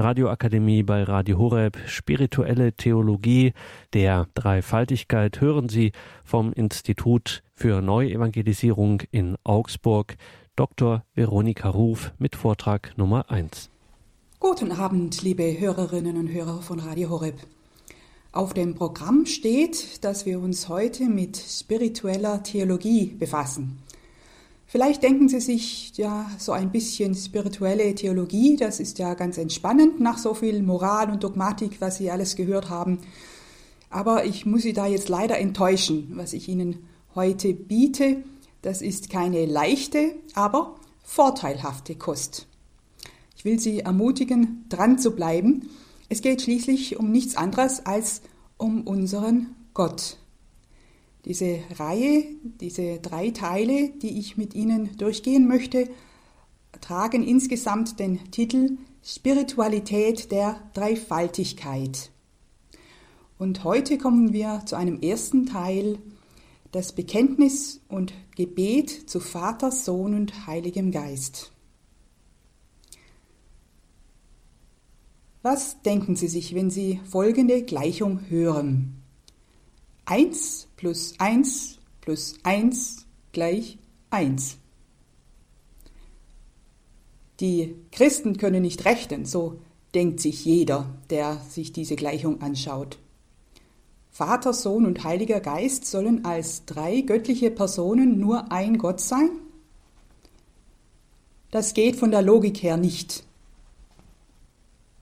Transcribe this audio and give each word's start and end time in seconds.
Radioakademie 0.00 0.82
bei 0.82 1.02
Radio 1.02 1.38
Horeb, 1.38 1.76
spirituelle 1.86 2.72
Theologie 2.72 3.52
der 3.92 4.28
Dreifaltigkeit 4.32 5.42
hören 5.42 5.68
Sie 5.68 5.92
vom 6.24 6.54
Institut 6.54 7.42
für 7.54 7.82
Neuevangelisierung 7.82 9.02
in 9.10 9.36
Augsburg 9.44 10.16
Dr. 10.56 11.04
Veronika 11.14 11.68
Ruf 11.68 12.12
mit 12.18 12.34
Vortrag 12.34 12.96
Nummer 12.96 13.30
1. 13.30 13.68
Guten 14.38 14.72
Abend, 14.72 15.20
liebe 15.20 15.60
Hörerinnen 15.60 16.16
und 16.16 16.28
Hörer 16.28 16.62
von 16.62 16.80
Radio 16.80 17.10
Horeb. 17.10 17.36
Auf 18.32 18.54
dem 18.54 18.76
Programm 18.76 19.26
steht, 19.26 20.02
dass 20.02 20.24
wir 20.24 20.40
uns 20.40 20.70
heute 20.70 21.10
mit 21.10 21.36
spiritueller 21.36 22.42
Theologie 22.42 23.14
befassen. 23.18 23.82
Vielleicht 24.70 25.02
denken 25.02 25.28
Sie 25.28 25.40
sich 25.40 25.96
ja 25.96 26.30
so 26.38 26.52
ein 26.52 26.70
bisschen 26.70 27.16
spirituelle 27.16 27.92
Theologie, 27.96 28.54
das 28.54 28.78
ist 28.78 29.00
ja 29.00 29.14
ganz 29.14 29.36
entspannend 29.36 29.98
nach 29.98 30.16
so 30.16 30.32
viel 30.32 30.62
Moral 30.62 31.10
und 31.10 31.24
Dogmatik, 31.24 31.80
was 31.80 31.96
Sie 31.96 32.08
alles 32.08 32.36
gehört 32.36 32.70
haben. 32.70 33.00
Aber 33.88 34.26
ich 34.26 34.46
muss 34.46 34.62
Sie 34.62 34.72
da 34.72 34.86
jetzt 34.86 35.08
leider 35.08 35.38
enttäuschen. 35.38 36.12
Was 36.14 36.34
ich 36.34 36.48
Ihnen 36.48 36.86
heute 37.16 37.52
biete, 37.52 38.22
das 38.62 38.80
ist 38.80 39.10
keine 39.10 39.44
leichte, 39.44 40.14
aber 40.34 40.76
vorteilhafte 41.02 41.96
Kost. 41.96 42.46
Ich 43.36 43.44
will 43.44 43.58
Sie 43.58 43.80
ermutigen, 43.80 44.66
dran 44.68 45.00
zu 45.00 45.16
bleiben. 45.16 45.68
Es 46.08 46.22
geht 46.22 46.42
schließlich 46.42 46.96
um 46.96 47.10
nichts 47.10 47.36
anderes 47.36 47.86
als 47.86 48.22
um 48.56 48.86
unseren 48.86 49.56
Gott. 49.74 50.19
Diese 51.24 51.60
Reihe, 51.78 52.24
diese 52.60 52.98
drei 52.98 53.30
Teile, 53.30 53.90
die 53.90 54.18
ich 54.18 54.36
mit 54.36 54.54
Ihnen 54.54 54.96
durchgehen 54.96 55.46
möchte, 55.46 55.88
tragen 56.80 57.22
insgesamt 57.22 57.98
den 58.00 58.30
Titel 58.30 58.78
Spiritualität 59.02 60.30
der 60.30 60.60
Dreifaltigkeit. 60.72 62.10
Und 63.38 63.64
heute 63.64 63.98
kommen 63.98 64.32
wir 64.32 64.62
zu 64.66 64.76
einem 64.76 65.00
ersten 65.00 65.46
Teil, 65.46 65.98
das 66.72 66.92
Bekenntnis 66.92 67.80
und 67.88 68.12
Gebet 68.36 69.10
zu 69.10 69.18
Vater, 69.20 69.72
Sohn 69.72 70.14
und 70.14 70.46
Heiligem 70.46 70.90
Geist. 70.90 71.52
Was 75.42 75.80
denken 75.82 76.16
Sie 76.16 76.28
sich, 76.28 76.54
wenn 76.54 76.70
Sie 76.70 77.00
folgende 77.04 77.62
Gleichung 77.62 78.20
hören? 78.28 79.02
1 80.04 80.68
plus 80.80 81.12
1 81.18 81.78
plus 82.00 82.36
1 82.42 83.06
gleich 83.32 83.76
1. 84.08 84.56
Die 87.38 87.76
Christen 87.92 88.38
können 88.38 88.62
nicht 88.62 88.86
rechnen, 88.86 89.26
so 89.26 89.60
denkt 89.94 90.20
sich 90.20 90.42
jeder, 90.46 90.88
der 91.10 91.36
sich 91.50 91.72
diese 91.72 91.96
Gleichung 91.96 92.40
anschaut. 92.40 92.98
Vater, 94.10 94.54
Sohn 94.54 94.86
und 94.86 95.04
Heiliger 95.04 95.40
Geist 95.40 95.84
sollen 95.84 96.24
als 96.24 96.64
drei 96.64 97.02
göttliche 97.02 97.50
Personen 97.50 98.18
nur 98.18 98.50
ein 98.50 98.78
Gott 98.78 99.00
sein? 99.00 99.30
Das 101.50 101.74
geht 101.74 101.96
von 101.96 102.10
der 102.10 102.22
Logik 102.22 102.62
her 102.62 102.78
nicht. 102.78 103.24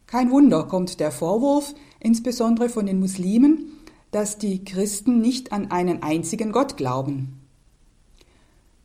Kein 0.09 0.33
Wunder 0.33 0.65
kommt 0.65 0.99
der 0.99 1.13
Vorwurf, 1.13 1.73
insbesondere 2.01 2.69
von 2.69 2.87
den 2.87 2.99
Muslimen, 2.99 3.78
dass 4.11 4.39
die 4.39 4.65
Christen 4.65 5.21
nicht 5.21 5.53
an 5.53 5.71
einen 5.71 6.03
einzigen 6.03 6.53
Gott 6.53 6.77
glauben. 6.77 7.41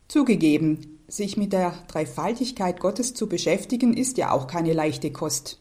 Zugegeben, 0.08 0.98
sich 1.08 1.36
mit 1.36 1.52
der 1.52 1.72
Dreifaltigkeit 1.88 2.80
Gottes 2.80 3.14
zu 3.14 3.28
beschäftigen, 3.28 3.94
ist 3.94 4.18
ja 4.18 4.32
auch 4.32 4.46
keine 4.46 4.72
leichte 4.72 5.10
Kost. 5.12 5.60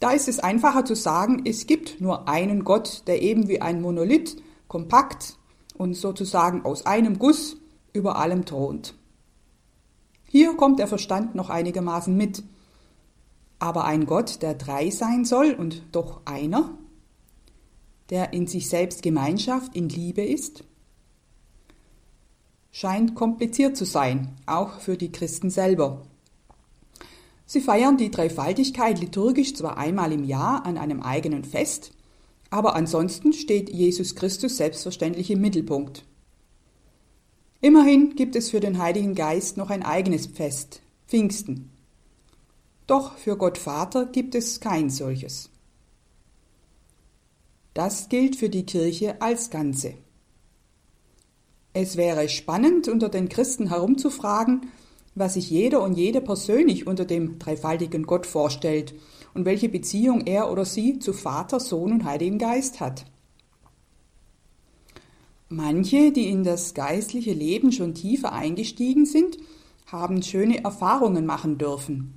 Da 0.00 0.10
ist 0.10 0.28
es 0.28 0.40
einfacher 0.40 0.84
zu 0.84 0.96
sagen, 0.96 1.42
es 1.44 1.66
gibt 1.66 2.00
nur 2.00 2.28
einen 2.28 2.64
Gott, 2.64 3.04
der 3.06 3.22
eben 3.22 3.48
wie 3.48 3.60
ein 3.60 3.80
Monolith, 3.80 4.36
kompakt 4.66 5.36
und 5.76 5.94
sozusagen 5.94 6.64
aus 6.64 6.86
einem 6.86 7.18
Guss 7.18 7.56
über 7.92 8.16
allem 8.16 8.44
thront. 8.44 8.94
Hier 10.24 10.56
kommt 10.56 10.78
der 10.78 10.88
Verstand 10.88 11.34
noch 11.34 11.50
einigermaßen 11.50 12.16
mit. 12.16 12.42
Aber 13.58 13.84
ein 13.84 14.06
Gott, 14.06 14.42
der 14.42 14.54
drei 14.54 14.90
sein 14.90 15.24
soll 15.24 15.52
und 15.52 15.82
doch 15.92 16.22
einer, 16.24 16.70
der 18.10 18.32
in 18.32 18.46
sich 18.46 18.68
selbst 18.68 19.02
Gemeinschaft, 19.02 19.74
in 19.74 19.88
Liebe 19.88 20.22
ist? 20.22 20.64
Scheint 22.70 23.14
kompliziert 23.14 23.76
zu 23.76 23.84
sein, 23.84 24.34
auch 24.46 24.80
für 24.80 24.96
die 24.96 25.12
Christen 25.12 25.50
selber. 25.50 26.02
Sie 27.44 27.60
feiern 27.60 27.98
die 27.98 28.10
Dreifaltigkeit 28.10 28.98
liturgisch 28.98 29.54
zwar 29.54 29.76
einmal 29.76 30.12
im 30.12 30.24
Jahr 30.24 30.64
an 30.64 30.78
einem 30.78 31.02
eigenen 31.02 31.44
Fest, 31.44 31.92
aber 32.48 32.74
ansonsten 32.74 33.32
steht 33.32 33.70
Jesus 33.70 34.14
Christus 34.14 34.56
selbstverständlich 34.56 35.30
im 35.30 35.40
Mittelpunkt. 35.40 36.04
Immerhin 37.60 38.16
gibt 38.16 38.36
es 38.36 38.50
für 38.50 38.60
den 38.60 38.78
Heiligen 38.78 39.14
Geist 39.14 39.56
noch 39.56 39.70
ein 39.70 39.82
eigenes 39.82 40.26
Fest, 40.26 40.82
Pfingsten. 41.06 41.70
Doch 42.86 43.16
für 43.16 43.36
Gott 43.36 43.56
Vater 43.56 44.06
gibt 44.06 44.34
es 44.34 44.58
kein 44.58 44.90
solches. 44.90 45.51
Das 47.74 48.10
gilt 48.10 48.36
für 48.36 48.50
die 48.50 48.66
Kirche 48.66 49.22
als 49.22 49.48
Ganze. 49.48 49.94
Es 51.72 51.96
wäre 51.96 52.28
spannend, 52.28 52.86
unter 52.88 53.08
den 53.08 53.30
Christen 53.30 53.68
herumzufragen, 53.68 54.66
was 55.14 55.34
sich 55.34 55.48
jeder 55.48 55.82
und 55.82 55.94
jede 55.94 56.20
persönlich 56.20 56.86
unter 56.86 57.06
dem 57.06 57.38
dreifaltigen 57.38 58.04
Gott 58.04 58.26
vorstellt 58.26 58.94
und 59.32 59.46
welche 59.46 59.70
Beziehung 59.70 60.26
er 60.26 60.52
oder 60.52 60.66
sie 60.66 60.98
zu 60.98 61.14
Vater, 61.14 61.60
Sohn 61.60 61.92
und 61.92 62.04
Heiligen 62.04 62.38
Geist 62.38 62.80
hat. 62.80 63.06
Manche, 65.48 66.12
die 66.12 66.28
in 66.28 66.44
das 66.44 66.74
geistliche 66.74 67.32
Leben 67.32 67.72
schon 67.72 67.94
tiefer 67.94 68.32
eingestiegen 68.32 69.06
sind, 69.06 69.38
haben 69.86 70.22
schöne 70.22 70.62
Erfahrungen 70.62 71.24
machen 71.24 71.56
dürfen, 71.56 72.14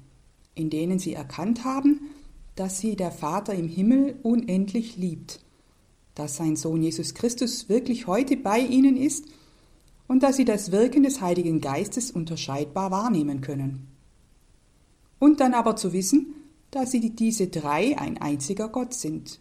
in 0.54 0.70
denen 0.70 1.00
sie 1.00 1.14
erkannt 1.14 1.64
haben, 1.64 2.10
dass 2.56 2.80
sie 2.80 2.96
der 2.98 3.12
Vater 3.12 3.54
im 3.54 3.68
Himmel 3.68 4.20
unendlich 4.24 4.96
liebt 4.96 5.45
dass 6.16 6.38
sein 6.38 6.56
Sohn 6.56 6.82
Jesus 6.82 7.14
Christus 7.14 7.70
wirklich 7.70 8.08
heute 8.08 8.38
bei 8.38 8.60
ihnen 8.60 8.98
ist 8.98 9.26
und 10.08 10.24
dass 10.24 10.38
sie 10.38 10.46
das 10.46 10.72
Wirken 10.72 11.04
des 11.04 11.22
Heiligen 11.22 11.62
Geistes 11.62 12.12
unterscheidbar 12.12 12.92
wahrnehmen 12.92 13.42
können. 13.42 13.88
Und 15.20 15.40
dann 15.40 15.54
aber 15.54 15.76
zu 15.76 15.94
wissen, 15.94 16.36
dass 16.72 16.92
sie 16.92 17.10
diese 17.12 17.48
drei 17.48 17.98
ein 17.98 18.18
einziger 18.18 18.70
Gott 18.70 18.94
sind. 18.94 19.40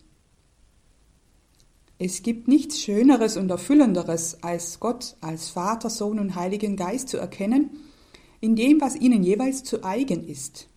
Es 1.98 2.22
gibt 2.22 2.48
nichts 2.48 2.80
Schöneres 2.80 3.36
und 3.36 3.50
Erfüllenderes, 3.50 4.42
als 4.42 4.80
Gott 4.80 5.16
als 5.20 5.48
Vater, 5.48 5.90
Sohn 5.90 6.18
und 6.18 6.34
Heiligen 6.34 6.76
Geist 6.76 7.08
zu 7.08 7.18
erkennen, 7.18 7.70
in 8.40 8.56
dem, 8.56 8.80
was 8.80 8.96
ihnen 8.96 9.22
jeweils 9.22 9.62
zu 9.62 9.84
eigen 9.84 10.26
ist. 10.26 10.68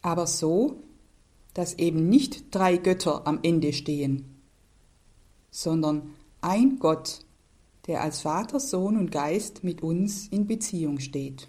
Aber 0.00 0.26
so, 0.26 0.82
dass 1.52 1.78
eben 1.78 2.08
nicht 2.08 2.54
drei 2.54 2.76
Götter 2.76 3.26
am 3.26 3.40
Ende 3.42 3.72
stehen, 3.72 4.33
sondern 5.54 6.10
ein 6.40 6.80
Gott, 6.80 7.20
der 7.86 8.02
als 8.02 8.22
Vater, 8.22 8.58
Sohn 8.58 8.96
und 8.96 9.12
Geist 9.12 9.62
mit 9.62 9.84
uns 9.84 10.26
in 10.26 10.48
Beziehung 10.48 10.98
steht. 10.98 11.48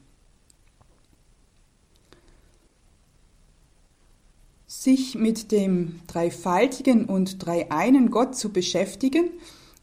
Sich 4.67 5.15
mit 5.15 5.51
dem 5.51 6.01
dreifaltigen 6.05 7.05
und 7.05 7.43
dreieinen 7.43 8.11
Gott 8.11 8.35
zu 8.35 8.53
beschäftigen, 8.53 9.31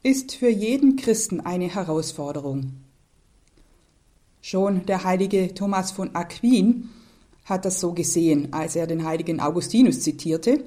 ist 0.05 0.37
für 0.37 0.51
jeden 0.51 0.95
Christen 0.95 1.41
eine 1.41 1.75
Herausforderung. 1.75 2.75
Schon 4.41 4.87
der 4.87 5.03
heilige 5.03 5.53
Thomas 5.53 5.91
von 5.91 6.15
Aquin 6.15 6.91
hat 7.45 7.65
das 7.65 7.81
so 7.81 7.93
gesehen, 7.93 8.53
als 8.53 8.77
er 8.77 8.87
den 8.87 9.05
heiligen 9.05 9.41
Augustinus 9.41 10.01
zitierte. 10.01 10.63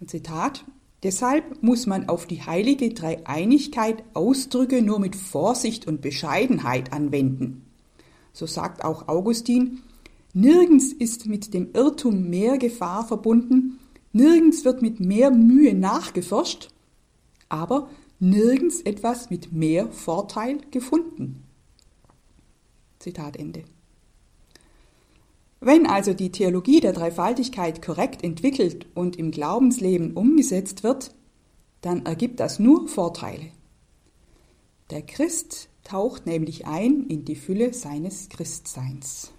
Ein 0.00 0.08
Zitat 0.08 0.64
Deshalb 1.02 1.62
muss 1.62 1.86
man 1.86 2.08
auf 2.08 2.26
die 2.26 2.42
heilige 2.42 2.92
Dreieinigkeit 2.92 4.02
Ausdrücke 4.14 4.82
nur 4.82 4.98
mit 4.98 5.14
Vorsicht 5.14 5.86
und 5.86 6.00
Bescheidenheit 6.00 6.92
anwenden. 6.92 7.64
So 8.32 8.46
sagt 8.46 8.84
auch 8.84 9.06
Augustin, 9.06 9.82
nirgends 10.34 10.92
ist 10.92 11.26
mit 11.26 11.54
dem 11.54 11.70
Irrtum 11.72 12.28
mehr 12.28 12.58
Gefahr 12.58 13.06
verbunden, 13.06 13.78
nirgends 14.12 14.64
wird 14.64 14.82
mit 14.82 14.98
mehr 14.98 15.30
Mühe 15.30 15.74
nachgeforscht, 15.74 16.70
aber 17.48 17.88
nirgends 18.18 18.80
etwas 18.80 19.30
mit 19.30 19.52
mehr 19.52 19.92
Vorteil 19.92 20.58
gefunden. 20.72 21.44
Zitat 22.98 23.36
Ende. 23.36 23.62
Wenn 25.60 25.86
also 25.86 26.14
die 26.14 26.30
Theologie 26.30 26.80
der 26.80 26.92
Dreifaltigkeit 26.92 27.82
korrekt 27.82 28.22
entwickelt 28.22 28.86
und 28.94 29.16
im 29.16 29.30
Glaubensleben 29.30 30.14
umgesetzt 30.14 30.84
wird, 30.84 31.14
dann 31.80 32.06
ergibt 32.06 32.40
das 32.40 32.58
nur 32.58 32.88
Vorteile. 32.88 33.50
Der 34.90 35.02
Christ 35.02 35.68
taucht 35.84 36.26
nämlich 36.26 36.66
ein 36.66 37.06
in 37.08 37.24
die 37.24 37.36
Fülle 37.36 37.74
seines 37.74 38.28
Christseins. 38.28 39.32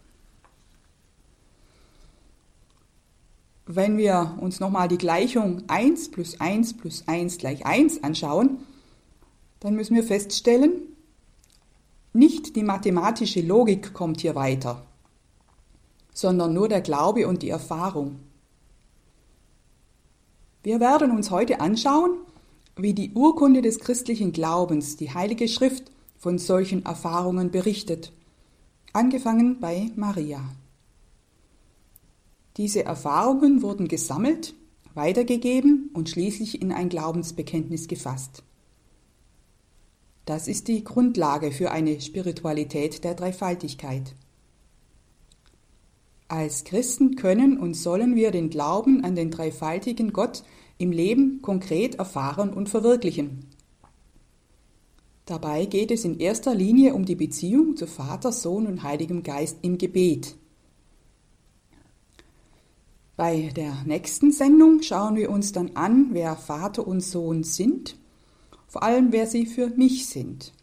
wenn 3.71 3.99
wir 3.99 4.35
uns 4.41 4.59
nochmal 4.59 4.87
die 4.87 4.97
Gleichung 4.97 5.61
1 5.67 6.09
plus 6.09 6.41
1 6.41 6.77
plus 6.77 7.03
1 7.07 7.37
gleich 7.37 7.67
1 7.67 8.03
anschauen, 8.03 8.57
dann 9.59 9.75
müssen 9.75 9.93
wir 9.93 10.03
feststellen, 10.03 10.71
nicht 12.11 12.55
die 12.55 12.63
mathematische 12.63 13.41
Logik 13.41 13.93
kommt 13.93 14.21
hier 14.21 14.33
weiter, 14.33 14.87
sondern 16.19 16.53
nur 16.53 16.67
der 16.67 16.81
Glaube 16.81 17.29
und 17.29 17.43
die 17.43 17.49
Erfahrung. 17.49 18.19
Wir 20.63 20.81
werden 20.81 21.11
uns 21.11 21.31
heute 21.31 21.61
anschauen, 21.61 22.17
wie 22.75 22.93
die 22.93 23.13
Urkunde 23.13 23.61
des 23.61 23.79
christlichen 23.79 24.33
Glaubens, 24.33 24.97
die 24.97 25.13
Heilige 25.13 25.47
Schrift, 25.47 25.91
von 26.17 26.37
solchen 26.37 26.83
Erfahrungen 26.85 27.51
berichtet, 27.51 28.11
angefangen 28.91 29.61
bei 29.61 29.91
Maria. 29.95 30.41
Diese 32.57 32.83
Erfahrungen 32.83 33.61
wurden 33.61 33.87
gesammelt, 33.87 34.53
weitergegeben 34.95 35.89
und 35.93 36.09
schließlich 36.09 36.61
in 36.61 36.73
ein 36.73 36.89
Glaubensbekenntnis 36.89 37.87
gefasst. 37.87 38.43
Das 40.25 40.49
ist 40.49 40.67
die 40.67 40.83
Grundlage 40.83 41.53
für 41.53 41.71
eine 41.71 42.01
Spiritualität 42.01 43.05
der 43.05 43.13
Dreifaltigkeit. 43.13 44.15
Als 46.29 46.63
Christen 46.63 47.15
können 47.15 47.57
und 47.57 47.73
sollen 47.73 48.15
wir 48.15 48.29
den 48.29 48.51
Glauben 48.51 49.03
an 49.03 49.15
den 49.15 49.31
dreifaltigen 49.31 50.13
Gott 50.13 50.43
im 50.77 50.91
Leben 50.91 51.41
konkret 51.41 51.95
erfahren 51.95 52.53
und 52.53 52.69
verwirklichen. 52.69 53.47
Dabei 55.25 55.65
geht 55.65 55.89
es 55.89 56.05
in 56.05 56.19
erster 56.19 56.53
Linie 56.53 56.93
um 56.93 57.05
die 57.05 57.15
Beziehung 57.15 57.75
zu 57.75 57.87
Vater, 57.87 58.31
Sohn 58.31 58.67
und 58.67 58.83
Heiligem 58.83 59.23
Geist 59.23 59.57
im 59.63 59.79
Gebet. 59.79 60.35
Bei 63.15 63.51
der 63.55 63.83
nächsten 63.85 64.31
Sendung 64.31 64.83
schauen 64.83 65.15
wir 65.15 65.31
uns 65.31 65.51
dann 65.51 65.71
an, 65.75 66.09
wer 66.11 66.35
Vater 66.35 66.87
und 66.87 67.01
Sohn 67.01 67.43
sind, 67.43 67.97
vor 68.67 68.83
allem 68.83 69.11
wer 69.11 69.25
sie 69.25 69.47
für 69.47 69.69
mich 69.69 70.05
sind. 70.05 70.53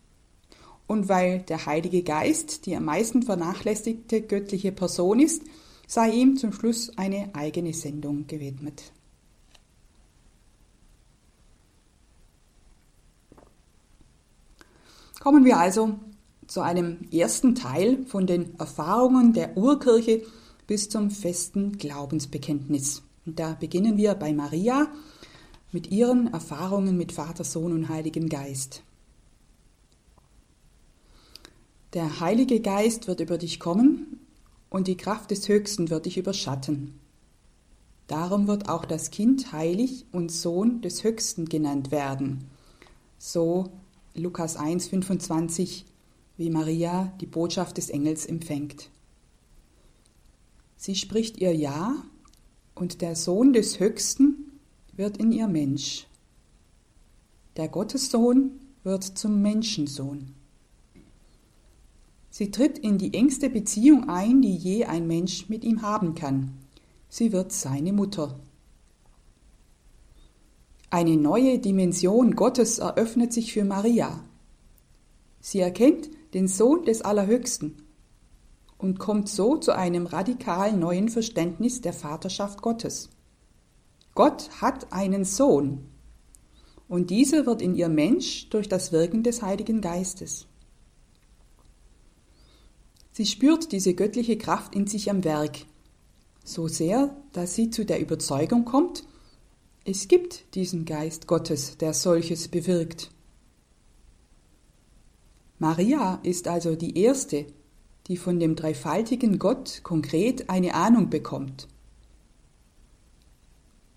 Und 0.86 1.08
weil 1.08 1.40
der 1.40 1.66
Heilige 1.66 2.02
Geist 2.02 2.66
die 2.66 2.76
am 2.76 2.84
meisten 2.84 3.22
vernachlässigte 3.22 4.22
göttliche 4.22 4.72
Person 4.72 5.20
ist, 5.20 5.42
sei 5.86 6.10
ihm 6.10 6.36
zum 6.36 6.52
Schluss 6.52 6.96
eine 6.96 7.30
eigene 7.34 7.72
Sendung 7.72 8.26
gewidmet. 8.26 8.92
Kommen 15.20 15.44
wir 15.44 15.58
also 15.58 15.98
zu 16.46 16.60
einem 16.60 16.98
ersten 17.10 17.56
Teil 17.56 18.04
von 18.06 18.28
den 18.28 18.58
Erfahrungen 18.60 19.32
der 19.32 19.56
Urkirche 19.56 20.22
bis 20.68 20.88
zum 20.88 21.10
festen 21.10 21.78
Glaubensbekenntnis. 21.78 23.02
Und 23.24 23.40
da 23.40 23.54
beginnen 23.54 23.96
wir 23.96 24.14
bei 24.14 24.32
Maria 24.32 24.86
mit 25.72 25.90
ihren 25.90 26.32
Erfahrungen 26.32 26.96
mit 26.96 27.10
Vater, 27.10 27.42
Sohn 27.42 27.72
und 27.72 27.88
Heiligen 27.88 28.28
Geist. 28.28 28.82
Der 31.92 32.20
Heilige 32.20 32.60
Geist 32.60 33.06
wird 33.06 33.20
über 33.20 33.38
dich 33.38 33.60
kommen 33.60 34.20
und 34.70 34.88
die 34.88 34.96
Kraft 34.96 35.30
des 35.30 35.48
Höchsten 35.48 35.88
wird 35.88 36.06
dich 36.06 36.18
überschatten. 36.18 36.98
Darum 38.06 38.46
wird 38.48 38.68
auch 38.68 38.84
das 38.84 39.10
Kind 39.10 39.52
heilig 39.52 40.04
und 40.12 40.30
Sohn 40.30 40.80
des 40.80 41.04
Höchsten 41.04 41.46
genannt 41.46 41.90
werden. 41.90 42.44
So 43.18 43.70
Lukas 44.14 44.56
1, 44.56 44.88
25, 44.88 45.86
wie 46.36 46.50
Maria 46.50 47.12
die 47.20 47.26
Botschaft 47.26 47.78
des 47.78 47.90
Engels 47.90 48.26
empfängt. 48.26 48.90
Sie 50.76 50.94
spricht 50.94 51.38
ihr 51.38 51.54
Ja 51.54 51.96
und 52.74 53.00
der 53.00 53.16
Sohn 53.16 53.52
des 53.52 53.80
Höchsten 53.80 54.60
wird 54.92 55.16
in 55.16 55.32
ihr 55.32 55.48
Mensch. 55.48 56.06
Der 57.56 57.68
Gottessohn 57.68 58.60
wird 58.84 59.04
zum 59.04 59.40
Menschensohn. 59.40 60.34
Sie 62.38 62.50
tritt 62.50 62.76
in 62.76 62.98
die 62.98 63.14
engste 63.14 63.48
Beziehung 63.48 64.10
ein, 64.10 64.42
die 64.42 64.54
je 64.54 64.84
ein 64.84 65.06
Mensch 65.06 65.48
mit 65.48 65.64
ihm 65.64 65.80
haben 65.80 66.14
kann. 66.14 66.52
Sie 67.08 67.32
wird 67.32 67.50
seine 67.50 67.94
Mutter. 67.94 68.38
Eine 70.90 71.16
neue 71.16 71.58
Dimension 71.58 72.36
Gottes 72.36 72.78
eröffnet 72.78 73.32
sich 73.32 73.54
für 73.54 73.64
Maria. 73.64 74.22
Sie 75.40 75.60
erkennt 75.60 76.10
den 76.34 76.46
Sohn 76.46 76.84
des 76.84 77.00
Allerhöchsten 77.00 77.76
und 78.76 78.98
kommt 78.98 79.30
so 79.30 79.56
zu 79.56 79.74
einem 79.74 80.04
radikal 80.04 80.76
neuen 80.76 81.08
Verständnis 81.08 81.80
der 81.80 81.94
Vaterschaft 81.94 82.60
Gottes. 82.60 83.08
Gott 84.14 84.50
hat 84.60 84.92
einen 84.92 85.24
Sohn 85.24 85.86
und 86.86 87.08
dieser 87.08 87.46
wird 87.46 87.62
in 87.62 87.74
ihr 87.74 87.88
Mensch 87.88 88.50
durch 88.50 88.68
das 88.68 88.92
Wirken 88.92 89.22
des 89.22 89.40
Heiligen 89.40 89.80
Geistes. 89.80 90.48
Sie 93.16 93.24
spürt 93.24 93.72
diese 93.72 93.94
göttliche 93.94 94.36
Kraft 94.36 94.74
in 94.74 94.86
sich 94.86 95.10
am 95.10 95.24
Werk, 95.24 95.60
so 96.44 96.68
sehr, 96.68 97.16
dass 97.32 97.54
sie 97.54 97.70
zu 97.70 97.86
der 97.86 97.98
Überzeugung 97.98 98.66
kommt, 98.66 99.04
es 99.86 100.06
gibt 100.06 100.54
diesen 100.54 100.84
Geist 100.84 101.26
Gottes, 101.26 101.78
der 101.78 101.94
solches 101.94 102.48
bewirkt. 102.48 103.10
Maria 105.58 106.20
ist 106.24 106.46
also 106.46 106.76
die 106.76 106.98
Erste, 106.98 107.46
die 108.06 108.18
von 108.18 108.38
dem 108.38 108.54
dreifaltigen 108.54 109.38
Gott 109.38 109.80
konkret 109.82 110.50
eine 110.50 110.74
Ahnung 110.74 111.08
bekommt. 111.08 111.68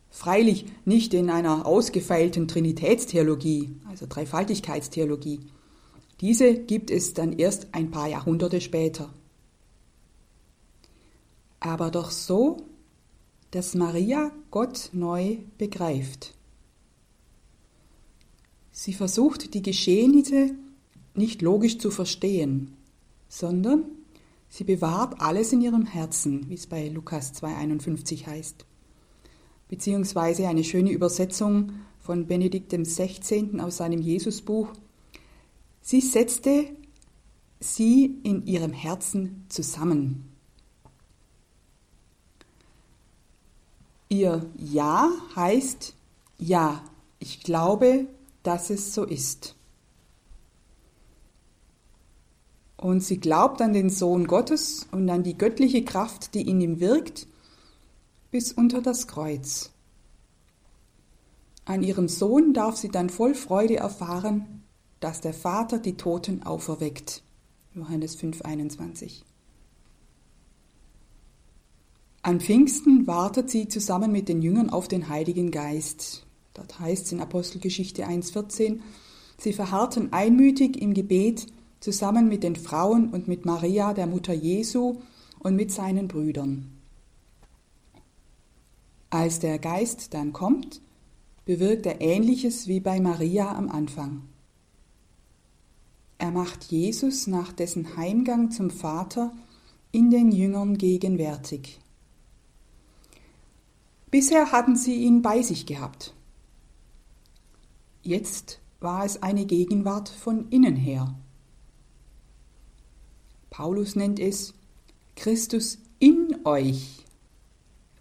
Freilich 0.10 0.66
nicht 0.86 1.14
in 1.14 1.30
einer 1.30 1.66
ausgefeilten 1.66 2.48
Trinitätstheologie, 2.48 3.76
also 3.90 4.06
Dreifaltigkeitstheologie, 4.08 5.42
diese 6.22 6.54
gibt 6.54 6.92
es 6.92 7.14
dann 7.14 7.34
erst 7.34 7.74
ein 7.74 7.92
paar 7.92 8.08
Jahrhunderte 8.08 8.60
später. 8.62 9.14
Aber 11.60 11.92
doch 11.92 12.12
so, 12.12 12.58
dass 13.52 13.76
Maria 13.76 14.32
Gott 14.52 14.90
neu 14.94 15.38
begreift. 15.58 16.34
Sie 18.72 18.94
versucht 18.94 19.54
die 19.54 19.62
Geschehnisse 19.62 20.52
nicht 21.14 21.42
logisch 21.42 21.80
zu 21.80 21.92
verstehen, 21.92 22.78
sondern 23.28 23.86
sie 24.48 24.64
bewahrt 24.64 25.20
alles 25.20 25.52
in 25.52 25.62
ihrem 25.62 25.86
Herzen, 25.86 26.50
wie 26.50 26.54
es 26.54 26.68
bei 26.68 26.88
Lukas 26.88 27.34
2,51 27.34 28.26
heißt. 28.28 28.66
Beziehungsweise 29.68 30.48
eine 30.48 30.64
schöne 30.64 30.92
Übersetzung 30.92 31.74
von 32.00 32.28
Benedikt 32.28 32.72
XVI. 32.72 33.60
aus 33.60 33.78
seinem 33.78 34.02
Jesusbuch 34.02 34.70
Sie 35.90 36.02
setzte 36.02 36.68
sie 37.60 38.20
in 38.22 38.46
ihrem 38.46 38.74
Herzen 38.74 39.48
zusammen. 39.50 40.32
Ihr 44.08 44.46
Ja 44.56 45.10
heißt 45.36 45.96
Ja, 46.38 46.84
ich 47.18 47.42
glaube, 47.42 48.06
dass 48.44 48.70
es 48.70 48.94
so 48.94 49.04
ist. 49.04 49.56
Und 52.78 53.04
sie 53.04 53.20
glaubt 53.20 53.60
an 53.60 53.74
den 53.74 53.90
Sohn 53.90 54.28
Gottes 54.28 54.86
und 54.92 55.10
an 55.10 55.24
die 55.24 55.40
göttliche 55.40 55.84
Kraft, 55.84 56.36
die 56.36 56.48
in 56.48 56.62
ihm 56.62 56.80
wirkt, 56.80 57.26
bis 58.30 58.54
unter 58.54 58.84
das 58.84 59.08
Kreuz. 59.08 59.72
An 61.66 61.82
ihrem 61.82 62.08
Sohn 62.08 62.54
darf 62.54 62.78
sie 62.78 62.90
dann 62.90 63.10
voll 63.10 63.34
Freude 63.34 63.78
erfahren, 63.78 64.59
dass 65.00 65.22
der 65.22 65.34
Vater 65.34 65.80
die 65.80 65.98
Toten 65.98 66.44
auferweckt. 66.44 67.24
Johannes 67.74 68.16
5:21. 68.16 69.24
An 72.22 72.42
Pfingsten 72.42 73.08
wartet 73.08 73.50
sie 73.50 73.68
zusammen 73.68 74.12
mit 74.12 74.28
den 74.28 74.42
Jüngern 74.42 74.70
auf 74.70 74.88
den 74.88 75.08
Heiligen 75.08 75.52
Geist. 75.52 76.26
Dort 76.54 76.80
heißt 76.80 77.06
es 77.06 77.12
in 77.14 77.22
Apostelgeschichte 77.22 78.06
1,14, 78.06 78.82
sie 79.38 79.54
verharrten 79.54 80.12
einmütig 80.12 80.82
im 80.82 80.94
Gebet 80.94 81.48
zusammen 81.80 82.28
mit 82.28 82.44
den 82.44 82.58
Frauen 82.58 83.10
und 83.10 83.28
mit 83.30 83.46
Maria, 83.46 83.94
der 83.94 84.08
Mutter 84.08 84.34
Jesu, 84.34 84.98
und 85.40 85.56
mit 85.56 85.72
seinen 85.72 86.10
Brüdern. 86.10 86.70
Als 89.10 89.40
der 89.40 89.58
Geist 89.58 90.14
dann 90.14 90.34
kommt, 90.34 90.82
bewirkt 91.46 91.86
er 91.86 92.02
ähnliches 92.02 92.68
wie 92.68 92.82
bei 92.82 93.00
Maria 93.00 93.56
am 93.56 93.70
Anfang. 93.70 94.24
Er 96.20 96.32
macht 96.32 96.66
Jesus 96.66 97.28
nach 97.28 97.54
dessen 97.54 97.96
Heimgang 97.96 98.52
zum 98.52 98.70
Vater 98.70 99.32
in 99.94 100.12
den 100.12 100.34
Jüngern 100.34 100.78
gegenwärtig. 100.78 101.80
Bisher 104.12 104.52
hatten 104.52 104.76
sie 104.76 104.96
ihn 104.96 105.22
bei 105.22 105.42
sich 105.42 105.66
gehabt. 105.66 106.14
Jetzt 108.04 108.60
war 108.82 109.06
es 109.06 109.24
eine 109.24 109.46
Gegenwart 109.46 110.10
von 110.10 110.50
innen 110.50 110.76
her. 110.76 111.16
Paulus 113.50 113.96
nennt 113.96 114.20
es 114.20 114.54
Christus 115.16 115.80
in 116.00 116.36
euch. 116.44 117.06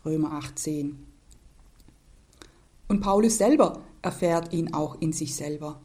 Römer 0.04 0.32
18. 0.32 0.98
Und 2.88 3.00
Paulus 3.00 3.38
selber 3.38 3.82
erfährt 4.02 4.52
ihn 4.52 4.74
auch 4.74 5.00
in 5.00 5.12
sich 5.12 5.36
selber. 5.36 5.80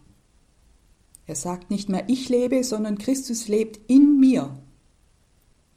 Er 1.25 1.36
sagt 1.36 1.72
nicht 1.72 1.89
mehr 1.89 2.06
ich 2.08 2.30
lebe, 2.30 2.63
sondern 2.63 2.98
Christus 2.98 3.48
lebt 3.48 3.80
in 3.89 4.20
mir. 4.20 4.58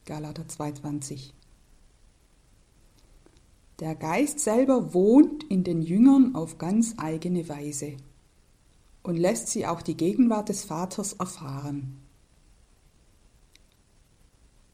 Galater 0.05 0.43
2,20. 0.43 1.31
Der 3.79 3.95
Geist 3.95 4.39
selber 4.39 4.93
wohnt 4.93 5.43
in 5.45 5.63
den 5.63 5.81
Jüngern 5.81 6.35
auf 6.35 6.57
ganz 6.57 6.95
eigene 6.97 7.47
Weise 7.47 7.97
und 9.03 9.17
lässt 9.17 9.49
sie 9.49 9.67
auch 9.67 9.81
die 9.81 9.95
Gegenwart 9.95 10.49
des 10.49 10.63
Vaters 10.63 11.13
erfahren. 11.13 12.01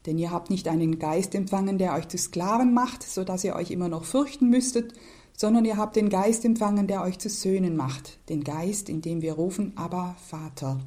Denn 0.06 0.18
ihr 0.18 0.32
habt 0.32 0.50
nicht 0.50 0.68
einen 0.68 1.00
Geist 1.00 1.36
empfangen, 1.36 1.78
der 1.78 1.94
euch 1.94 2.08
zu 2.08 2.18
Sklaven 2.18 2.74
macht, 2.74 3.04
so 3.04 3.24
dass 3.24 3.44
ihr 3.44 3.56
euch 3.56 3.72
immer 3.72 3.90
noch 3.90 4.06
fürchten 4.06 4.50
müsstet, 4.50 4.94
sondern 5.36 5.66
ihr 5.66 5.78
habt 5.78 5.96
den 5.96 6.10
Geist 6.10 6.46
empfangen, 6.46 6.88
der 6.88 7.02
euch 7.02 7.20
zu 7.20 7.30
Söhnen 7.30 7.76
macht, 7.76 8.20
den 8.30 8.44
Geist, 8.44 8.90
in 8.90 9.02
dem 9.02 9.22
wir 9.22 9.34
rufen, 9.34 9.74
aber 9.76 10.16
Vater. 10.30 10.80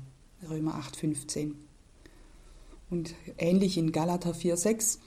Römer 0.49 0.75
8,15. 0.75 1.53
Und 2.91 3.15
ähnlich 3.39 3.79
in 3.79 3.93
Galater 3.93 4.33
4,6. 4.33 4.99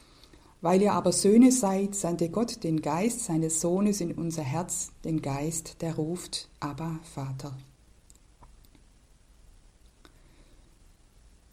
Weil 0.62 0.82
ihr 0.82 0.92
aber 0.92 1.14
Söhne 1.14 1.54
seid, 1.54 1.96
sandte 1.96 2.30
Gott 2.30 2.66
den 2.66 2.82
Geist 2.82 3.24
seines 3.24 3.62
Sohnes 3.62 4.02
in 4.02 4.12
unser 4.12 4.44
Herz, 4.44 4.92
den 5.06 5.22
Geist, 5.22 5.82
der 5.82 5.96
ruft, 5.96 6.50
aber 6.60 7.00
Vater. 7.14 7.56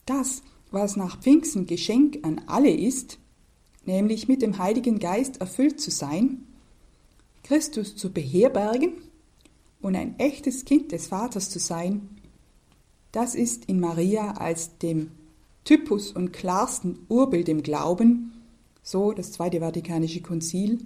Das, 0.07 0.43
was 0.73 0.97
nach 0.97 1.21
Pfingsten 1.21 1.66
Geschenk 1.66 2.19
an 2.23 2.43
alle 2.47 2.71
ist, 2.71 3.19
nämlich 3.85 4.26
mit 4.26 4.43
dem 4.43 4.59
Heiligen 4.59 4.99
Geist 4.99 5.40
erfüllt 5.40 5.81
zu 5.81 5.93
sein, 5.93 6.45
Christus 7.47 7.95
zu 7.95 8.12
beherbergen 8.12 8.95
und 9.81 9.95
ein 9.95 10.19
echtes 10.19 10.65
Kind 10.65 10.91
des 10.91 11.07
Vaters 11.07 11.49
zu 11.49 11.61
sein, 11.61 12.09
das 13.12 13.37
ist 13.37 13.67
in 13.67 13.79
Maria 13.79 14.33
als 14.33 14.79
dem 14.79 15.12
Typus 15.65 16.11
und 16.11 16.33
klarsten 16.33 16.99
Urbild 17.09 17.49
im 17.49 17.62
Glauben, 17.62 18.33
so 18.83 19.12
das 19.12 19.31
Zweite 19.31 19.61
Vatikanische 19.61 20.23
Konzil, 20.23 20.85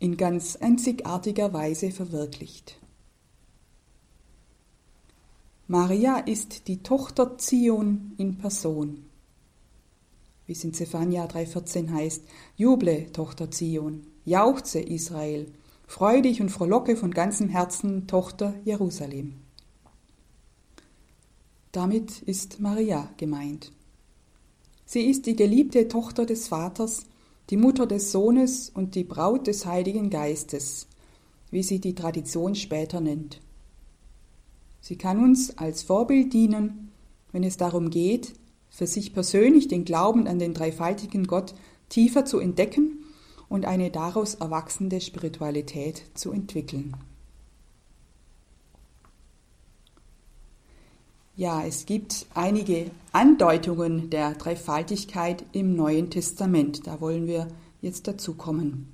in 0.00 0.16
ganz 0.16 0.56
einzigartiger 0.56 1.52
Weise 1.52 1.92
verwirklicht. 1.92 2.76
Maria 5.68 6.18
ist 6.18 6.66
die 6.66 6.82
Tochter 6.82 7.38
Zion 7.38 8.14
in 8.18 8.36
Person. 8.36 9.04
Wie 10.46 10.52
es 10.52 10.64
in 10.64 10.74
Zephania 10.74 11.26
3,14 11.26 11.90
heißt: 11.90 12.24
Juble, 12.56 13.12
Tochter 13.12 13.50
Zion, 13.50 14.08
jauchze 14.24 14.80
Israel, 14.80 15.46
Freu 15.86 16.22
dich 16.22 16.40
und 16.40 16.48
frohlocke 16.48 16.96
von 16.96 17.12
ganzem 17.12 17.48
Herzen, 17.48 18.06
Tochter 18.06 18.54
Jerusalem. 18.64 19.34
Damit 21.72 22.22
ist 22.22 22.60
Maria 22.60 23.10
gemeint. 23.16 23.72
Sie 24.86 25.02
ist 25.02 25.26
die 25.26 25.36
geliebte 25.36 25.88
Tochter 25.88 26.26
des 26.26 26.48
Vaters, 26.48 27.04
die 27.50 27.56
Mutter 27.56 27.86
des 27.86 28.12
Sohnes 28.12 28.70
und 28.70 28.94
die 28.94 29.04
Braut 29.04 29.46
des 29.46 29.66
Heiligen 29.66 30.10
Geistes, 30.10 30.86
wie 31.50 31.62
sie 31.62 31.80
die 31.80 31.94
Tradition 31.94 32.54
später 32.54 33.00
nennt. 33.00 33.40
Sie 34.80 34.96
kann 34.96 35.22
uns 35.22 35.56
als 35.58 35.82
Vorbild 35.82 36.32
dienen, 36.32 36.92
wenn 37.32 37.44
es 37.44 37.56
darum 37.56 37.90
geht, 37.90 38.34
für 38.70 38.86
sich 38.86 39.14
persönlich 39.14 39.68
den 39.68 39.84
Glauben 39.84 40.26
an 40.26 40.38
den 40.38 40.54
dreifaltigen 40.54 41.26
Gott 41.26 41.54
tiefer 41.88 42.24
zu 42.24 42.38
entdecken 42.38 43.03
und 43.54 43.66
eine 43.66 43.92
daraus 43.92 44.34
erwachsende 44.34 45.00
Spiritualität 45.00 46.02
zu 46.14 46.32
entwickeln. 46.32 46.96
Ja, 51.36 51.64
es 51.64 51.86
gibt 51.86 52.26
einige 52.34 52.90
Andeutungen 53.12 54.10
der 54.10 54.34
Dreifaltigkeit 54.34 55.44
im 55.52 55.76
Neuen 55.76 56.10
Testament. 56.10 56.88
Da 56.88 57.00
wollen 57.00 57.28
wir 57.28 57.46
jetzt 57.80 58.08
dazu 58.08 58.34
kommen. 58.34 58.92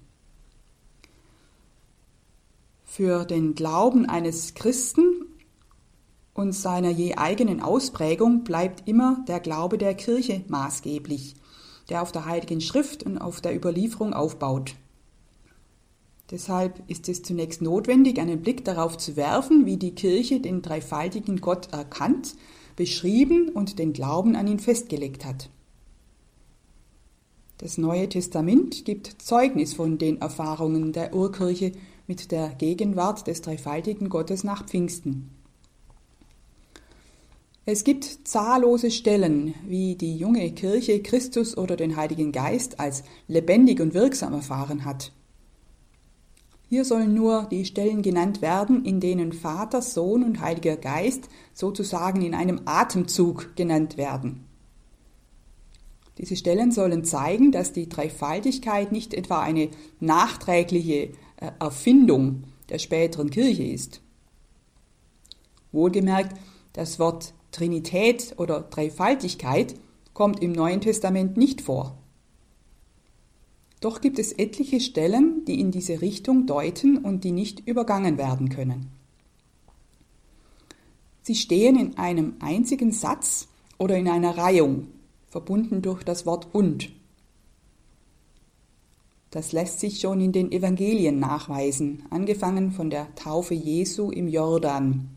Für 2.85 3.25
den 3.25 3.55
Glauben 3.55 4.05
eines 4.05 4.53
Christen 4.53 5.25
und 6.35 6.53
seiner 6.53 6.91
je 6.91 7.15
eigenen 7.15 7.63
Ausprägung 7.63 8.45
bleibt 8.45 8.87
immer 8.87 9.25
der 9.27 9.41
Glaube 9.41 9.79
der 9.79 9.95
Kirche 9.95 10.45
maßgeblich 10.49 11.37
der 11.89 12.03
auf 12.03 12.13
der 12.13 12.27
Heiligen 12.27 12.61
Schrift 12.61 13.03
und 13.03 13.19
auf 13.19 13.41
der 13.41 13.55
Überlieferung 13.55 14.13
aufbaut. 14.13 14.75
Deshalb 16.31 16.83
ist 16.89 17.09
es 17.09 17.23
zunächst 17.23 17.61
notwendig, 17.61 18.21
einen 18.21 18.41
Blick 18.41 18.65
darauf 18.65 18.97
zu 18.97 19.17
werfen, 19.17 19.67
wie 19.67 19.77
die 19.77 19.95
Kirche 19.95 20.41
den 20.41 20.63
dreifaltigen 20.63 21.41
Gott 21.41 21.73
erkannt, 21.73 22.37
beschrieben 22.77 23.49
und 23.49 23.79
den 23.79 23.93
Glauben 23.93 24.37
an 24.37 24.47
ihn 24.47 24.61
festgelegt 24.61 25.25
hat. 25.25 25.51
Das 27.59 27.77
Neue 27.77 28.09
Testament 28.09 28.85
gibt 28.85 29.21
Zeugnis 29.21 29.75
von 29.75 29.99
den 29.99 30.21
Erfahrungen 30.21 30.93
der 30.93 31.15
Urkirche 31.15 31.73
mit 32.07 32.31
der 32.31 32.49
Gegenwart 32.55 33.27
des 33.27 33.43
dreifaltigen 33.43 34.09
Gottes 34.09 34.45
nach 34.45 34.65
Pfingsten. 34.65 35.31
Es 37.67 37.85
gibt 37.85 38.27
zahllose 38.27 38.91
Stellen, 38.91 39.55
wie 39.67 39.95
die 39.95 40.17
junge 40.17 40.51
Kirche 40.53 41.03
Christus 41.03 41.57
oder 41.57 41.77
den 41.77 41.97
Heiligen 41.97 42.33
Geist 42.33 42.81
als 42.81 43.05
lebendig 43.29 43.81
und 43.81 43.93
wirksam 43.93 44.33
erfahren 44.33 44.85
hat. 44.85 45.13
Hier 46.69 46.85
sollen 46.85 47.15
nur 47.15 47.49
die 47.51 47.65
Stellen 47.65 48.01
genannt 48.01 48.43
werden, 48.43 48.85
in 48.85 49.01
denen 49.01 49.33
Vater, 49.33 49.83
Sohn 49.83 50.23
und 50.23 50.41
Heiliger 50.41 50.77
Geist 50.77 51.29
sozusagen 51.53 52.23
in 52.23 52.35
einem 52.35 52.63
Atemzug 52.65 53.57
genannt 53.57 53.97
werden. 53.97 54.47
Diese 56.17 56.37
Stellen 56.37 56.71
sollen 56.71 57.05
zeigen, 57.05 57.51
dass 57.51 57.73
die 57.73 57.89
Dreifaltigkeit 57.89 58.93
nicht 58.93 59.15
etwa 59.15 59.41
eine 59.41 59.69
nachträgliche 60.01 61.13
äh, 61.39 61.51
Erfindung 61.59 62.45
der 62.69 62.79
späteren 62.79 63.31
Kirche 63.31 63.65
ist. 63.65 64.01
Wohlgemerkt, 65.73 66.37
das 66.73 66.99
Wort 66.99 67.35
Trinität 67.51 68.35
oder 68.37 68.61
Dreifaltigkeit 68.61 69.75
kommt 70.13 70.43
im 70.43 70.53
Neuen 70.53 70.81
Testament 70.81 71.37
nicht 71.37 71.61
vor. 71.61 71.97
Doch 73.81 74.01
gibt 74.01 74.19
es 74.19 74.33
etliche 74.33 74.79
Stellen, 74.81 75.45
die 75.47 75.59
in 75.59 75.71
diese 75.71 76.03
Richtung 76.03 76.47
deuten 76.47 76.99
und 76.99 77.25
die 77.25 77.33
nicht 77.33 77.67
übergangen 77.67 78.19
werden 78.19 78.51
können. 78.51 78.91
Sie 81.23 81.35
stehen 81.35 81.79
in 81.79 81.97
einem 81.97 82.35
einzigen 82.41 82.93
Satz 82.93 83.49
oder 83.79 83.97
in 83.97 84.09
einer 84.09 84.37
Reihung, 84.37 84.89
verbunden 85.29 85.81
durch 85.81 86.03
das 86.03 86.27
Wort 86.27 86.49
und. 86.53 86.91
Das 89.31 89.53
lässt 89.53 89.81
sich 89.81 90.01
schon 90.01 90.21
in 90.21 90.33
den 90.33 90.51
Evangelien 90.51 91.21
nachweisen, 91.21 92.03
angefangen 92.11 92.73
von 92.73 92.91
der 92.91 93.15
Taufe 93.15 93.55
Jesu 93.55 94.11
im 94.11 94.29
Jordan 94.29 95.09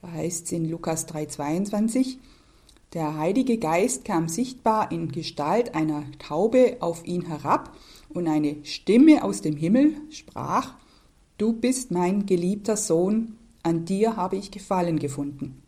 da 0.00 0.10
heißt 0.10 0.46
es 0.46 0.52
in 0.52 0.68
Lukas 0.68 1.08
3,22, 1.08 2.18
der 2.92 3.18
Heilige 3.18 3.58
Geist 3.58 4.04
kam 4.04 4.28
sichtbar 4.28 4.92
in 4.92 5.10
Gestalt 5.10 5.74
einer 5.74 6.04
Taube 6.18 6.76
auf 6.80 7.04
ihn 7.04 7.26
herab 7.26 7.76
und 8.08 8.28
eine 8.28 8.64
Stimme 8.64 9.24
aus 9.24 9.42
dem 9.42 9.56
Himmel 9.56 9.94
sprach, 10.10 10.74
Du 11.38 11.52
bist 11.52 11.90
mein 11.90 12.24
geliebter 12.24 12.78
Sohn, 12.78 13.36
an 13.62 13.84
dir 13.84 14.16
habe 14.16 14.36
ich 14.36 14.50
Gefallen 14.50 14.98
gefunden. 14.98 15.62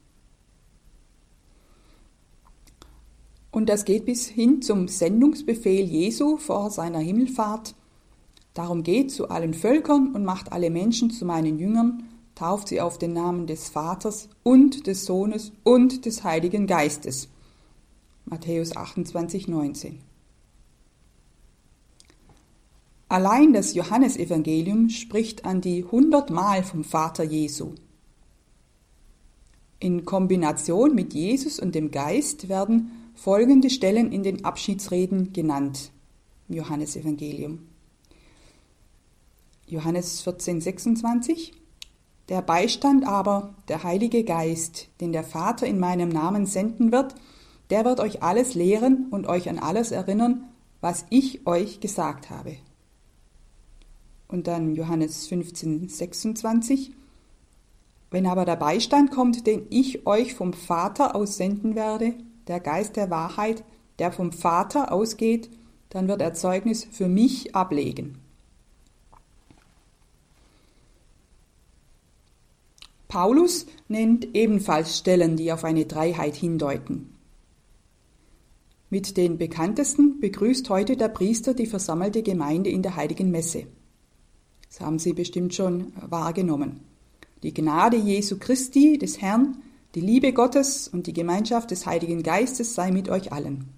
Und 3.50 3.68
das 3.68 3.85
geht 3.85 4.06
bis 4.06 4.26
hin 4.26 4.62
zum 4.62 4.88
Sendungsbefehl 4.88 5.85
Jesu 5.85 6.37
vor 6.37 6.70
seiner 6.70 7.00
Himmelfahrt. 7.00 7.75
Darum 8.54 8.82
geht 8.82 9.11
zu 9.11 9.28
allen 9.28 9.52
Völkern 9.52 10.14
und 10.14 10.25
macht 10.25 10.52
alle 10.52 10.70
Menschen 10.70 11.11
zu 11.11 11.25
meinen 11.25 11.58
Jüngern 11.58 12.04
tauft 12.38 12.68
sie 12.68 12.80
auf 12.80 12.99
den 12.99 13.14
Namen 13.14 13.49
des 13.49 13.68
Vaters 13.68 14.28
und 14.45 14.87
des 14.87 15.04
Sohnes 15.04 15.50
und 15.64 16.07
des 16.07 16.23
Heiligen 16.23 16.68
Geistes. 16.68 17.28
Matthäus 18.26 18.76
28, 18.76 19.49
19. 19.49 19.99
Allein 23.09 23.52
das 23.52 23.75
Johannesevangelium 23.75 24.88
spricht 24.88 25.45
an 25.45 25.61
die 25.61 25.83
hundertmal 25.83 26.62
vom 26.62 26.85
Vater 26.85 27.25
Jesu. 27.25 27.75
In 29.80 30.04
Kombination 30.04 30.95
mit 30.95 31.14
Jesus 31.14 31.59
und 31.59 31.75
dem 31.75 31.90
Geist 31.90 32.49
werden 32.49 32.92
folgende 33.16 33.68
Stellen 33.68 34.12
in 34.12 34.23
den 34.23 34.45
Abschiedsreden 34.45 35.33
genannt 35.33 35.90
Johannesevangelium. 36.49 37.66
Johannes 39.66 40.21
14, 40.21 40.61
26 40.61 41.52
der 42.28 42.42
Beistand 42.42 43.06
aber, 43.06 43.54
der 43.68 43.85
Heilige 43.85 44.25
Geist, 44.25 44.88
den 45.00 45.12
der 45.12 45.25
Vater 45.25 45.66
in 45.66 45.78
meinem 45.78 46.11
Namen 46.11 46.47
senden 46.47 46.92
wird, 46.92 47.14
der 47.70 47.85
wird 47.85 48.00
euch 48.00 48.23
alles 48.23 48.54
lehren 48.54 49.06
und 49.11 49.26
euch 49.26 49.49
an 49.49 49.58
alles 49.58 49.90
erinnern, 49.90 50.44
was 50.80 51.06
ich 51.11 51.47
euch 51.47 51.80
gesagt 51.80 52.30
habe. 52.30 52.56
Und 54.28 54.47
dann 54.47 54.75
Johannes 54.75 55.26
15, 55.26 55.88
26. 55.88 56.92
Wenn 58.11 58.26
aber 58.26 58.44
der 58.44 58.56
Beistand 58.56 59.11
kommt, 59.11 59.47
den 59.47 59.66
ich 59.70 60.06
euch 60.06 60.35
vom 60.35 60.52
Vater 60.52 61.14
aussenden 61.14 61.75
werde, 61.75 62.14
der 62.47 62.61
Geist 62.61 62.97
der 62.97 63.11
Wahrheit, 63.11 63.64
der 63.99 64.12
vom 64.12 64.32
Vater 64.32 64.92
ausgeht, 64.92 65.50
dann 65.90 66.08
wird 66.08 66.20
er 66.20 66.35
Zeugnis 66.35 66.87
für 66.90 67.08
mich 67.08 67.54
ablegen. 67.54 68.18
Paulus 73.08 73.66
nennt 73.88 74.34
ebenfalls 74.34 74.98
Stellen, 74.98 75.36
die 75.36 75.50
auf 75.50 75.64
eine 75.64 75.86
Dreiheit 75.86 76.36
hindeuten. 76.36 77.14
Mit 78.90 79.16
den 79.16 79.38
bekanntesten 79.38 80.20
begrüßt 80.20 80.68
heute 80.70 80.96
der 80.96 81.08
Priester 81.08 81.54
die 81.54 81.66
versammelte 81.66 82.22
Gemeinde 82.22 82.70
in 82.70 82.82
der 82.82 82.96
heiligen 82.96 83.30
Messe. 83.30 83.66
Das 84.68 84.80
haben 84.80 84.98
Sie 84.98 85.14
bestimmt 85.14 85.54
schon 85.54 85.92
wahrgenommen. 86.00 86.80
Die 87.42 87.54
Gnade 87.54 87.96
Jesu 87.96 88.38
Christi, 88.38 88.98
des 88.98 89.20
Herrn, 89.20 89.62
die 89.94 90.00
Liebe 90.00 90.32
Gottes 90.32 90.88
und 90.88 91.06
die 91.06 91.12
Gemeinschaft 91.12 91.70
des 91.70 91.86
Heiligen 91.86 92.22
Geistes 92.22 92.74
sei 92.74 92.90
mit 92.90 93.08
euch 93.08 93.32
allen. 93.32 93.68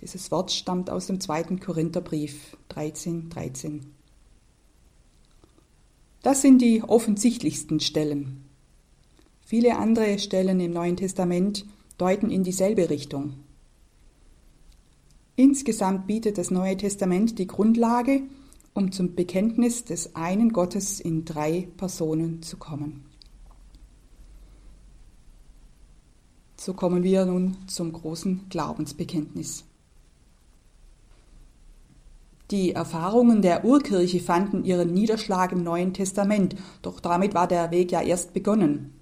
Dieses 0.00 0.30
Wort 0.30 0.50
stammt 0.50 0.90
aus 0.90 1.06
dem 1.06 1.20
zweiten 1.20 1.60
Korintherbrief 1.60 2.56
13, 2.68 3.30
13. 3.30 3.99
Das 6.22 6.42
sind 6.42 6.60
die 6.60 6.82
offensichtlichsten 6.82 7.80
Stellen. 7.80 8.44
Viele 9.40 9.76
andere 9.76 10.18
Stellen 10.18 10.60
im 10.60 10.72
Neuen 10.72 10.96
Testament 10.96 11.64
deuten 11.98 12.30
in 12.30 12.44
dieselbe 12.44 12.90
Richtung. 12.90 13.34
Insgesamt 15.36 16.06
bietet 16.06 16.38
das 16.38 16.50
Neue 16.50 16.76
Testament 16.76 17.38
die 17.38 17.46
Grundlage 17.46 18.22
um 18.74 18.92
zum 18.92 19.14
Bekenntnis 19.14 19.84
des 19.84 20.14
einen 20.14 20.52
Gottes 20.52 21.00
in 21.00 21.24
drei 21.24 21.68
Personen 21.76 22.42
zu 22.42 22.56
kommen. 22.56 23.04
So 26.56 26.74
kommen 26.74 27.02
wir 27.02 27.24
nun 27.24 27.56
zum 27.66 27.92
großen 27.92 28.48
Glaubensbekenntnis. 28.48 29.64
Die 32.50 32.72
Erfahrungen 32.72 33.42
der 33.42 33.64
Urkirche 33.64 34.18
fanden 34.18 34.64
ihren 34.64 34.92
Niederschlag 34.92 35.52
im 35.52 35.62
Neuen 35.62 35.94
Testament, 35.94 36.56
doch 36.82 36.98
damit 36.98 37.32
war 37.32 37.46
der 37.46 37.70
Weg 37.70 37.92
ja 37.92 38.02
erst 38.02 38.34
begonnen. 38.34 38.92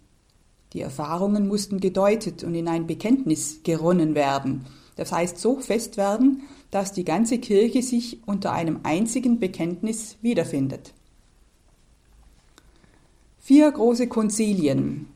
Die 0.74 0.82
Erfahrungen 0.82 1.48
mussten 1.48 1.80
gedeutet 1.80 2.44
und 2.44 2.54
in 2.54 2.68
ein 2.68 2.86
Bekenntnis 2.86 3.62
geronnen 3.62 4.14
werden, 4.14 4.66
das 4.96 5.12
heißt 5.12 5.38
so 5.38 5.60
fest 5.60 5.96
werden, 5.96 6.42
dass 6.70 6.92
die 6.92 7.04
ganze 7.04 7.38
Kirche 7.38 7.82
sich 7.82 8.18
unter 8.26 8.52
einem 8.52 8.80
einzigen 8.82 9.38
Bekenntnis 9.38 10.18
wiederfindet. 10.20 10.92
Vier 13.38 13.72
große 13.72 14.08
Konzilien 14.08 15.06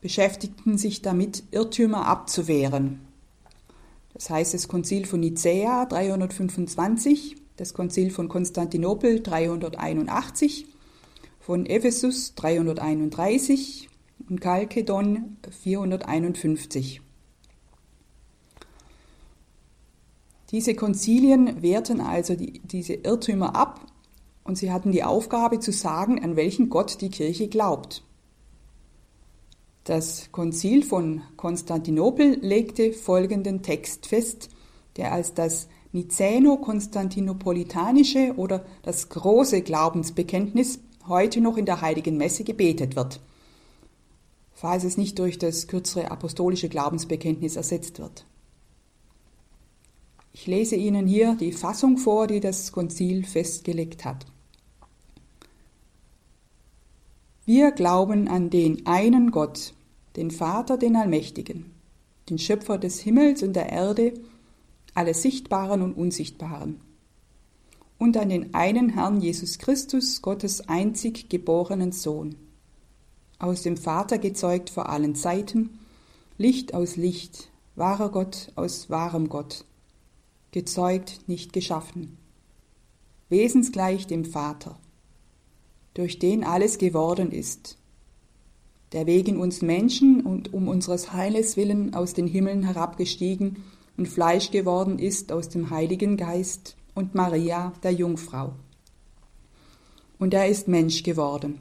beschäftigten 0.00 0.78
sich 0.78 1.02
damit, 1.02 1.42
Irrtümer 1.50 2.06
abzuwehren. 2.06 3.00
Das 4.14 4.30
heißt 4.30 4.54
das 4.54 4.66
Konzil 4.66 5.04
von 5.04 5.20
Nicäa 5.20 5.84
325, 5.84 7.36
das 7.60 7.74
Konzil 7.74 8.10
von 8.10 8.30
Konstantinopel 8.30 9.20
381, 9.20 10.64
von 11.40 11.66
Ephesus 11.66 12.34
331 12.34 13.90
und 14.30 14.40
Chalkedon 14.40 15.36
451. 15.62 17.02
Diese 20.50 20.74
Konzilien 20.74 21.60
wehrten 21.60 22.00
also 22.00 22.34
die, 22.34 22.60
diese 22.60 22.94
Irrtümer 22.94 23.54
ab 23.54 23.84
und 24.42 24.56
sie 24.56 24.72
hatten 24.72 24.90
die 24.90 25.04
Aufgabe 25.04 25.60
zu 25.60 25.70
sagen, 25.70 26.24
an 26.24 26.36
welchen 26.36 26.70
Gott 26.70 27.02
die 27.02 27.10
Kirche 27.10 27.48
glaubt. 27.48 28.02
Das 29.84 30.32
Konzil 30.32 30.82
von 30.82 31.20
Konstantinopel 31.36 32.38
legte 32.40 32.94
folgenden 32.94 33.60
Text 33.60 34.06
fest, 34.06 34.48
der 34.96 35.12
als 35.12 35.34
das 35.34 35.68
Nicäno-Konstantinopolitanische 35.92 38.34
oder 38.36 38.64
das 38.82 39.08
große 39.08 39.62
Glaubensbekenntnis 39.62 40.80
heute 41.08 41.40
noch 41.40 41.56
in 41.56 41.66
der 41.66 41.80
Heiligen 41.80 42.16
Messe 42.16 42.44
gebetet 42.44 42.94
wird, 42.96 43.20
falls 44.52 44.84
es 44.84 44.96
nicht 44.96 45.18
durch 45.18 45.38
das 45.38 45.66
kürzere 45.66 46.08
apostolische 46.10 46.68
Glaubensbekenntnis 46.68 47.56
ersetzt 47.56 47.98
wird. 47.98 48.24
Ich 50.32 50.46
lese 50.46 50.76
Ihnen 50.76 51.08
hier 51.08 51.34
die 51.34 51.52
Fassung 51.52 51.98
vor, 51.98 52.28
die 52.28 52.40
das 52.40 52.70
Konzil 52.70 53.24
festgelegt 53.24 54.04
hat. 54.04 54.26
Wir 57.44 57.72
glauben 57.72 58.28
an 58.28 58.48
den 58.48 58.86
einen 58.86 59.32
Gott, 59.32 59.74
den 60.14 60.30
Vater, 60.30 60.78
den 60.78 60.94
Allmächtigen, 60.94 61.72
den 62.28 62.38
Schöpfer 62.38 62.78
des 62.78 63.00
Himmels 63.00 63.42
und 63.42 63.54
der 63.54 63.70
Erde, 63.70 64.14
alles 65.00 65.22
Sichtbaren 65.22 65.80
und 65.80 65.94
Unsichtbaren, 65.94 66.78
und 67.96 68.18
an 68.18 68.28
den 68.28 68.52
einen 68.52 68.90
Herrn 68.90 69.22
Jesus 69.22 69.56
Christus, 69.56 70.20
Gottes 70.20 70.68
einzig 70.68 71.30
geborenen 71.30 71.90
Sohn, 71.90 72.34
aus 73.38 73.62
dem 73.62 73.78
Vater 73.78 74.18
gezeugt 74.18 74.68
vor 74.68 74.90
allen 74.90 75.14
Zeiten, 75.14 75.78
Licht 76.36 76.74
aus 76.74 76.96
Licht, 76.96 77.48
wahrer 77.76 78.10
Gott 78.10 78.52
aus 78.56 78.90
wahrem 78.90 79.30
Gott, 79.30 79.64
gezeugt, 80.52 81.26
nicht 81.28 81.54
geschaffen, 81.54 82.18
wesensgleich 83.30 84.06
dem 84.06 84.26
Vater, 84.26 84.78
durch 85.94 86.18
den 86.18 86.44
alles 86.44 86.76
geworden 86.76 87.32
ist, 87.32 87.78
der 88.92 89.06
wegen 89.06 89.40
uns 89.40 89.62
Menschen 89.62 90.20
und 90.26 90.52
um 90.52 90.68
unseres 90.68 91.14
Heiles 91.14 91.56
willen 91.56 91.94
aus 91.94 92.12
den 92.12 92.26
Himmeln 92.26 92.64
herabgestiegen 92.64 93.64
und 94.00 94.08
Fleisch 94.08 94.50
geworden 94.50 94.98
ist 94.98 95.30
aus 95.30 95.50
dem 95.50 95.68
Heiligen 95.68 96.16
Geist 96.16 96.74
und 96.94 97.14
Maria, 97.14 97.74
der 97.82 97.92
Jungfrau. 97.92 98.54
Und 100.18 100.32
er 100.32 100.48
ist 100.48 100.68
Mensch 100.68 101.02
geworden, 101.02 101.60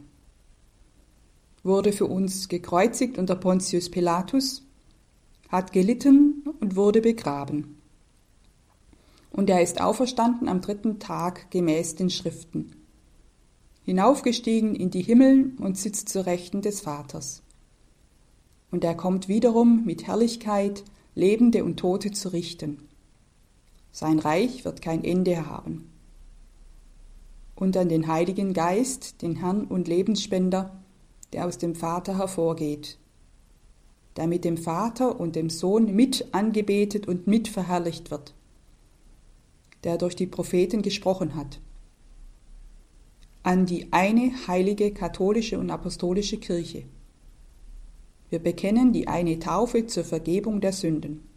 wurde 1.64 1.92
für 1.92 2.06
uns 2.06 2.48
gekreuzigt 2.48 3.18
unter 3.18 3.36
Pontius 3.36 3.92
Pilatus, 3.92 4.64
hat 5.50 5.74
gelitten 5.74 6.46
und 6.62 6.78
wurde 6.78 7.02
begraben 7.02 7.76
und 9.32 9.50
er 9.50 9.62
ist 9.62 9.82
auferstanden 9.82 10.48
am 10.48 10.62
dritten 10.62 10.98
Tag 10.98 11.52
gemäß 11.52 11.96
den 11.96 12.10
Schriften, 12.10 12.72
hinaufgestiegen 13.84 14.76
in 14.76 14.92
die 14.92 15.04
Himmel 15.04 15.52
und 15.60 15.78
sitzt 15.78 16.08
zu 16.08 16.26
Rechten 16.26 16.62
des 16.62 16.80
Vaters. 16.80 17.44
Und 18.72 18.86
er 18.86 18.96
kommt 18.96 19.28
wiederum 19.28 19.84
mit 19.84 20.08
Herrlichkeit, 20.08 20.86
Lebende 21.16 21.64
und 21.64 21.78
Tote 21.78 22.12
zu 22.12 22.30
richten. 22.30 22.88
Sein 23.92 24.20
Reich 24.20 24.66
wird 24.66 24.82
kein 24.82 25.04
Ende 25.04 25.48
haben. 25.48 25.90
Und 27.56 27.76
an 27.76 27.90
den 27.90 28.08
Heiligen 28.08 28.54
Geist, 28.54 29.22
den 29.22 29.36
Herrn 29.36 29.66
und 29.66 29.88
Lebensspender, 29.88 30.80
der 31.34 31.46
aus 31.46 31.58
dem 31.58 31.76
Vater 31.76 32.18
hervorgeht, 32.18 32.98
der 34.16 34.28
mit 34.28 34.46
dem 34.46 34.58
Vater 34.58 35.20
und 35.20 35.36
dem 35.36 35.50
Sohn 35.50 35.96
mit 35.96 36.34
angebetet 36.34 37.08
und 37.08 37.28
mit 37.28 37.48
verherrlicht 37.48 38.12
wird 38.12 38.34
der 39.84 39.98
durch 39.98 40.16
die 40.16 40.28
Propheten 40.28 40.82
gesprochen 40.82 41.36
hat. 41.36 41.60
An 43.44 43.66
die 43.66 43.92
eine 43.92 44.34
heilige 44.48 44.92
katholische 44.92 45.60
und 45.60 45.70
apostolische 45.70 46.38
Kirche. 46.38 46.84
Wir 48.30 48.40
bekennen 48.40 48.94
die 48.94 49.08
eine 49.08 49.40
Taufe 49.40 49.88
zur 49.88 50.04
Vergebung 50.04 50.62
der 50.62 50.74
Sünden. 50.74 51.28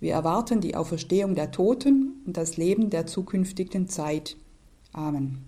Wir 0.00 0.14
erwarten 0.14 0.60
die 0.60 0.74
Auferstehung 0.74 1.34
der 1.34 1.50
Toten 1.50 2.22
und 2.26 2.36
das 2.36 2.56
Leben 2.56 2.90
der 2.90 3.06
zukünftigen 3.06 3.88
Zeit. 3.88 4.36
Amen. 4.92 5.44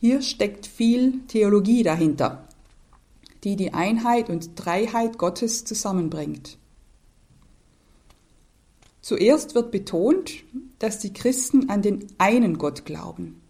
Hier 0.00 0.20
steckt 0.20 0.66
viel 0.66 1.20
Theologie 1.28 1.84
dahinter, 1.84 2.48
die 3.44 3.54
die 3.54 3.72
Einheit 3.72 4.30
und 4.30 4.50
Dreiheit 4.56 5.16
Gottes 5.16 5.64
zusammenbringt. 5.64 6.58
Zuerst 9.00 9.54
wird 9.54 9.70
betont, 9.70 10.32
dass 10.80 10.98
die 10.98 11.12
Christen 11.12 11.70
an 11.70 11.82
den 11.82 12.06
einen 12.18 12.58
Gott 12.58 12.84
glauben. 12.84 13.41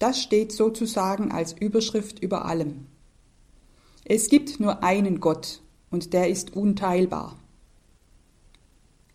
Das 0.00 0.20
steht 0.20 0.50
sozusagen 0.50 1.30
als 1.30 1.52
Überschrift 1.52 2.20
über 2.20 2.46
allem. 2.46 2.86
Es 4.04 4.28
gibt 4.30 4.58
nur 4.58 4.82
einen 4.82 5.20
Gott 5.20 5.62
und 5.90 6.14
der 6.14 6.30
ist 6.30 6.56
unteilbar. 6.56 7.38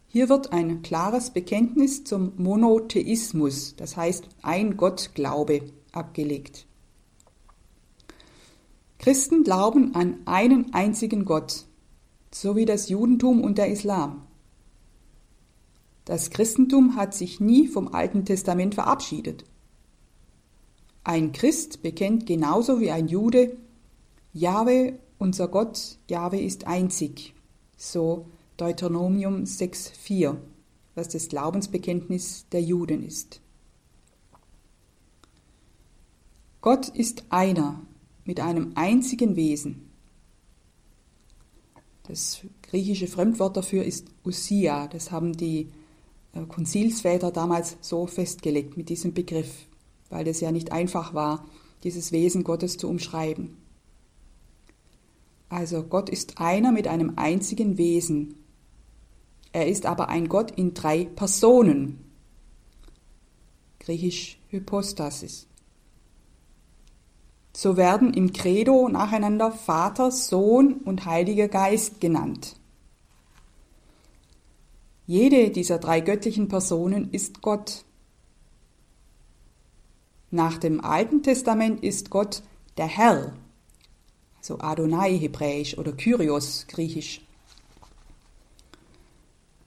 Hier 0.08 0.30
wird 0.30 0.54
ein 0.54 0.84
klares 0.84 1.32
Bekenntnis 1.32 2.04
zum 2.04 2.34
Monotheismus, 2.38 3.76
das 3.76 3.98
heißt 3.98 4.30
ein 4.44 4.78
Gott-Glaube, 4.78 5.64
abgelegt. 5.92 6.68
Christen 9.00 9.44
glauben 9.44 9.96
an 9.96 10.20
einen 10.26 10.72
einzigen 10.76 11.26
Gott, 11.26 11.66
so 12.32 12.56
wie 12.56 12.66
das 12.66 12.90
Judentum 12.90 13.42
und 13.42 13.58
der 13.58 13.72
Islam. 13.72 14.22
Das 16.06 16.30
Christentum 16.30 16.96
hat 16.96 17.16
sich 17.16 17.40
nie 17.40 17.68
vom 17.68 17.88
Alten 17.88 18.24
Testament 18.24 18.76
verabschiedet. 18.76 19.46
Ein 21.06 21.34
Christ 21.34 21.84
bekennt 21.84 22.26
genauso 22.26 22.80
wie 22.80 22.90
ein 22.90 23.08
Jude, 23.08 23.56
Jahwe, 24.34 24.98
unser 25.20 25.48
Gott, 25.48 26.00
Jahwe 26.10 26.42
ist 26.42 26.66
einzig. 26.66 27.36
So 27.78 28.26
Deuteronomium 28.58 29.44
6,4, 29.44 30.36
was 30.96 31.10
das 31.10 31.30
Glaubensbekenntnis 31.30 32.48
der 32.52 32.64
Juden 32.64 33.04
ist. 33.04 33.40
Gott 36.62 36.90
ist 36.90 37.26
einer 37.30 37.84
mit 38.24 38.40
einem 38.40 38.72
einzigen 38.74 39.36
Wesen. 39.36 39.92
Das 42.08 42.42
griechische 42.64 43.06
Fremdwort 43.06 43.58
dafür 43.58 43.84
ist 43.84 44.08
Usia. 44.26 44.88
Das 44.88 45.12
haben 45.12 45.38
die 45.38 45.70
äh, 46.34 46.42
Konzilsväter 46.48 47.30
damals 47.30 47.78
so 47.82 48.08
festgelegt 48.08 48.76
mit 48.76 48.90
diesem 48.90 49.14
Begriff, 49.14 49.68
weil 50.10 50.28
es 50.28 50.40
ja 50.40 50.52
nicht 50.52 50.72
einfach 50.72 51.14
war, 51.14 51.46
dieses 51.84 52.12
Wesen 52.12 52.44
Gottes 52.44 52.78
zu 52.78 52.88
umschreiben. 52.88 53.58
Also 55.50 55.84
Gott 55.84 56.10
ist 56.10 56.40
einer 56.40 56.72
mit 56.72 56.88
einem 56.88 57.14
einzigen 57.18 57.78
Wesen. 57.78 58.36
Er 59.52 59.68
ist 59.68 59.86
aber 59.86 60.10
ein 60.10 60.28
Gott 60.28 60.52
in 60.52 60.74
drei 60.74 61.06
Personen. 61.06 62.00
Griechisch 63.80 64.40
Hypostasis. 64.50 65.48
So 67.56 67.78
werden 67.78 68.14
im 68.14 68.34
Credo 68.34 68.90
nacheinander 68.90 69.52
Vater, 69.52 70.12
Sohn 70.12 70.74
und 70.84 71.06
Heiliger 71.06 71.48
Geist 71.48 72.02
genannt. 72.02 72.58
Jede 75.08 75.52
dieser 75.52 75.78
drei 75.78 76.02
göttlichen 76.02 76.50
Personen 76.50 77.12
ist 77.12 77.42
Gott. 77.42 77.86
Nach 80.36 80.58
dem 80.58 80.82
Alten 80.82 81.24
Testament 81.24 81.82
ist 81.82 82.10
Gott 82.10 82.44
der 82.76 82.88
Herr, 82.88 83.38
also 84.38 84.60
Adonai 84.60 85.18
hebräisch 85.18 85.78
oder 85.78 85.94
Kyrios 85.94 86.66
griechisch. 86.68 87.26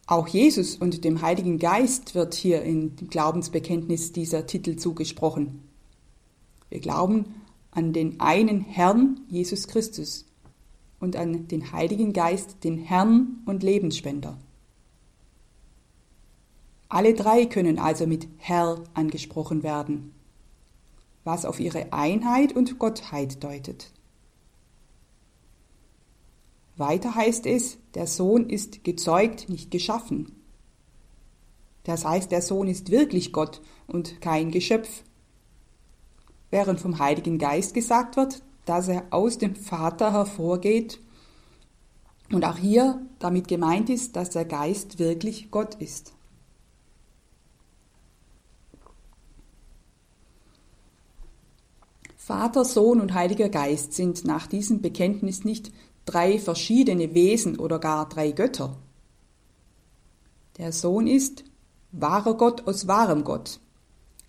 Auch 0.06 0.28
Jesus 0.28 0.76
und 0.76 1.04
dem 1.04 1.22
Heiligen 1.22 1.58
Geist 1.58 2.14
wird 2.14 2.34
hier 2.34 2.64
im 2.64 2.96
Glaubensbekenntnis 2.96 4.12
dieser 4.12 4.46
Titel 4.46 4.76
zugesprochen. 4.76 5.62
Wir 6.68 6.80
glauben 6.80 7.36
an 7.70 7.94
den 7.94 8.20
einen 8.20 8.60
Herrn 8.60 9.22
Jesus 9.26 9.68
Christus 9.68 10.26
und 11.00 11.16
an 11.16 11.48
den 11.48 11.72
Heiligen 11.72 12.12
Geist, 12.12 12.62
den 12.62 12.76
Herrn 12.76 13.38
und 13.46 13.62
Lebensspender. 13.62 14.36
Alle 16.90 17.14
drei 17.14 17.46
können 17.46 17.78
also 17.78 18.06
mit 18.06 18.28
Herr 18.36 18.84
angesprochen 18.92 19.62
werden, 19.62 20.12
was 21.24 21.44
auf 21.44 21.60
ihre 21.60 21.92
Einheit 21.92 22.54
und 22.54 22.78
Gottheit 22.78 23.42
deutet. 23.42 23.92
Weiter 26.76 27.14
heißt 27.14 27.46
es, 27.46 27.78
der 27.94 28.06
Sohn 28.06 28.48
ist 28.48 28.84
gezeugt, 28.84 29.48
nicht 29.48 29.70
geschaffen. 29.70 30.32
Das 31.82 32.04
heißt, 32.04 32.30
der 32.30 32.42
Sohn 32.42 32.68
ist 32.68 32.90
wirklich 32.90 33.32
Gott 33.32 33.60
und 33.86 34.20
kein 34.20 34.50
Geschöpf, 34.50 35.02
während 36.50 36.80
vom 36.80 36.98
Heiligen 36.98 37.38
Geist 37.38 37.74
gesagt 37.74 38.16
wird, 38.16 38.42
dass 38.64 38.88
er 38.88 39.06
aus 39.10 39.38
dem 39.38 39.56
Vater 39.56 40.12
hervorgeht 40.12 41.00
und 42.30 42.44
auch 42.44 42.58
hier 42.58 43.00
damit 43.18 43.48
gemeint 43.48 43.90
ist, 43.90 44.16
dass 44.16 44.30
der 44.30 44.44
Geist 44.44 44.98
wirklich 44.98 45.50
Gott 45.50 45.74
ist. 45.76 46.12
Vater, 52.28 52.66
Sohn 52.66 53.00
und 53.00 53.14
Heiliger 53.14 53.48
Geist 53.48 53.94
sind 53.94 54.26
nach 54.26 54.46
diesem 54.46 54.82
Bekenntnis 54.82 55.46
nicht 55.46 55.72
drei 56.04 56.38
verschiedene 56.38 57.14
Wesen 57.14 57.58
oder 57.58 57.78
gar 57.78 58.06
drei 58.06 58.32
Götter. 58.32 58.76
Der 60.58 60.72
Sohn 60.72 61.06
ist 61.06 61.44
wahrer 61.90 62.34
Gott 62.34 62.66
aus 62.68 62.86
wahrem 62.86 63.24
Gott, 63.24 63.60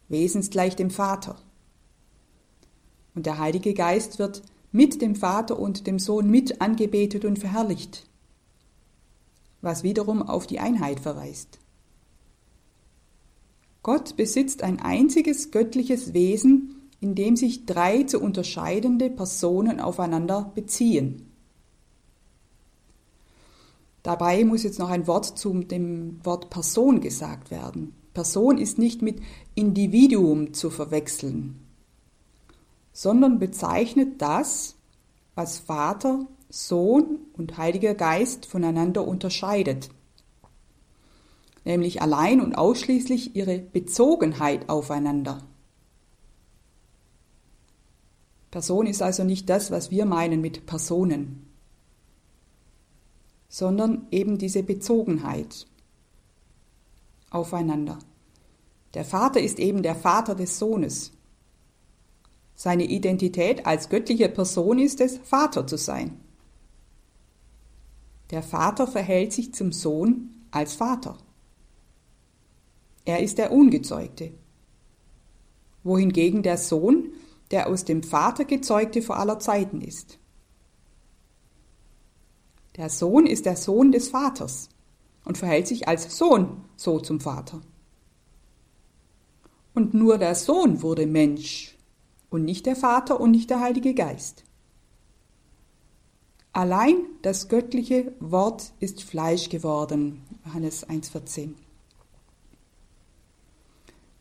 wesensgleich 0.08 0.78
dem 0.78 0.92
Vater. 0.92 1.36
Und 3.16 3.26
der 3.26 3.38
Heilige 3.38 3.74
Geist 3.74 4.18
wird 4.18 4.44
mit 4.72 5.02
dem 5.02 5.18
Vater 5.18 5.60
und 5.60 5.86
dem 5.86 6.00
Sohn 6.00 6.30
mit 6.30 6.62
angebetet 6.62 7.26
und 7.26 7.38
verherrlicht, 7.38 8.08
was 9.60 9.84
wiederum 9.84 10.24
auf 10.24 10.48
die 10.48 10.62
Einheit 10.62 11.02
verweist. 11.02 11.60
Gott 13.84 14.16
besitzt 14.16 14.64
ein 14.64 14.80
einziges 14.80 15.52
göttliches 15.52 16.14
Wesen, 16.14 16.79
in 17.02 17.16
dem 17.16 17.36
sich 17.36 17.66
drei 17.66 18.04
zu 18.04 18.20
unterscheidende 18.20 19.10
Personen 19.10 19.80
aufeinander 19.80 20.52
beziehen. 20.56 21.32
Dabei 24.04 24.44
muss 24.44 24.64
jetzt 24.64 24.80
noch 24.80 24.90
ein 24.90 25.08
Wort 25.08 25.26
zu 25.38 25.54
dem 25.64 26.20
Wort 26.24 26.50
Person 26.50 27.02
gesagt 27.02 27.52
werden. 27.52 27.96
Person 28.14 28.58
ist 28.58 28.78
nicht 28.78 29.02
mit 29.02 29.22
Individuum 29.56 30.54
zu 30.54 30.70
verwechseln 30.70 31.66
sondern 33.00 33.40
bezeichnet 33.40 34.22
das, 34.22 34.76
was 35.34 35.60
Vater, 35.60 36.28
Sohn 36.50 37.20
und 37.32 37.58
Heiliger 37.58 37.94
Geist 37.94 38.46
voneinander 38.46 39.08
unterscheidet, 39.08 39.90
nämlich 41.64 42.02
allein 42.02 42.42
und 42.42 42.56
ausschließlich 42.56 43.38
ihre 43.38 43.60
Bezogenheit 43.60 44.68
aufeinander. 44.68 45.44
Person 48.52 48.88
ist 48.88 49.02
also 49.02 49.24
nicht 49.24 49.50
das, 49.50 49.70
was 49.72 49.92
wir 49.92 50.06
meinen 50.06 50.42
mit 50.42 50.66
Personen, 50.66 51.46
sondern 53.48 54.08
eben 54.12 54.38
diese 54.38 54.64
Bezogenheit 54.64 55.68
aufeinander. 57.30 58.00
Der 58.96 59.06
Vater 59.06 59.40
ist 59.40 59.60
eben 59.60 59.84
der 59.84 59.96
Vater 59.96 60.34
des 60.34 60.58
Sohnes. 60.58 61.12
Seine 62.56 62.86
Identität 62.86 63.66
als 63.66 63.90
göttliche 63.90 64.30
Person 64.30 64.80
ist 64.80 65.00
es, 65.00 65.20
Vater 65.20 65.68
zu 65.68 65.78
sein. 65.78 66.20
Der 68.32 68.44
Vater 68.44 68.88
verhält 68.88 69.34
sich 69.34 69.54
zum 69.54 69.72
Sohn 69.72 70.32
als 70.52 70.76
Vater. 70.76 71.18
Er 73.06 73.22
ist 73.22 73.38
der 73.38 73.52
Ungezeugte, 73.52 74.32
wohingegen 75.84 76.44
der 76.44 76.58
Sohn 76.58 77.12
der 77.52 77.68
aus 77.68 77.86
dem 77.86 78.04
Vater 78.04 78.46
gezeugte 78.46 79.02
vor 79.02 79.18
aller 79.18 79.40
Zeiten 79.40 79.82
ist. 79.82 80.20
Der 82.76 82.90
Sohn 82.90 83.26
ist 83.26 83.46
der 83.46 83.56
Sohn 83.56 83.92
des 83.92 84.10
Vaters 84.10 84.70
und 85.26 85.38
verhält 85.38 85.68
sich 85.68 85.88
als 85.88 86.18
Sohn 86.18 86.64
so 86.76 87.00
zum 87.00 87.20
Vater. 87.20 87.62
Und 89.74 89.94
nur 89.94 90.18
der 90.18 90.36
Sohn 90.36 90.82
wurde 90.82 91.06
Mensch 91.06 91.78
und 92.30 92.46
nicht 92.46 92.66
der 92.66 92.76
Vater 92.76 93.20
und 93.20 93.32
nicht 93.32 93.50
der 93.50 93.60
Heilige 93.60 93.94
Geist. 93.94 94.44
Allein 96.52 96.96
das 97.22 97.48
göttliche 97.48 98.14
Wort 98.20 98.74
ist 98.80 99.04
Fleisch 99.04 99.50
geworden. 99.50 100.24
Johannes 100.46 100.88
1,14. 100.88 101.54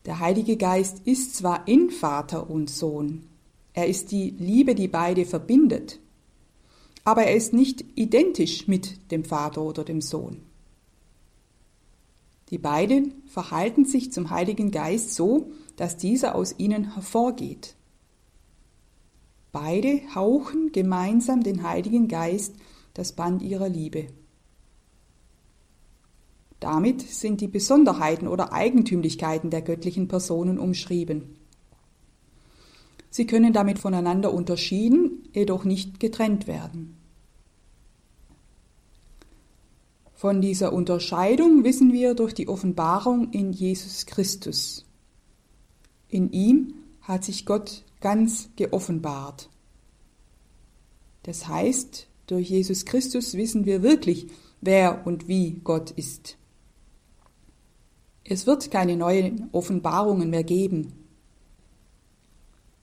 Der 0.06 0.20
Heilige 0.20 0.56
Geist 0.56 1.02
ist 1.04 1.36
zwar 1.36 1.68
in 1.68 1.90
Vater 1.90 2.48
und 2.48 2.70
Sohn, 2.70 3.26
er 3.74 3.86
ist 3.86 4.10
die 4.10 4.30
Liebe, 4.30 4.74
die 4.74 4.88
beide 4.88 5.24
verbindet, 5.24 6.00
aber 7.04 7.24
er 7.24 7.36
ist 7.36 7.52
nicht 7.52 7.84
identisch 7.94 8.66
mit 8.66 9.10
dem 9.12 9.24
Vater 9.24 9.62
oder 9.62 9.84
dem 9.84 10.00
Sohn. 10.00 10.40
Die 12.50 12.58
beiden 12.58 13.22
verhalten 13.26 13.84
sich 13.84 14.12
zum 14.12 14.30
Heiligen 14.30 14.70
Geist 14.70 15.14
so, 15.14 15.50
dass 15.76 15.96
dieser 15.96 16.34
aus 16.34 16.54
ihnen 16.58 16.94
hervorgeht. 16.94 17.74
Beide 19.52 20.00
hauchen 20.14 20.72
gemeinsam 20.72 21.42
den 21.42 21.62
Heiligen 21.62 22.08
Geist 22.08 22.54
das 22.94 23.12
Band 23.12 23.42
ihrer 23.42 23.68
Liebe. 23.68 24.08
Damit 26.60 27.02
sind 27.02 27.40
die 27.40 27.48
Besonderheiten 27.48 28.26
oder 28.26 28.52
Eigentümlichkeiten 28.52 29.50
der 29.50 29.62
göttlichen 29.62 30.08
Personen 30.08 30.58
umschrieben. 30.58 31.36
Sie 33.10 33.26
können 33.26 33.52
damit 33.52 33.78
voneinander 33.78 34.32
unterschieden, 34.32 35.28
jedoch 35.32 35.64
nicht 35.64 36.00
getrennt 36.00 36.46
werden. 36.46 36.96
Von 40.14 40.40
dieser 40.40 40.72
Unterscheidung 40.72 41.62
wissen 41.62 41.92
wir 41.92 42.14
durch 42.14 42.34
die 42.34 42.48
Offenbarung 42.48 43.30
in 43.30 43.52
Jesus 43.52 44.04
Christus. 44.04 44.84
In 46.08 46.32
ihm 46.32 46.74
hat 47.02 47.24
sich 47.24 47.46
Gott 47.46 47.84
ganz 48.00 48.50
geoffenbart. 48.56 49.48
Das 51.22 51.46
heißt, 51.46 52.08
durch 52.26 52.50
Jesus 52.50 52.84
Christus 52.84 53.34
wissen 53.34 53.64
wir 53.64 53.82
wirklich, 53.82 54.26
wer 54.60 55.06
und 55.06 55.28
wie 55.28 55.60
Gott 55.62 55.92
ist. 55.92 56.36
Es 58.30 58.46
wird 58.46 58.70
keine 58.70 58.94
neuen 58.94 59.48
Offenbarungen 59.52 60.28
mehr 60.28 60.44
geben. 60.44 60.92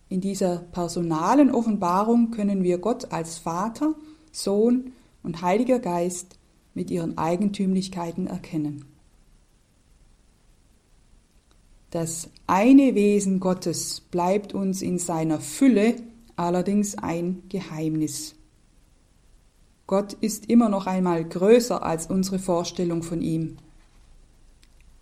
In 0.09 0.19
dieser 0.19 0.57
personalen 0.57 1.51
Offenbarung 1.51 2.31
können 2.31 2.63
wir 2.63 2.79
Gott 2.79 3.11
als 3.11 3.37
Vater, 3.37 3.93
Sohn 4.31 4.93
und 5.21 5.43
Heiliger 5.43 5.77
Geist 5.77 6.39
mit 6.73 6.89
ihren 6.89 7.19
Eigentümlichkeiten 7.19 8.25
erkennen. 8.25 8.85
Das 11.91 12.29
eine 12.47 12.95
Wesen 12.95 13.39
Gottes 13.39 14.01
bleibt 14.01 14.55
uns 14.55 14.81
in 14.81 14.97
seiner 14.97 15.39
Fülle 15.39 15.95
allerdings 16.35 16.97
ein 16.97 17.43
Geheimnis. 17.49 18.35
Gott 19.85 20.13
ist 20.13 20.49
immer 20.49 20.69
noch 20.69 20.87
einmal 20.87 21.23
größer 21.23 21.83
als 21.83 22.07
unsere 22.07 22.39
Vorstellung 22.39 23.03
von 23.03 23.21
ihm. 23.21 23.57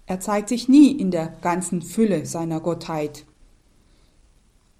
Er 0.05 0.19
zeigt 0.19 0.49
sich 0.49 0.67
nie 0.67 0.91
in 0.91 1.11
der 1.11 1.27
ganzen 1.41 1.81
Fülle 1.81 2.25
seiner 2.25 2.59
Gottheit, 2.59 3.25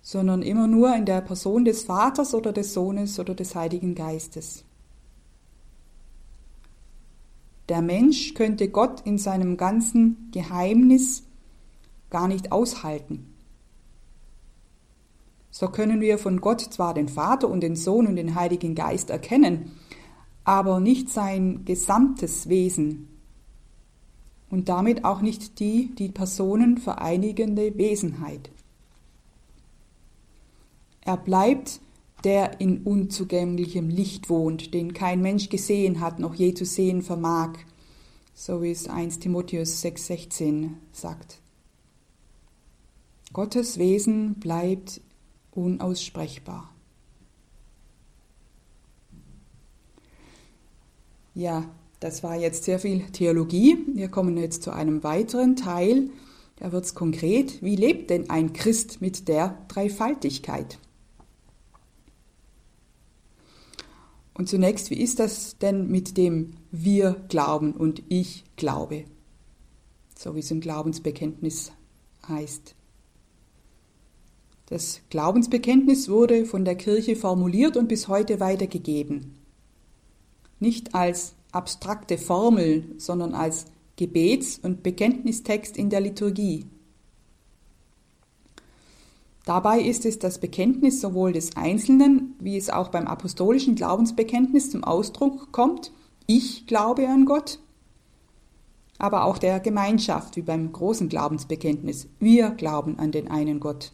sondern 0.01 0.41
immer 0.41 0.67
nur 0.67 0.93
in 0.95 1.05
der 1.05 1.21
Person 1.21 1.63
des 1.63 1.83
Vaters 1.83 2.33
oder 2.33 2.51
des 2.51 2.73
Sohnes 2.73 3.19
oder 3.19 3.33
des 3.33 3.55
Heiligen 3.55 3.95
Geistes. 3.95 4.65
Der 7.69 7.81
Mensch 7.81 8.33
könnte 8.33 8.67
Gott 8.67 9.01
in 9.05 9.17
seinem 9.17 9.55
ganzen 9.55 10.29
Geheimnis 10.31 11.23
gar 12.09 12.27
nicht 12.27 12.51
aushalten. 12.51 13.33
So 15.49 15.69
können 15.69 16.01
wir 16.01 16.17
von 16.17 16.41
Gott 16.41 16.59
zwar 16.59 16.93
den 16.93 17.07
Vater 17.07 17.47
und 17.47 17.61
den 17.61 17.77
Sohn 17.77 18.07
und 18.07 18.17
den 18.17 18.35
Heiligen 18.35 18.75
Geist 18.75 19.09
erkennen, 19.09 19.71
aber 20.43 20.81
nicht 20.81 21.09
sein 21.09 21.63
gesamtes 21.63 22.49
Wesen 22.49 23.07
und 24.53 24.69
damit 24.69 25.03
auch 25.03 25.21
nicht 25.21 25.59
die 25.59 25.95
die 25.95 26.09
Personen 26.09 26.77
vereinigende 26.77 27.75
Wesenheit. 27.75 28.51
Er 31.01 31.17
bleibt 31.17 31.79
der 32.23 32.61
in 32.61 32.83
unzugänglichem 32.83 33.89
Licht 33.89 34.29
wohnt, 34.29 34.75
den 34.75 34.93
kein 34.93 35.23
Mensch 35.23 35.49
gesehen 35.49 36.01
hat, 36.01 36.19
noch 36.19 36.35
je 36.35 36.53
zu 36.53 36.65
sehen 36.65 37.01
vermag, 37.01 37.57
so 38.35 38.61
wie 38.61 38.69
es 38.69 38.87
1 38.87 39.17
Timotheus 39.17 39.83
6,16 39.83 40.69
sagt. 40.91 41.39
Gottes 43.33 43.79
Wesen 43.79 44.35
bleibt 44.35 45.01
unaussprechbar. 45.49 46.69
Ja, 51.33 51.65
das 52.03 52.21
war 52.21 52.35
jetzt 52.35 52.65
sehr 52.65 52.79
viel 52.79 53.05
Theologie. 53.11 53.77
Wir 53.93 54.09
kommen 54.09 54.35
jetzt 54.35 54.61
zu 54.63 54.71
einem 54.71 55.03
weiteren 55.03 55.55
Teil. 55.55 56.09
Da 56.57 56.73
wird 56.73 56.83
es 56.83 56.95
konkret. 56.95 57.63
Wie 57.63 57.77
lebt 57.77 58.09
denn 58.09 58.29
ein 58.29 58.51
Christ 58.51 58.99
mit 58.99 59.29
der 59.29 59.57
Dreifaltigkeit? 59.69 60.79
Und 64.33 64.49
zunächst, 64.49 64.89
wie 64.89 64.99
ist 64.99 65.19
das 65.19 65.57
denn 65.59 65.87
mit 65.87 66.17
dem 66.17 66.55
Wir 66.71 67.23
glauben 67.29 67.71
und 67.71 68.03
ich 68.09 68.43
glaube? 68.57 69.05
So 70.17 70.35
wie 70.35 70.39
es 70.39 70.51
im 70.51 70.59
Glaubensbekenntnis 70.59 71.71
heißt. 72.27 72.75
Das 74.65 74.99
Glaubensbekenntnis 75.09 76.09
wurde 76.09 76.45
von 76.45 76.65
der 76.65 76.75
Kirche 76.75 77.15
formuliert 77.15 77.77
und 77.77 77.87
bis 77.87 78.09
heute 78.09 78.41
weitergegeben. 78.41 79.37
Nicht 80.59 80.95
als 80.95 81.35
abstrakte 81.53 82.17
Formel, 82.17 82.95
sondern 82.97 83.33
als 83.33 83.65
Gebets- 83.95 84.59
und 84.59 84.83
Bekenntnistext 84.83 85.77
in 85.77 85.89
der 85.89 86.01
Liturgie. 86.01 86.65
Dabei 89.45 89.81
ist 89.81 90.05
es 90.05 90.19
das 90.19 90.39
Bekenntnis 90.39 91.01
sowohl 91.01 91.33
des 91.33 91.55
Einzelnen, 91.57 92.35
wie 92.39 92.57
es 92.57 92.69
auch 92.69 92.89
beim 92.89 93.07
apostolischen 93.07 93.75
Glaubensbekenntnis 93.75 94.71
zum 94.71 94.83
Ausdruck 94.83 95.51
kommt, 95.51 95.91
ich 96.25 96.65
glaube 96.65 97.07
an 97.09 97.25
Gott, 97.25 97.59
aber 98.97 99.25
auch 99.25 99.37
der 99.37 99.59
Gemeinschaft, 99.59 100.37
wie 100.37 100.41
beim 100.41 100.71
großen 100.71 101.09
Glaubensbekenntnis, 101.09 102.07
wir 102.19 102.51
glauben 102.51 102.97
an 102.99 103.11
den 103.11 103.29
einen 103.29 103.59
Gott. 103.59 103.91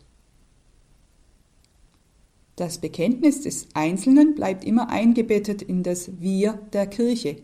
Das 2.56 2.78
Bekenntnis 2.78 3.42
des 3.42 3.70
Einzelnen 3.74 4.36
bleibt 4.36 4.64
immer 4.64 4.90
eingebettet 4.90 5.64
in 5.64 5.82
das 5.82 6.20
Wir 6.22 6.54
der 6.74 6.86
Kirche, 6.86 7.42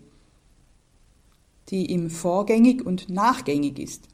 die 1.69 1.91
ihm 1.91 2.09
vorgängig 2.09 2.85
und 2.85 3.09
nachgängig 3.09 3.79
ist. 3.79 4.07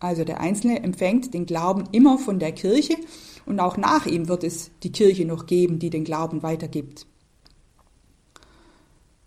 Also 0.00 0.24
der 0.24 0.40
Einzelne 0.40 0.82
empfängt 0.82 1.34
den 1.34 1.46
Glauben 1.46 1.84
immer 1.92 2.18
von 2.18 2.38
der 2.38 2.52
Kirche 2.52 2.96
und 3.46 3.60
auch 3.60 3.76
nach 3.76 4.06
ihm 4.06 4.28
wird 4.28 4.44
es 4.44 4.70
die 4.82 4.92
Kirche 4.92 5.24
noch 5.24 5.46
geben, 5.46 5.78
die 5.78 5.90
den 5.90 6.04
Glauben 6.04 6.42
weitergibt. 6.42 7.06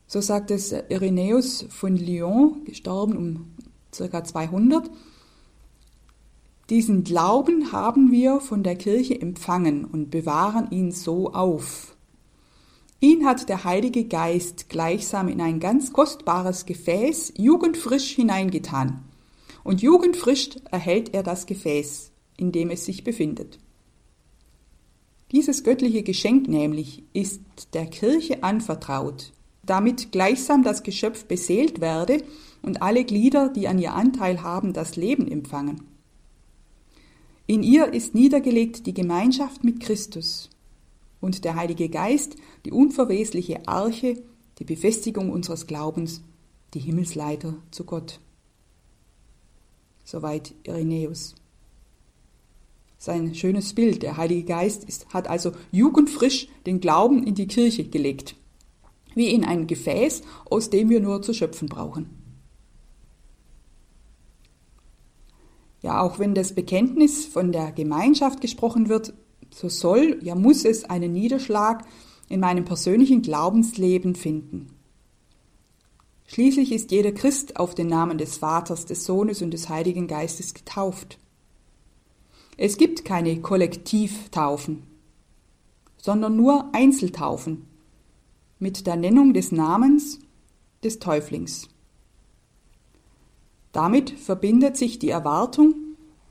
So 0.07 0.21
sagt 0.21 0.51
es 0.51 0.73
Irenäus 0.89 1.65
von 1.69 1.95
Lyon, 1.95 2.63
gestorben 2.65 3.17
um 3.17 3.55
ca. 3.91 4.23
200. 4.23 4.89
Diesen 6.69 7.03
Glauben 7.03 7.71
haben 7.71 8.11
wir 8.11 8.39
von 8.39 8.63
der 8.63 8.75
Kirche 8.75 9.19
empfangen 9.19 9.85
und 9.85 10.09
bewahren 10.09 10.69
ihn 10.71 10.91
so 10.91 11.33
auf. 11.33 11.90
Ihn 13.03 13.25
hat 13.25 13.49
der 13.49 13.63
Heilige 13.63 14.05
Geist 14.05 14.69
gleichsam 14.69 15.27
in 15.27 15.41
ein 15.41 15.59
ganz 15.59 15.91
kostbares 15.91 16.67
Gefäß 16.67 17.33
jugendfrisch 17.35 18.11
hineingetan 18.11 19.03
und 19.63 19.81
jugendfrisch 19.81 20.51
erhält 20.69 21.11
er 21.15 21.23
das 21.23 21.47
Gefäß, 21.47 22.11
in 22.37 22.51
dem 22.51 22.69
es 22.69 22.85
sich 22.85 23.03
befindet. 23.03 23.57
Dieses 25.31 25.63
göttliche 25.63 26.03
Geschenk 26.03 26.47
nämlich 26.47 27.03
ist 27.11 27.41
der 27.73 27.87
Kirche 27.87 28.43
anvertraut, 28.43 29.33
damit 29.63 30.11
gleichsam 30.11 30.61
das 30.61 30.83
Geschöpf 30.83 31.25
beseelt 31.25 31.81
werde 31.81 32.23
und 32.61 32.83
alle 32.83 33.03
Glieder, 33.03 33.49
die 33.49 33.67
an 33.67 33.79
ihr 33.79 33.95
Anteil 33.95 34.43
haben, 34.43 34.73
das 34.73 34.95
Leben 34.95 35.27
empfangen. 35.27 35.87
In 37.47 37.63
ihr 37.63 37.93
ist 37.93 38.13
niedergelegt 38.13 38.85
die 38.85 38.93
Gemeinschaft 38.93 39.63
mit 39.63 39.79
Christus 39.79 40.51
und 41.21 41.45
der 41.45 41.55
Heilige 41.55 41.87
Geist, 41.87 42.35
die 42.65 42.71
unverwesliche 42.71 43.67
Arche, 43.67 44.21
die 44.59 44.65
Befestigung 44.65 45.29
unseres 45.29 45.67
Glaubens, 45.67 46.21
die 46.73 46.79
Himmelsleiter 46.79 47.55
zu 47.69 47.85
Gott. 47.85 48.19
Soweit 50.03 50.53
Irenäus. 50.63 51.35
Sein 52.97 53.33
schönes 53.33 53.73
Bild, 53.73 54.03
der 54.03 54.17
Heilige 54.17 54.43
Geist, 54.43 54.83
ist, 54.83 55.11
hat 55.13 55.27
also 55.27 55.53
jugendfrisch 55.71 56.47
den 56.65 56.81
Glauben 56.81 57.23
in 57.23 57.35
die 57.35 57.47
Kirche 57.47 57.83
gelegt, 57.83 58.35
wie 59.15 59.29
in 59.29 59.43
ein 59.43 59.67
Gefäß, 59.67 60.21
aus 60.45 60.69
dem 60.69 60.89
wir 60.89 60.99
nur 60.99 61.21
zu 61.21 61.33
schöpfen 61.33 61.67
brauchen. 61.67 62.09
Ja, 65.81 66.01
auch 66.01 66.19
wenn 66.19 66.35
das 66.35 66.53
Bekenntnis 66.53 67.25
von 67.25 67.51
der 67.51 67.71
Gemeinschaft 67.71 68.39
gesprochen 68.39 68.87
wird, 68.87 69.15
so 69.53 69.69
soll, 69.69 70.19
ja 70.21 70.35
muss 70.35 70.65
es 70.65 70.85
einen 70.85 71.13
Niederschlag 71.13 71.85
in 72.29 72.39
meinem 72.39 72.65
persönlichen 72.65 73.21
Glaubensleben 73.21 74.15
finden. 74.15 74.67
Schließlich 76.27 76.71
ist 76.71 76.91
jeder 76.91 77.11
Christ 77.11 77.57
auf 77.57 77.75
den 77.75 77.87
Namen 77.87 78.17
des 78.17 78.37
Vaters, 78.37 78.85
des 78.85 79.03
Sohnes 79.03 79.41
und 79.41 79.51
des 79.51 79.67
Heiligen 79.67 80.07
Geistes 80.07 80.53
getauft. 80.53 81.19
Es 82.55 82.77
gibt 82.77 83.03
keine 83.03 83.41
Kollektivtaufen, 83.41 84.83
sondern 85.97 86.37
nur 86.37 86.73
Einzeltaufen 86.73 87.67
mit 88.59 88.87
der 88.87 88.95
Nennung 88.95 89.33
des 89.33 89.51
Namens 89.51 90.19
des 90.83 90.99
Täuflings. 90.99 91.67
Damit 93.71 94.11
verbindet 94.11 94.77
sich 94.77 94.99
die 94.99 95.09
Erwartung, 95.09 95.75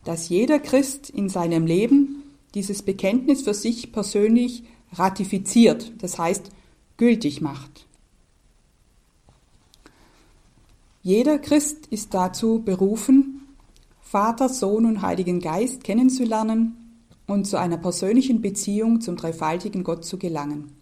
dass 0.05 0.29
jeder 0.29 0.59
Christ 0.59 1.11
in 1.11 1.29
seinem 1.29 1.67
Leben 1.67 2.20
dieses 2.55 2.83
Bekenntnis 2.83 3.43
für 3.43 3.55
sich 3.55 3.93
persönlich 3.93 4.65
ratifiziert, 4.93 5.93
das 5.99 6.19
heißt 6.19 6.51
gültig 6.97 7.41
macht. 7.41 7.87
Jeder 11.03 11.39
Christ 11.39 11.87
ist 11.87 12.13
dazu 12.13 12.63
berufen, 12.63 13.49
Vater, 14.03 14.49
Sohn 14.49 14.87
und 14.87 15.03
Heiligen 15.03 15.41
Geist 15.41 15.85
kennenzulernen 15.85 16.77
und 17.27 17.47
zu 17.47 17.59
einer 17.59 17.79
persönlichen 17.79 18.43
Beziehung 18.43 19.01
zum 19.01 19.17
dreifaltigen 19.17 19.85
Gott 19.85 20.05
zu 20.05 20.19
gelangen. 20.19 20.73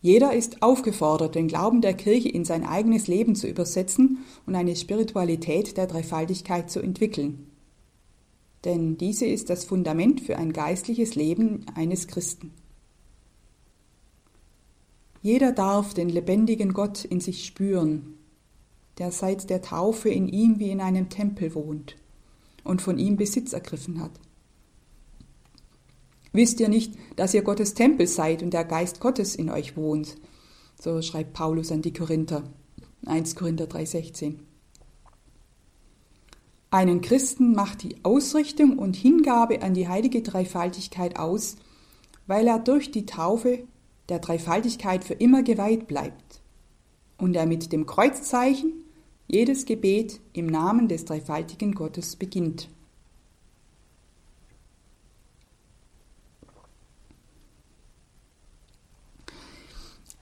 Jeder 0.00 0.32
ist 0.32 0.62
aufgefordert, 0.62 1.34
den 1.34 1.48
Glauben 1.48 1.82
der 1.82 1.92
Kirche 1.92 2.30
in 2.30 2.46
sein 2.46 2.64
eigenes 2.64 3.06
Leben 3.06 3.34
zu 3.34 3.46
übersetzen 3.46 4.24
und 4.46 4.54
eine 4.54 4.74
Spiritualität 4.74 5.76
der 5.76 5.86
Dreifaltigkeit 5.86 6.70
zu 6.70 6.80
entwickeln. 6.80 7.49
Denn 8.64 8.98
diese 8.98 9.26
ist 9.26 9.50
das 9.50 9.64
Fundament 9.64 10.20
für 10.20 10.36
ein 10.36 10.52
geistliches 10.52 11.14
Leben 11.14 11.64
eines 11.74 12.06
Christen. 12.06 12.52
Jeder 15.22 15.52
darf 15.52 15.94
den 15.94 16.08
lebendigen 16.08 16.72
Gott 16.72 17.04
in 17.04 17.20
sich 17.20 17.44
spüren 17.44 18.18
der 19.00 19.10
seit 19.12 19.48
der 19.48 19.62
Taufe 19.62 20.10
in 20.10 20.28
ihm 20.28 20.58
wie 20.58 20.70
in 20.70 20.82
einem 20.82 21.08
Tempel 21.08 21.54
wohnt 21.54 21.96
und 22.64 22.82
von 22.82 22.98
ihm 22.98 23.16
Besitz 23.16 23.54
ergriffen 23.54 24.00
hat. 24.00 24.12
Wisst 26.32 26.60
ihr 26.60 26.68
nicht, 26.68 26.94
dass 27.16 27.32
ihr 27.32 27.42
Gottes 27.42 27.72
Tempel 27.72 28.06
seid 28.06 28.42
und 28.42 28.52
der 28.52 28.66
Geist 28.66 29.00
Gottes 29.00 29.34
in 29.34 29.48
euch 29.48 29.74
wohnt? 29.74 30.16
So 30.80 31.00
schreibt 31.00 31.32
Paulus 31.32 31.72
an 31.72 31.80
die 31.80 31.94
Korinther. 31.94 32.44
1 33.06 33.34
Korinther 33.36 33.64
3,16. 33.64 34.34
Einen 36.72 37.00
Christen 37.00 37.52
macht 37.52 37.82
die 37.82 37.96
Ausrichtung 38.04 38.78
und 38.78 38.94
Hingabe 38.94 39.60
an 39.62 39.74
die 39.74 39.88
heilige 39.88 40.22
Dreifaltigkeit 40.22 41.18
aus, 41.18 41.56
weil 42.28 42.46
er 42.46 42.60
durch 42.60 42.92
die 42.92 43.06
Taufe 43.06 43.64
der 44.08 44.20
Dreifaltigkeit 44.20 45.02
für 45.02 45.14
immer 45.14 45.42
geweiht 45.42 45.88
bleibt 45.88 46.40
und 47.18 47.34
er 47.34 47.46
mit 47.46 47.72
dem 47.72 47.86
Kreuzzeichen 47.86 48.72
jedes 49.26 49.64
Gebet 49.64 50.20
im 50.32 50.46
Namen 50.46 50.86
des 50.86 51.04
dreifaltigen 51.04 51.74
Gottes 51.74 52.14
beginnt. 52.14 52.68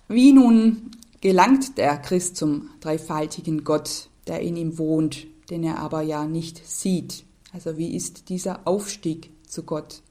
Wie 0.09 0.33
nun 0.33 0.91
gelangt 1.21 1.77
der 1.77 1.99
Christ 1.99 2.37
zum 2.37 2.71
dreifaltigen 2.81 3.65
Gott, 3.65 4.09
der 4.27 4.41
in 4.41 4.57
ihm 4.57 4.79
wohnt, 4.79 5.27
den 5.51 5.65
er 5.65 5.79
aber 5.79 6.03
ja 6.03 6.27
nicht 6.27 6.67
sieht? 6.67 7.25
Also 7.53 7.77
wie 7.77 7.95
ist 7.95 8.29
dieser 8.29 8.67
Aufstieg 8.67 9.31
zu 9.47 9.63
Gott? 9.63 10.03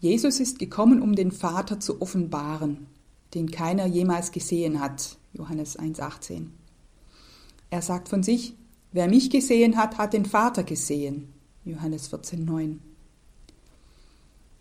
Jesus 0.00 0.40
ist 0.40 0.58
gekommen, 0.58 1.00
um 1.00 1.14
den 1.14 1.32
Vater 1.32 1.80
zu 1.80 2.02
offenbaren, 2.02 2.86
den 3.32 3.50
keiner 3.50 3.86
jemals 3.86 4.32
gesehen 4.32 4.80
hat. 4.80 5.16
Johannes 5.32 5.78
1.18. 5.78 6.48
Er 7.70 7.82
sagt 7.82 8.08
von 8.08 8.22
sich, 8.22 8.54
wer 8.92 9.08
mich 9.08 9.30
gesehen 9.30 9.76
hat, 9.76 9.96
hat 9.96 10.12
den 10.12 10.26
Vater 10.26 10.62
gesehen. 10.62 11.32
Johannes 11.64 12.12
14.9. 12.12 12.78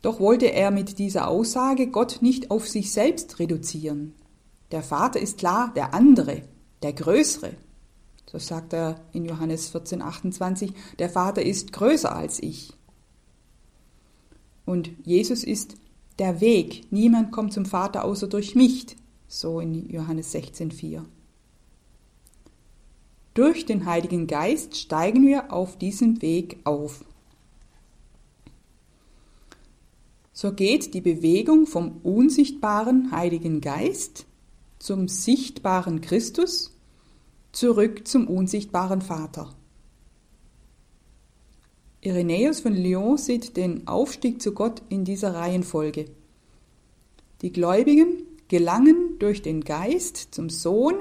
Doch 0.01 0.19
wollte 0.19 0.51
er 0.51 0.71
mit 0.71 0.99
dieser 0.99 1.27
Aussage 1.27 1.87
Gott 1.87 2.19
nicht 2.21 2.49
auf 2.51 2.67
sich 2.67 2.91
selbst 2.91 3.39
reduzieren. 3.39 4.13
Der 4.71 4.83
Vater 4.83 5.19
ist 5.19 5.37
klar 5.37 5.73
der 5.75 5.93
andere, 5.93 6.43
der 6.83 6.93
Größere. 6.93 7.55
So 8.31 8.39
sagt 8.39 8.73
er 8.73 8.99
in 9.11 9.25
Johannes 9.25 9.69
14, 9.69 10.01
28, 10.01 10.73
der 10.99 11.09
Vater 11.09 11.43
ist 11.43 11.71
größer 11.71 12.15
als 12.15 12.41
ich. 12.41 12.73
Und 14.65 14.91
Jesus 15.03 15.43
ist 15.43 15.75
der 16.19 16.41
Weg. 16.41 16.91
Niemand 16.91 17.31
kommt 17.31 17.53
zum 17.53 17.65
Vater 17.65 18.05
außer 18.05 18.27
durch 18.27 18.55
mich. 18.55 18.95
So 19.27 19.59
in 19.59 19.89
Johannes 19.89 20.31
16, 20.31 20.71
4. 20.71 21.05
Durch 23.33 23.65
den 23.65 23.85
Heiligen 23.85 24.27
Geist 24.27 24.77
steigen 24.77 25.25
wir 25.25 25.51
auf 25.51 25.77
diesem 25.77 26.21
Weg 26.21 26.59
auf. 26.65 27.03
So 30.33 30.53
geht 30.53 30.93
die 30.93 31.01
Bewegung 31.01 31.65
vom 31.65 31.99
unsichtbaren 32.03 33.11
Heiligen 33.11 33.61
Geist 33.61 34.25
zum 34.79 35.07
sichtbaren 35.07 36.01
Christus 36.01 36.72
zurück 37.53 38.05
zum 38.07 38.27
unsichtbaren 38.27 39.01
Vater. 39.01 39.55
Irenäus 42.01 42.59
von 42.59 42.73
Lyon 42.73 43.17
sieht 43.17 43.55
den 43.55 43.87
Aufstieg 43.87 44.41
zu 44.41 44.53
Gott 44.53 44.81
in 44.89 45.05
dieser 45.05 45.33
Reihenfolge. 45.33 46.07
Die 47.41 47.53
Gläubigen 47.53 48.23
gelangen 48.49 49.17
durch 49.19 49.41
den 49.41 49.61
Geist 49.61 50.17
zum 50.31 50.49
Sohn, 50.49 50.95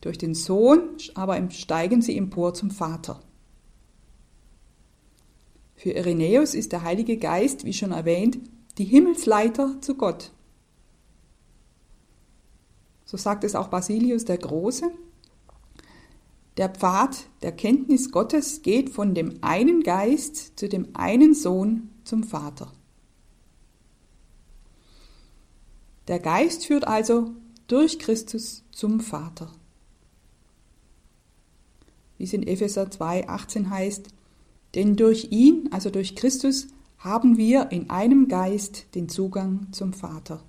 durch 0.00 0.18
den 0.18 0.34
Sohn 0.34 0.80
aber 1.14 1.50
steigen 1.50 2.02
sie 2.02 2.16
empor 2.16 2.54
zum 2.54 2.72
Vater. 2.72 3.20
Für 5.76 5.90
Irenäus 5.90 6.54
ist 6.54 6.72
der 6.72 6.82
Heilige 6.82 7.18
Geist, 7.18 7.64
wie 7.64 7.72
schon 7.72 7.92
erwähnt, 7.92 8.38
die 8.78 8.84
Himmelsleiter 8.84 9.80
zu 9.80 9.94
Gott. 9.94 10.32
So 13.04 13.16
sagt 13.16 13.44
es 13.44 13.54
auch 13.54 13.68
Basilius 13.68 14.24
der 14.24 14.38
Große. 14.38 14.90
Der 16.58 16.68
Pfad 16.68 17.28
der 17.42 17.52
Kenntnis 17.52 18.10
Gottes 18.10 18.62
geht 18.62 18.90
von 18.90 19.14
dem 19.14 19.38
einen 19.42 19.84
Geist 19.84 20.58
zu 20.58 20.68
dem 20.68 20.88
einen 20.94 21.32
Sohn 21.32 21.90
zum 22.02 22.24
Vater. 22.24 22.72
Der 26.08 26.18
Geist 26.18 26.66
führt 26.66 26.86
also 26.86 27.30
durch 27.68 28.00
Christus 28.00 28.64
zum 28.72 28.98
Vater. 28.98 29.52
Wie 32.16 32.24
es 32.24 32.32
in 32.32 32.44
Epheser 32.44 32.86
2,18 32.86 33.70
heißt, 33.70 34.08
denn 34.74 34.96
durch 34.96 35.28
ihn, 35.30 35.68
also 35.70 35.90
durch 35.90 36.16
Christus, 36.16 36.66
haben 36.98 37.36
wir 37.36 37.70
in 37.70 37.88
einem 37.88 38.26
Geist 38.26 38.86
den 38.96 39.08
Zugang 39.08 39.68
zum 39.70 39.92
Vater. 39.92 40.42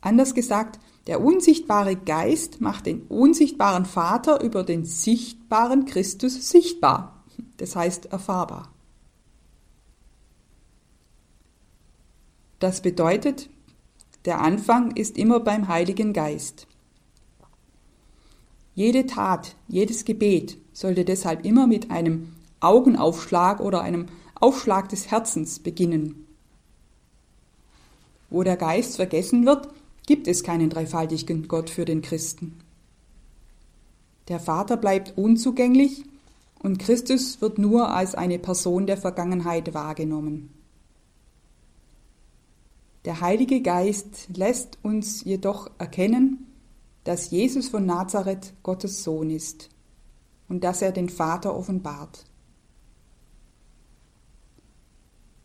Anders 0.00 0.34
gesagt, 0.34 0.80
der 1.06 1.20
unsichtbare 1.20 1.96
Geist 1.96 2.60
macht 2.60 2.86
den 2.86 3.02
unsichtbaren 3.02 3.84
Vater 3.84 4.42
über 4.42 4.64
den 4.64 4.84
sichtbaren 4.84 5.84
Christus 5.84 6.50
sichtbar, 6.50 7.24
das 7.58 7.76
heißt 7.76 8.06
erfahrbar. 8.06 8.72
Das 12.58 12.80
bedeutet, 12.80 13.50
der 14.24 14.40
Anfang 14.40 14.92
ist 14.92 15.18
immer 15.18 15.40
beim 15.40 15.68
Heiligen 15.68 16.14
Geist. 16.14 16.66
Jede 18.74 19.06
Tat, 19.06 19.54
jedes 19.68 20.06
Gebet 20.06 20.56
sollte 20.72 21.04
deshalb 21.04 21.44
immer 21.44 21.66
mit 21.66 21.90
einem 21.90 22.32
Augenaufschlag 22.60 23.60
oder 23.60 23.82
einem 23.82 24.06
Aufschlag 24.34 24.88
des 24.88 25.10
Herzens 25.10 25.58
beginnen. 25.58 26.26
Wo 28.30 28.42
der 28.42 28.56
Geist 28.56 28.96
vergessen 28.96 29.44
wird, 29.44 29.68
gibt 30.06 30.28
es 30.28 30.42
keinen 30.42 30.70
dreifaltigen 30.70 31.48
Gott 31.48 31.70
für 31.70 31.84
den 31.84 32.02
Christen. 32.02 32.58
Der 34.28 34.40
Vater 34.40 34.76
bleibt 34.76 35.16
unzugänglich 35.16 36.04
und 36.62 36.78
Christus 36.78 37.40
wird 37.40 37.58
nur 37.58 37.90
als 37.90 38.14
eine 38.14 38.38
Person 38.38 38.86
der 38.86 38.96
Vergangenheit 38.96 39.74
wahrgenommen. 39.74 40.50
Der 43.04 43.20
Heilige 43.20 43.60
Geist 43.60 44.28
lässt 44.34 44.78
uns 44.82 45.24
jedoch 45.24 45.70
erkennen, 45.78 46.46
dass 47.04 47.30
Jesus 47.30 47.68
von 47.68 47.84
Nazareth 47.84 48.54
Gottes 48.62 49.04
Sohn 49.04 49.28
ist 49.28 49.68
und 50.48 50.64
dass 50.64 50.80
er 50.80 50.90
den 50.90 51.10
Vater 51.10 51.54
offenbart. 51.54 52.24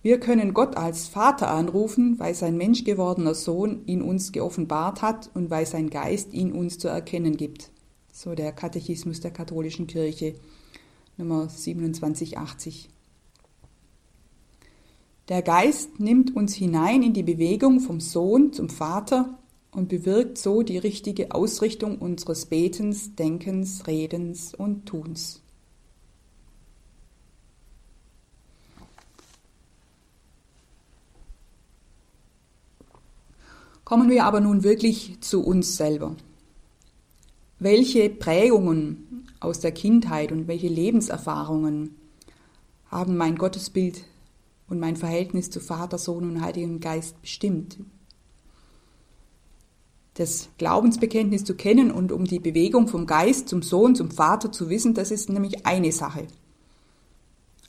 Wir 0.02 0.20
können 0.20 0.54
Gott 0.54 0.78
als 0.78 1.08
Vater 1.08 1.50
anrufen, 1.50 2.20
weil 2.20 2.34
sein 2.34 2.56
menschgewordener 2.56 3.36
Sohn 3.36 3.82
ihn 3.86 4.02
uns 4.02 4.32
geoffenbart 4.32 5.02
hat 5.02 5.30
und 5.34 5.50
weil 5.50 5.66
sein 5.66 5.90
Geist 5.90 6.34
ihn 6.34 6.54
uns 6.54 6.78
zu 6.78 6.88
erkennen 6.88 7.36
gibt. 7.36 7.70
So 8.14 8.34
der 8.34 8.54
Katechismus 8.54 9.20
der 9.20 9.32
katholischen 9.32 9.88
Kirche 9.88 10.36
Nummer 11.18 11.50
2780. 11.50 12.90
Der 15.28 15.42
Geist 15.42 16.00
nimmt 16.00 16.34
uns 16.34 16.56
hinein 16.56 17.04
in 17.04 17.14
die 17.14 17.24
Bewegung 17.24 17.82
vom 17.82 18.00
Sohn 18.00 18.54
zum 18.54 18.70
Vater 18.70 19.38
und 19.72 19.90
bewirkt 19.90 20.38
so 20.38 20.64
die 20.64 20.78
richtige 20.78 21.36
Ausrichtung 21.36 21.98
unseres 21.98 22.46
Betens, 22.46 23.16
Denkens, 23.16 23.86
Redens 23.86 24.56
und 24.56 24.86
Tuns. 24.86 25.42
Kommen 33.90 34.12
wir 34.12 34.24
aber 34.24 34.40
nun 34.40 34.64
wirklich 34.64 35.20
zu 35.20 35.44
uns 35.44 35.76
selber. 35.76 36.16
Welche 37.58 38.12
Prägungen 38.12 39.26
aus 39.40 39.62
der 39.62 39.72
Kindheit 39.72 40.32
und 40.32 40.48
welche 40.48 40.68
Lebenserfahrungen 40.68 41.96
haben 42.92 43.18
mein 43.18 43.36
Gottesbild 43.36 44.04
und 44.68 44.80
mein 44.80 44.96
Verhältnis 44.96 45.50
zu 45.50 45.60
Vater, 45.60 45.98
Sohn 45.98 46.30
und 46.30 46.42
Heiligen 46.44 46.80
Geist 46.80 47.20
bestimmt? 47.20 47.80
Das 50.14 50.50
Glaubensbekenntnis 50.60 51.44
zu 51.44 51.56
kennen 51.56 51.90
und 51.90 52.12
um 52.12 52.26
die 52.26 52.40
Bewegung 52.40 52.88
vom 52.88 53.08
Geist 53.08 53.50
zum 53.50 53.64
Sohn, 53.64 53.96
zum 53.96 54.12
Vater 54.12 54.52
zu 54.52 54.70
wissen, 54.70 54.94
das 54.94 55.10
ist 55.10 55.32
nämlich 55.32 55.66
eine 55.66 55.92
Sache. 55.92 56.28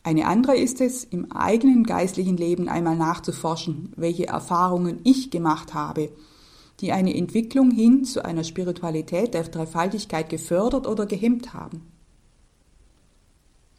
Eine 0.03 0.27
andere 0.27 0.57
ist 0.57 0.81
es, 0.81 1.05
im 1.05 1.31
eigenen 1.31 1.85
geistlichen 1.85 2.37
Leben 2.37 2.69
einmal 2.69 2.97
nachzuforschen, 2.97 3.93
welche 3.97 4.29
Erfahrungen 4.29 5.01
ich 5.05 5.31
gemacht 5.31 5.75
habe, 5.75 6.11
die 6.81 6.93
eine 6.93 7.15
Entwicklung 7.15 7.71
hin 7.71 8.05
zu 8.05 8.25
einer 8.25 8.45
Spiritualität 8.45 9.35
der 9.35 9.45
Dreifaltigkeit 9.45 10.31
gefördert 10.31 10.87
oder 10.87 11.05
gehemmt 11.05 11.53
haben. 11.53 11.83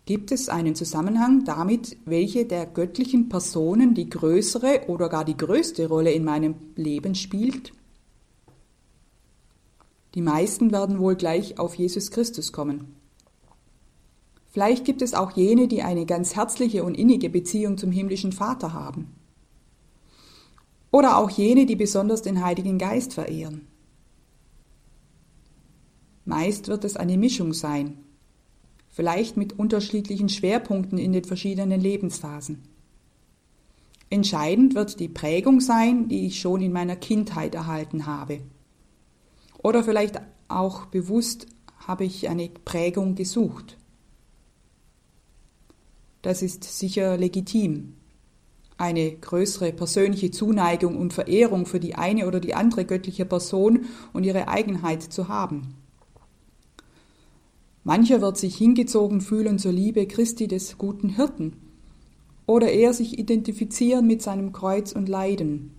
Gibt 0.05 0.31
es 0.31 0.49
einen 0.49 0.75
Zusammenhang 0.75 1.45
damit, 1.45 1.97
welche 2.05 2.45
der 2.45 2.65
göttlichen 2.65 3.29
Personen 3.29 3.93
die 3.93 4.09
größere 4.09 4.81
oder 4.87 5.09
gar 5.09 5.25
die 5.25 5.37
größte 5.37 5.87
Rolle 5.87 6.11
in 6.11 6.23
meinem 6.23 6.55
Leben 6.75 7.15
spielt? 7.15 7.71
Die 10.13 10.21
meisten 10.21 10.71
werden 10.71 10.99
wohl 10.99 11.15
gleich 11.15 11.57
auf 11.57 11.75
Jesus 11.75 12.11
Christus 12.11 12.51
kommen. 12.51 13.00
Vielleicht 14.51 14.83
gibt 14.83 15.01
es 15.01 15.13
auch 15.13 15.31
jene, 15.31 15.67
die 15.67 15.81
eine 15.81 16.05
ganz 16.05 16.35
herzliche 16.35 16.83
und 16.83 16.95
innige 16.95 17.29
Beziehung 17.29 17.77
zum 17.77 17.91
himmlischen 17.91 18.33
Vater 18.33 18.73
haben. 18.73 19.15
Oder 20.91 21.17
auch 21.17 21.29
jene, 21.29 21.65
die 21.65 21.77
besonders 21.77 22.21
den 22.21 22.43
Heiligen 22.43 22.77
Geist 22.77 23.13
verehren. 23.13 23.67
Meist 26.25 26.67
wird 26.67 26.83
es 26.83 26.97
eine 26.97 27.17
Mischung 27.17 27.53
sein, 27.53 27.97
vielleicht 28.89 29.37
mit 29.37 29.57
unterschiedlichen 29.57 30.27
Schwerpunkten 30.27 30.97
in 30.97 31.13
den 31.13 31.23
verschiedenen 31.23 31.79
Lebensphasen. 31.79 32.61
Entscheidend 34.09 34.75
wird 34.75 34.99
die 34.99 35.07
Prägung 35.07 35.61
sein, 35.61 36.09
die 36.09 36.25
ich 36.27 36.41
schon 36.41 36.61
in 36.61 36.73
meiner 36.73 36.97
Kindheit 36.97 37.55
erhalten 37.55 38.05
habe. 38.05 38.41
Oder 39.63 39.85
vielleicht 39.85 40.21
auch 40.49 40.87
bewusst 40.87 41.47
habe 41.87 42.03
ich 42.03 42.27
eine 42.27 42.49
Prägung 42.49 43.15
gesucht. 43.15 43.77
Das 46.21 46.41
ist 46.41 46.63
sicher 46.63 47.17
legitim. 47.17 47.93
Eine 48.77 49.11
größere 49.11 49.73
persönliche 49.73 50.31
Zuneigung 50.31 50.97
und 50.97 51.13
Verehrung 51.13 51.65
für 51.65 51.79
die 51.79 51.95
eine 51.95 52.27
oder 52.27 52.39
die 52.39 52.53
andere 52.53 52.85
göttliche 52.85 53.25
Person 53.25 53.85
und 54.13 54.23
ihre 54.23 54.47
Eigenheit 54.47 55.03
zu 55.03 55.27
haben. 55.27 55.75
Mancher 57.83 58.21
wird 58.21 58.37
sich 58.37 58.55
hingezogen 58.55 59.21
fühlen 59.21 59.57
zur 59.57 59.71
Liebe 59.71 60.05
Christi 60.05 60.47
des 60.47 60.77
guten 60.77 61.09
Hirten 61.09 61.53
oder 62.45 62.71
eher 62.71 62.93
sich 62.93 63.17
identifizieren 63.17 64.05
mit 64.05 64.21
seinem 64.21 64.51
Kreuz 64.51 64.91
und 64.91 65.09
Leiden, 65.09 65.71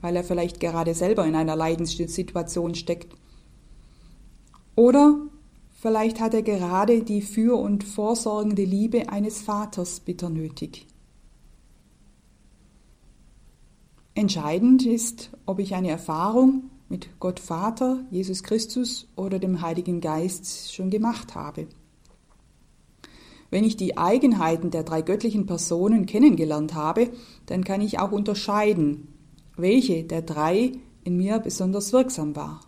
weil 0.00 0.16
er 0.16 0.24
vielleicht 0.24 0.60
gerade 0.60 0.94
selber 0.94 1.26
in 1.26 1.34
einer 1.34 1.56
Leidenssituation 1.56 2.74
steckt. 2.74 3.14
Oder 4.76 5.18
vielleicht 5.80 6.20
hat 6.20 6.34
er 6.34 6.42
gerade 6.42 7.02
die 7.02 7.22
für 7.22 7.58
und 7.58 7.84
vorsorgende 7.84 8.64
Liebe 8.64 9.08
eines 9.08 9.40
Vaters 9.40 10.00
bitter 10.00 10.28
nötig. 10.28 10.86
Entscheidend 14.14 14.84
ist, 14.84 15.30
ob 15.46 15.58
ich 15.58 15.74
eine 15.74 15.88
Erfahrung 15.88 16.64
mit 16.90 17.08
Gott 17.18 17.40
Vater, 17.40 18.04
Jesus 18.10 18.42
Christus 18.42 19.08
oder 19.16 19.38
dem 19.38 19.62
Heiligen 19.62 20.00
Geist 20.00 20.74
schon 20.74 20.90
gemacht 20.90 21.34
habe. 21.34 21.66
Wenn 23.48 23.64
ich 23.64 23.76
die 23.76 23.96
Eigenheiten 23.96 24.70
der 24.70 24.82
drei 24.82 25.00
göttlichen 25.00 25.46
Personen 25.46 26.06
kennengelernt 26.06 26.74
habe, 26.74 27.10
dann 27.46 27.64
kann 27.64 27.80
ich 27.80 27.98
auch 27.98 28.12
unterscheiden, 28.12 29.08
welche 29.56 30.04
der 30.04 30.22
drei 30.22 30.72
in 31.04 31.16
mir 31.16 31.38
besonders 31.38 31.92
wirksam 31.92 32.36
war. 32.36 32.60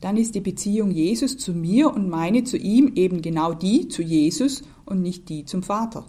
Dann 0.00 0.16
ist 0.16 0.34
die 0.34 0.40
Beziehung 0.40 0.90
Jesus 0.90 1.36
zu 1.36 1.52
mir 1.52 1.92
und 1.92 2.08
meine 2.08 2.44
zu 2.44 2.56
ihm 2.56 2.92
eben 2.94 3.20
genau 3.20 3.52
die 3.52 3.88
zu 3.88 4.02
Jesus 4.02 4.62
und 4.86 5.02
nicht 5.02 5.28
die 5.28 5.44
zum 5.44 5.62
Vater. 5.62 6.06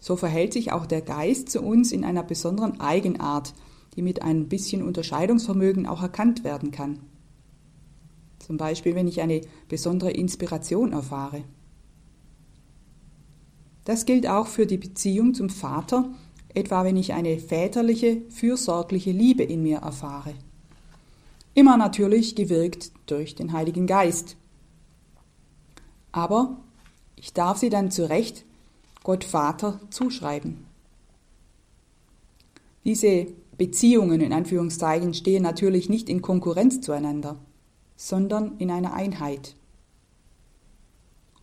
So 0.00 0.16
verhält 0.16 0.52
sich 0.52 0.72
auch 0.72 0.86
der 0.86 1.02
Geist 1.02 1.50
zu 1.50 1.62
uns 1.62 1.92
in 1.92 2.04
einer 2.04 2.24
besonderen 2.24 2.80
Eigenart, 2.80 3.54
die 3.94 4.02
mit 4.02 4.22
ein 4.22 4.48
bisschen 4.48 4.82
Unterscheidungsvermögen 4.82 5.86
auch 5.86 6.02
erkannt 6.02 6.42
werden 6.42 6.72
kann. 6.72 6.98
Zum 8.40 8.56
Beispiel, 8.56 8.96
wenn 8.96 9.06
ich 9.06 9.20
eine 9.20 9.42
besondere 9.68 10.10
Inspiration 10.10 10.92
erfahre. 10.92 11.44
Das 13.84 14.04
gilt 14.04 14.26
auch 14.26 14.48
für 14.48 14.66
die 14.66 14.78
Beziehung 14.78 15.34
zum 15.34 15.48
Vater, 15.48 16.12
etwa 16.52 16.84
wenn 16.84 16.96
ich 16.96 17.12
eine 17.12 17.38
väterliche, 17.38 18.22
fürsorgliche 18.30 19.12
Liebe 19.12 19.44
in 19.44 19.62
mir 19.62 19.78
erfahre. 19.78 20.34
Immer 21.54 21.76
natürlich 21.76 22.34
gewirkt 22.34 22.92
durch 23.06 23.34
den 23.34 23.52
Heiligen 23.52 23.86
Geist. 23.86 24.36
Aber 26.10 26.58
ich 27.16 27.32
darf 27.32 27.58
sie 27.58 27.68
dann 27.68 27.90
zu 27.90 28.08
Recht 28.08 28.44
Gott 29.02 29.24
Vater 29.24 29.80
zuschreiben. 29.90 30.64
Diese 32.84 33.26
Beziehungen 33.58 34.20
in 34.20 34.32
Anführungszeichen 34.32 35.14
stehen 35.14 35.42
natürlich 35.42 35.88
nicht 35.88 36.08
in 36.08 36.22
Konkurrenz 36.22 36.80
zueinander, 36.80 37.36
sondern 37.96 38.56
in 38.58 38.70
einer 38.70 38.94
Einheit. 38.94 39.54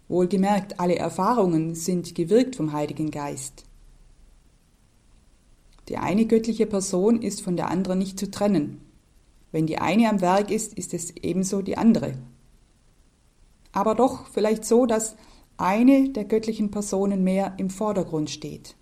Wohlgemerkt, 0.07 0.80
alle 0.80 0.95
Erfahrungen 0.95 1.76
sind 1.76 2.16
gewirkt 2.16 2.55
vom 2.55 2.74
Heiligen 2.74 3.12
Geist. 3.12 3.64
Die 5.88 5.97
eine 5.97 6.26
göttliche 6.26 6.66
Person 6.66 7.22
ist 7.22 7.41
von 7.41 7.55
der 7.55 7.70
anderen 7.70 7.99
nicht 7.99 8.20
zu 8.20 8.30
trennen. 8.30 8.82
Wenn 9.51 9.67
die 9.67 9.79
eine 9.79 10.09
am 10.09 10.21
Werk 10.21 10.51
ist, 10.51 10.73
ist 10.73 10.93
es 10.93 11.11
ebenso 11.17 11.61
die 11.61 11.77
andere. 11.77 12.17
Aber 13.71 13.95
doch 13.95 14.27
vielleicht 14.27 14.65
so, 14.65 14.85
dass 14.85 15.15
eine 15.57 16.09
der 16.09 16.25
göttlichen 16.25 16.71
Personen 16.71 17.23
mehr 17.23 17.55
im 17.57 17.69
Vordergrund 17.69 18.29
steht. 18.29 18.75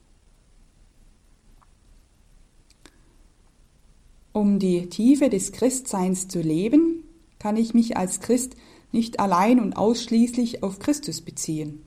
Um 4.33 4.59
die 4.59 4.87
Tiefe 4.87 5.29
des 5.29 5.51
Christseins 5.51 6.27
zu 6.27 6.41
leben, 6.41 7.03
kann 7.39 7.57
ich 7.57 7.73
mich 7.73 7.97
als 7.97 8.19
Christ 8.19 8.55
nicht 8.91 9.19
allein 9.19 9.59
und 9.59 9.73
ausschließlich 9.73 10.63
auf 10.63 10.79
Christus 10.79 11.21
beziehen 11.21 11.81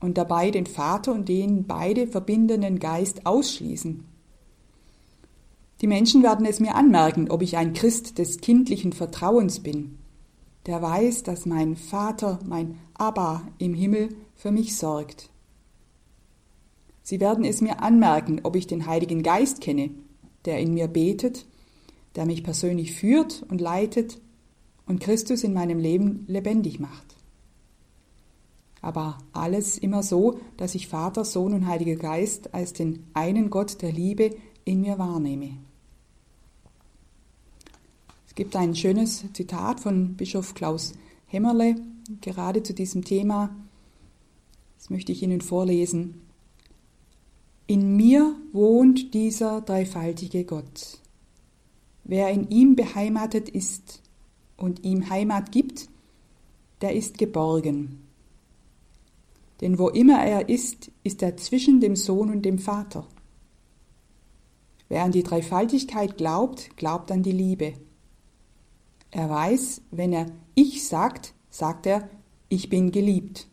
und 0.00 0.18
dabei 0.18 0.50
den 0.50 0.66
Vater 0.66 1.12
und 1.12 1.28
den 1.28 1.66
beide 1.66 2.06
verbindenden 2.06 2.78
Geist 2.78 3.26
ausschließen. 3.26 4.04
Die 5.80 5.86
Menschen 5.86 6.22
werden 6.22 6.46
es 6.46 6.60
mir 6.60 6.74
anmerken, 6.74 7.30
ob 7.30 7.42
ich 7.42 7.56
ein 7.56 7.74
Christ 7.74 8.18
des 8.18 8.40
kindlichen 8.40 8.92
Vertrauens 8.92 9.60
bin 9.60 9.98
der 10.66 10.82
weiß, 10.82 11.22
dass 11.22 11.46
mein 11.46 11.76
Vater, 11.76 12.40
mein 12.44 12.78
Abba 12.94 13.46
im 13.58 13.72
Himmel 13.74 14.08
für 14.34 14.50
mich 14.50 14.76
sorgt. 14.76 15.30
Sie 17.02 17.20
werden 17.20 17.44
es 17.44 17.60
mir 17.60 17.80
anmerken, 17.82 18.40
ob 18.42 18.56
ich 18.56 18.66
den 18.66 18.86
Heiligen 18.86 19.22
Geist 19.22 19.60
kenne, 19.60 19.90
der 20.44 20.58
in 20.58 20.74
mir 20.74 20.88
betet, 20.88 21.46
der 22.16 22.26
mich 22.26 22.42
persönlich 22.42 22.94
führt 22.94 23.44
und 23.48 23.60
leitet 23.60 24.20
und 24.86 25.00
Christus 25.00 25.44
in 25.44 25.52
meinem 25.52 25.78
Leben 25.78 26.24
lebendig 26.26 26.80
macht. 26.80 27.14
Aber 28.80 29.18
alles 29.32 29.78
immer 29.78 30.02
so, 30.02 30.38
dass 30.56 30.74
ich 30.74 30.88
Vater, 30.88 31.24
Sohn 31.24 31.54
und 31.54 31.66
Heiliger 31.66 31.96
Geist 31.96 32.54
als 32.54 32.72
den 32.72 33.04
einen 33.14 33.50
Gott 33.50 33.82
der 33.82 33.92
Liebe 33.92 34.34
in 34.66 34.82
mir 34.82 34.98
wahrnehme 34.98 35.56
gibt 38.36 38.54
ein 38.54 38.76
schönes 38.76 39.24
Zitat 39.32 39.80
von 39.80 40.14
Bischof 40.14 40.54
Klaus 40.54 40.92
Hämmerle 41.26 41.76
gerade 42.20 42.62
zu 42.62 42.74
diesem 42.74 43.02
Thema. 43.02 43.56
Das 44.78 44.90
möchte 44.90 45.10
ich 45.10 45.22
Ihnen 45.22 45.40
vorlesen. 45.40 46.20
In 47.66 47.96
mir 47.96 48.36
wohnt 48.52 49.14
dieser 49.14 49.62
dreifaltige 49.62 50.44
Gott. 50.44 51.00
Wer 52.04 52.30
in 52.30 52.48
ihm 52.50 52.76
beheimatet 52.76 53.48
ist 53.48 54.02
und 54.56 54.84
ihm 54.84 55.10
Heimat 55.10 55.50
gibt, 55.50 55.88
der 56.82 56.94
ist 56.94 57.18
geborgen. 57.18 58.02
Denn 59.62 59.78
wo 59.78 59.88
immer 59.88 60.22
er 60.22 60.50
ist, 60.50 60.92
ist 61.02 61.22
er 61.22 61.38
zwischen 61.38 61.80
dem 61.80 61.96
Sohn 61.96 62.30
und 62.30 62.42
dem 62.42 62.58
Vater. 62.58 63.08
Wer 64.88 65.02
an 65.02 65.12
die 65.12 65.22
Dreifaltigkeit 65.22 66.16
glaubt, 66.16 66.76
glaubt 66.76 67.10
an 67.10 67.22
die 67.22 67.32
Liebe. 67.32 67.74
Er 69.10 69.28
weiß, 69.28 69.82
wenn 69.90 70.12
er 70.12 70.26
ich 70.54 70.86
sagt, 70.86 71.34
sagt 71.50 71.86
er, 71.86 72.08
ich 72.48 72.68
bin 72.68 72.92
geliebt. 72.92 73.48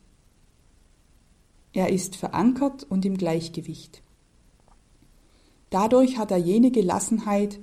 Er 1.73 1.89
ist 1.89 2.15
verankert 2.15 2.83
und 2.83 3.03
im 3.05 3.17
Gleichgewicht. 3.17 4.03
Dadurch 5.71 6.19
hat 6.19 6.29
er 6.29 6.37
jene 6.37 6.69
Gelassenheit, 6.69 7.59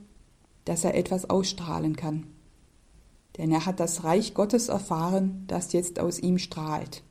dass 0.64 0.82
er 0.82 0.96
etwas 0.96 1.30
ausstrahlen 1.30 1.94
kann. 1.94 2.26
Denn 3.38 3.52
er 3.52 3.66
hat 3.66 3.78
das 3.78 4.02
Reich 4.02 4.34
Gottes 4.34 4.68
erfahren, 4.68 5.44
das 5.46 5.72
jetzt 5.72 6.00
aus 6.00 6.18
ihm 6.18 6.38
strahlt. 6.38 7.04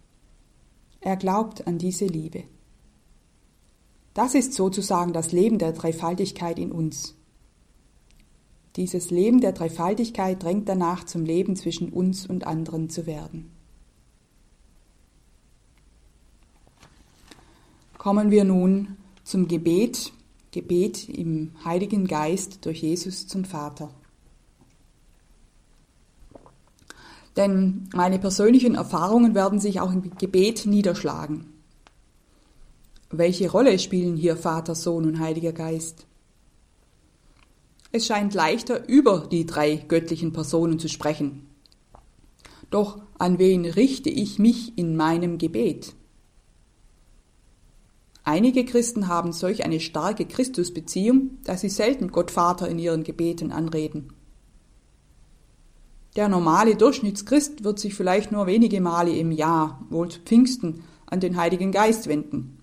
Er 1.00 1.16
glaubt 1.16 1.66
an 1.68 1.78
diese 1.78 2.06
Liebe. 2.06 2.44
Das 4.20 4.36
ist 4.36 4.54
sozusagen 4.54 5.14
das 5.14 5.32
Leben 5.32 5.60
der 5.60 5.72
Dreifaltigkeit 5.72 6.60
in 6.60 6.74
uns. 6.74 7.16
Dieses 8.76 9.12
Leben 9.12 9.40
der 9.40 9.54
Dreifaltigkeit 9.54 10.44
drängt 10.44 10.68
danach, 10.68 11.06
zum 11.06 11.24
Leben 11.24 11.56
zwischen 11.56 11.88
uns 11.88 12.28
und 12.28 12.46
anderen 12.46 12.90
zu 12.90 13.06
werden. 13.06 13.50
Kommen 17.98 18.30
wir 18.30 18.44
nun 18.44 18.98
zum 19.24 19.48
Gebet, 19.48 20.12
Gebet 20.52 21.08
im 21.08 21.52
Heiligen 21.64 22.06
Geist 22.06 22.66
durch 22.66 22.82
Jesus 22.82 23.26
zum 23.26 23.46
Vater. 23.46 23.90
Denn 27.38 27.88
meine 27.96 28.20
persönlichen 28.20 28.76
Erfahrungen 28.76 29.34
werden 29.34 29.62
sich 29.62 29.80
auch 29.80 29.94
im 29.94 30.12
Gebet 30.18 30.66
niederschlagen. 30.66 31.59
Welche 33.12 33.50
Rolle 33.50 33.80
spielen 33.80 34.18
hier 34.18 34.38
Vater, 34.38 34.76
Sohn 34.76 35.06
und 35.06 35.20
Heiliger 35.20 35.52
Geist? 35.52 36.06
Es 37.92 38.06
scheint 38.06 38.36
leichter, 38.36 38.88
über 38.88 39.28
die 39.32 39.48
drei 39.48 39.78
göttlichen 39.78 40.32
Personen 40.32 40.78
zu 40.78 40.88
sprechen. 40.90 41.48
Doch 42.70 43.02
an 43.18 43.40
wen 43.40 43.66
richte 43.66 44.12
ich 44.12 44.38
mich 44.38 44.78
in 44.78 44.96
meinem 44.96 45.40
Gebet? 45.40 45.96
Einige 48.24 48.64
Christen 48.64 49.08
haben 49.08 49.34
solch 49.34 49.66
eine 49.66 49.80
starke 49.80 50.26
Christusbeziehung, 50.26 51.40
dass 51.46 51.62
sie 51.62 51.70
selten 51.70 52.12
Gott 52.12 52.30
Vater 52.30 52.70
in 52.70 52.78
ihren 52.78 53.04
Gebeten 53.04 53.52
anreden. 53.52 54.14
Der 56.16 56.30
normale 56.30 56.76
Durchschnittschrist 56.76 57.64
wird 57.64 57.80
sich 57.80 57.96
vielleicht 57.96 58.32
nur 58.32 58.46
wenige 58.46 58.82
Male 58.82 59.16
im 59.16 59.32
Jahr, 59.32 59.84
wohl 59.90 60.10
zu 60.10 60.20
Pfingsten, 60.20 60.84
an 61.08 61.20
den 61.20 61.38
Heiligen 61.38 61.72
Geist 61.72 62.06
wenden. 62.06 62.59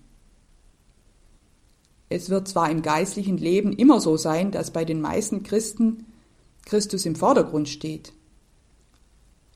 Es 2.09 2.29
wird 2.29 2.47
zwar 2.47 2.69
im 2.71 2.81
geistlichen 2.81 3.37
Leben 3.37 3.73
immer 3.73 3.99
so 3.99 4.17
sein, 4.17 4.51
dass 4.51 4.71
bei 4.71 4.85
den 4.85 5.01
meisten 5.01 5.43
Christen 5.43 6.05
Christus 6.65 7.05
im 7.05 7.15
Vordergrund 7.15 7.67
steht. 7.69 8.13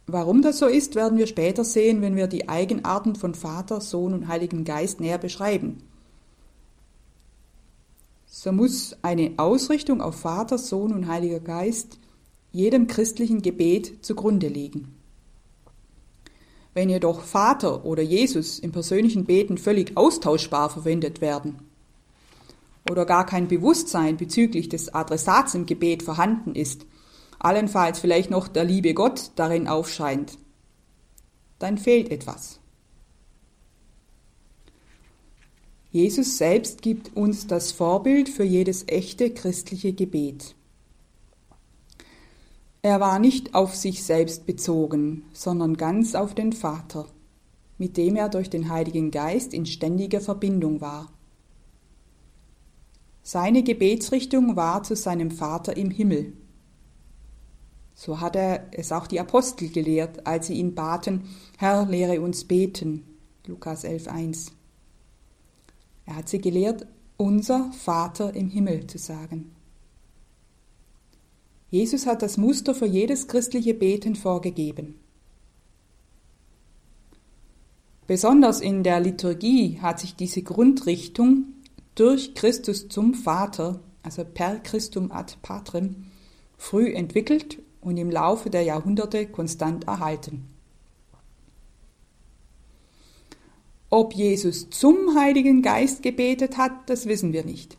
Warum 0.08 0.42
das 0.42 0.60
so 0.60 0.68
ist, 0.68 0.96
werden 0.96 1.18
wir 1.18 1.28
später 1.28 1.64
sehen, 1.64 2.02
wenn 2.02 2.16
wir 2.16 2.28
die 2.28 2.50
Eigenarten 2.50 3.16
von 3.16 3.36
Vater, 3.36 3.80
Sohn 3.80 4.14
und 4.14 4.28
Heiligen 4.28 4.66
Geist 4.66 5.00
näher 5.00 5.18
beschreiben. 5.18 5.84
So 8.26 8.52
muss 8.52 8.96
eine 9.02 9.34
Ausrichtung 9.38 10.02
auf 10.02 10.16
Vater, 10.16 10.58
Sohn 10.58 10.94
und 10.94 11.08
Heiliger 11.08 11.40
Geist 11.40 12.00
jedem 12.52 12.88
christlichen 12.88 13.42
Gebet 13.42 14.04
zugrunde 14.06 14.48
liegen. 14.48 14.96
Wenn 16.74 16.90
jedoch 16.90 17.22
Vater 17.22 17.86
oder 17.86 18.02
Jesus 18.02 18.60
im 18.60 18.72
persönlichen 18.72 19.26
Beten 19.26 19.58
völlig 19.58 19.96
austauschbar 19.96 20.70
verwendet 20.70 21.22
werden, 21.22 21.71
oder 22.90 23.06
gar 23.06 23.26
kein 23.26 23.48
Bewusstsein 23.48 24.18
bezüglich 24.18 24.70
des 24.70 24.94
Adressats 24.94 25.54
im 25.56 25.66
Gebet 25.66 26.04
vorhanden 26.04 26.56
ist, 26.56 26.86
allenfalls 27.40 28.00
vielleicht 28.00 28.30
noch 28.30 28.48
der 28.48 28.64
liebe 28.64 28.94
Gott 28.94 29.32
darin 29.36 29.68
aufscheint, 29.68 30.38
dann 31.60 31.78
fehlt 31.78 32.12
etwas. 32.12 32.60
Jesus 35.92 36.38
selbst 36.38 36.82
gibt 36.82 37.16
uns 37.18 37.48
das 37.48 37.74
Vorbild 37.74 38.30
für 38.30 38.46
jedes 38.46 38.88
echte 38.88 39.30
christliche 39.30 39.92
Gebet. 39.92 40.56
Er 42.82 43.00
war 43.00 43.20
nicht 43.20 43.54
auf 43.54 43.76
sich 43.76 44.04
selbst 44.04 44.46
bezogen, 44.46 45.26
sondern 45.34 45.78
ganz 45.78 46.16
auf 46.16 46.34
den 46.34 46.54
Vater, 46.54 47.08
mit 47.78 47.98
dem 47.98 48.16
er 48.16 48.30
durch 48.30 48.50
den 48.50 48.70
Heiligen 48.70 49.12
Geist 49.12 49.54
in 49.54 49.66
ständiger 49.66 50.22
Verbindung 50.22 50.82
war. 50.82 51.12
Seine 53.24 53.64
Gebetsrichtung 53.64 54.56
war 54.56 54.84
zu 54.84 54.96
seinem 54.96 55.32
Vater 55.32 55.78
im 55.78 55.92
Himmel. 55.92 56.34
So 57.94 58.20
hat 58.20 58.36
er 58.36 58.68
es 58.72 58.92
auch 58.92 59.06
die 59.06 59.20
Apostel 59.20 59.70
gelehrt, 59.70 60.26
als 60.26 60.48
sie 60.48 60.56
ihn 60.56 60.74
baten, 60.74 61.26
Herr, 61.58 61.86
lehre 61.86 62.20
uns 62.22 62.46
beten. 62.46 63.06
Lukas 63.46 63.84
11.1. 63.84 64.52
Er 66.06 66.16
hat 66.16 66.30
sie 66.30 66.40
gelehrt, 66.40 66.88
unser 67.18 67.72
Vater 67.74 68.34
im 68.34 68.50
Himmel 68.50 68.88
zu 68.88 68.98
sagen. 68.98 69.52
Jesus 71.70 72.08
hat 72.08 72.22
das 72.22 72.38
Muster 72.38 72.74
für 72.74 72.88
jedes 72.88 73.28
christliche 73.28 73.74
Beten 73.74 74.16
vorgegeben. 74.16 74.96
Besonders 78.08 78.60
in 78.60 78.84
der 78.84 79.00
Liturgie 79.00 79.80
hat 79.80 80.00
sich 80.00 80.16
diese 80.16 80.42
Grundrichtung 80.42 81.46
durch 82.02 82.34
Christus 82.34 82.88
zum 82.88 83.14
Vater, 83.14 83.80
also 84.02 84.26
per 84.26 84.58
Christum 84.58 85.12
ad 85.12 85.36
Patrem, 85.44 86.08
früh 86.58 86.92
entwickelt 86.92 87.62
und 87.80 87.96
im 87.98 88.10
Laufe 88.10 88.50
der 88.50 88.64
Jahrhunderte 88.64 89.28
konstant 89.28 89.84
erhalten. 89.84 90.48
Ob 93.92 94.16
Jesus 94.16 94.72
zum 94.72 95.16
Heiligen 95.16 95.62
Geist 95.62 96.02
gebetet 96.02 96.58
hat, 96.58 96.72
das 96.90 97.06
wissen 97.06 97.34
wir 97.34 97.46
nicht. 97.46 97.78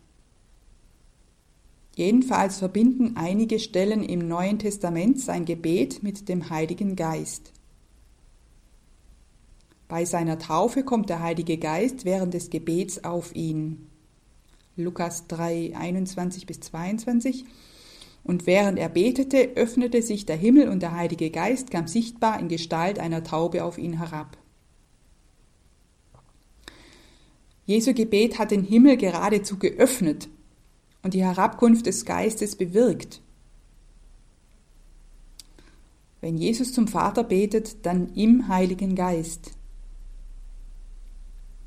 Jedenfalls 1.97 2.61
verbinden 2.61 3.17
einige 3.17 3.59
Stellen 3.59 4.05
im 4.05 4.29
Neuen 4.29 4.61
Testament 4.61 5.19
sein 5.19 5.47
Gebet 5.47 6.05
mit 6.05 6.29
dem 6.29 6.49
Heiligen 6.49 6.95
Geist. 6.95 7.53
Bei 9.89 10.05
seiner 10.05 10.39
Taufe 10.39 10.85
kommt 10.85 11.11
der 11.11 11.19
Heilige 11.19 11.59
Geist 11.59 12.05
während 12.05 12.35
des 12.35 12.51
Gebets 12.51 13.03
auf 13.03 13.35
ihn. 13.35 13.89
Lukas 14.77 15.27
3, 15.29 15.77
21 15.77 16.47
bis 16.47 16.61
22. 16.61 17.45
Und 18.25 18.47
während 18.47 18.79
er 18.79 18.89
betete, 18.89 19.57
öffnete 19.57 20.01
sich 20.01 20.27
der 20.27 20.37
Himmel 20.37 20.69
und 20.69 20.81
der 20.81 20.93
Heilige 20.93 21.31
Geist 21.31 21.71
kam 21.71 21.89
sichtbar 21.89 22.39
in 22.39 22.49
Gestalt 22.49 22.99
einer 22.99 23.25
Taube 23.25 23.65
auf 23.65 23.79
ihn 23.79 23.99
herab. 23.99 24.39
Jesu 27.67 27.95
Gebet 27.95 28.39
hat 28.39 28.51
den 28.51 28.65
Himmel 28.65 28.97
geradezu 28.97 29.59
geöffnet 29.59 30.29
und 31.03 31.15
die 31.15 31.25
Herabkunft 31.25 31.87
des 31.87 32.05
Geistes 32.05 32.57
bewirkt. 32.57 33.21
Wenn 36.21 36.39
Jesus 36.39 36.73
zum 36.73 36.87
Vater 36.87 37.25
betet, 37.25 37.85
dann 37.85 38.15
im 38.15 38.47
Heiligen 38.49 38.95
Geist. 38.95 39.53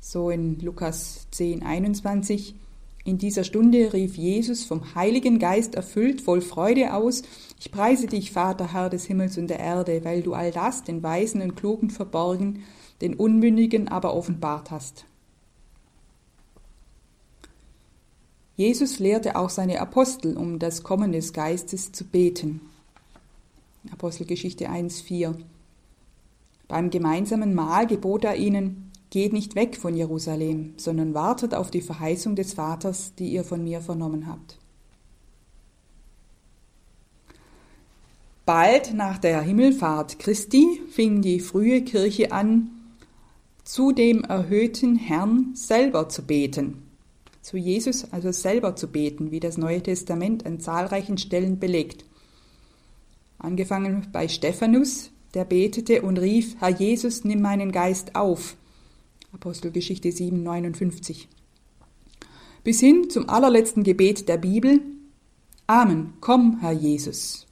So 0.00 0.30
in 0.30 0.58
Lukas 0.60 1.26
10, 1.32 1.62
21. 1.62 2.54
In 3.06 3.18
dieser 3.18 3.44
Stunde 3.44 3.92
rief 3.92 4.16
Jesus 4.16 4.64
vom 4.64 4.96
Heiligen 4.96 5.38
Geist 5.38 5.76
erfüllt 5.76 6.20
voll 6.20 6.40
Freude 6.40 6.92
aus, 6.92 7.22
ich 7.56 7.70
preise 7.70 8.08
dich, 8.08 8.32
Vater, 8.32 8.72
Herr 8.72 8.90
des 8.90 9.04
Himmels 9.04 9.38
und 9.38 9.46
der 9.46 9.60
Erde, 9.60 10.04
weil 10.04 10.22
du 10.22 10.34
all 10.34 10.50
das 10.50 10.82
den 10.82 11.04
Weisen 11.04 11.40
und 11.40 11.54
Klugen 11.54 11.90
verborgen, 11.90 12.64
den 13.00 13.14
Unmündigen 13.14 13.86
aber 13.86 14.12
offenbart 14.12 14.72
hast. 14.72 15.04
Jesus 18.56 18.98
lehrte 18.98 19.36
auch 19.36 19.50
seine 19.50 19.80
Apostel, 19.80 20.36
um 20.36 20.58
das 20.58 20.82
Kommen 20.82 21.12
des 21.12 21.32
Geistes 21.32 21.92
zu 21.92 22.02
beten. 22.02 22.60
Apostelgeschichte 23.92 24.68
1,4. 24.68 25.36
Beim 26.66 26.90
gemeinsamen 26.90 27.54
Mahl 27.54 27.86
gebot 27.86 28.24
er 28.24 28.34
ihnen, 28.34 28.85
Geht 29.10 29.32
nicht 29.32 29.54
weg 29.54 29.76
von 29.76 29.96
Jerusalem, 29.96 30.74
sondern 30.76 31.14
wartet 31.14 31.54
auf 31.54 31.70
die 31.70 31.80
Verheißung 31.80 32.34
des 32.36 32.54
Vaters, 32.54 33.14
die 33.14 33.28
ihr 33.28 33.44
von 33.44 33.62
mir 33.62 33.80
vernommen 33.80 34.26
habt. 34.26 34.58
Bald 38.46 38.94
nach 38.94 39.18
der 39.18 39.40
Himmelfahrt 39.40 40.20
Christi 40.20 40.80
fing 40.90 41.20
die 41.20 41.40
frühe 41.40 41.82
Kirche 41.82 42.30
an, 42.30 42.70
zu 43.64 43.90
dem 43.90 44.22
erhöhten 44.22 44.94
Herrn 44.94 45.50
selber 45.54 46.08
zu 46.08 46.22
beten, 46.22 46.84
zu 47.42 47.56
Jesus 47.56 48.12
also 48.12 48.30
selber 48.30 48.76
zu 48.76 48.86
beten, 48.86 49.32
wie 49.32 49.40
das 49.40 49.58
Neue 49.58 49.82
Testament 49.82 50.46
an 50.46 50.60
zahlreichen 50.60 51.18
Stellen 51.18 51.58
belegt. 51.58 52.04
Angefangen 53.38 54.06
bei 54.12 54.28
Stephanus, 54.28 55.10
der 55.34 55.44
betete 55.44 56.02
und 56.02 56.18
rief, 56.18 56.54
Herr 56.60 56.70
Jesus, 56.70 57.24
nimm 57.24 57.42
meinen 57.42 57.72
Geist 57.72 58.14
auf. 58.14 58.56
Apostelgeschichte 59.32 60.12
7, 60.12 60.42
59. 60.42 61.28
Bis 62.62 62.80
hin 62.80 63.10
zum 63.10 63.28
allerletzten 63.28 63.82
Gebet 63.82 64.28
der 64.28 64.38
Bibel, 64.38 64.80
Amen, 65.66 66.14
komm, 66.20 66.60
Herr 66.60 66.72
Jesus, 66.72 67.46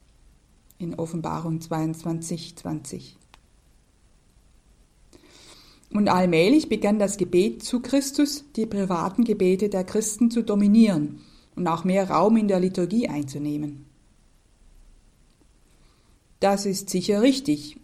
in 0.79 0.95
Offenbarung 0.95 1.61
22, 1.61 2.57
20. 2.57 3.17
Und 5.93 6.09
allmählich 6.09 6.69
begann 6.69 6.99
das 6.99 7.17
Gebet 7.17 7.63
zu 7.63 7.81
Christus, 7.81 8.45
die 8.57 8.67
privaten 8.67 9.25
Gebete 9.25 9.69
der 9.69 9.85
Christen 9.85 10.31
zu 10.31 10.43
dominieren 10.43 11.21
und 11.55 11.67
auch 11.67 11.85
mehr 11.85 12.09
Raum 12.09 12.37
in 12.37 12.49
der 12.49 12.61
Liturgie 12.61 13.09
einzunehmen. 13.09 13.87
Das 16.41 16.67
ist 16.67 16.91
sicher 16.91 17.23
richtig. 17.23 17.79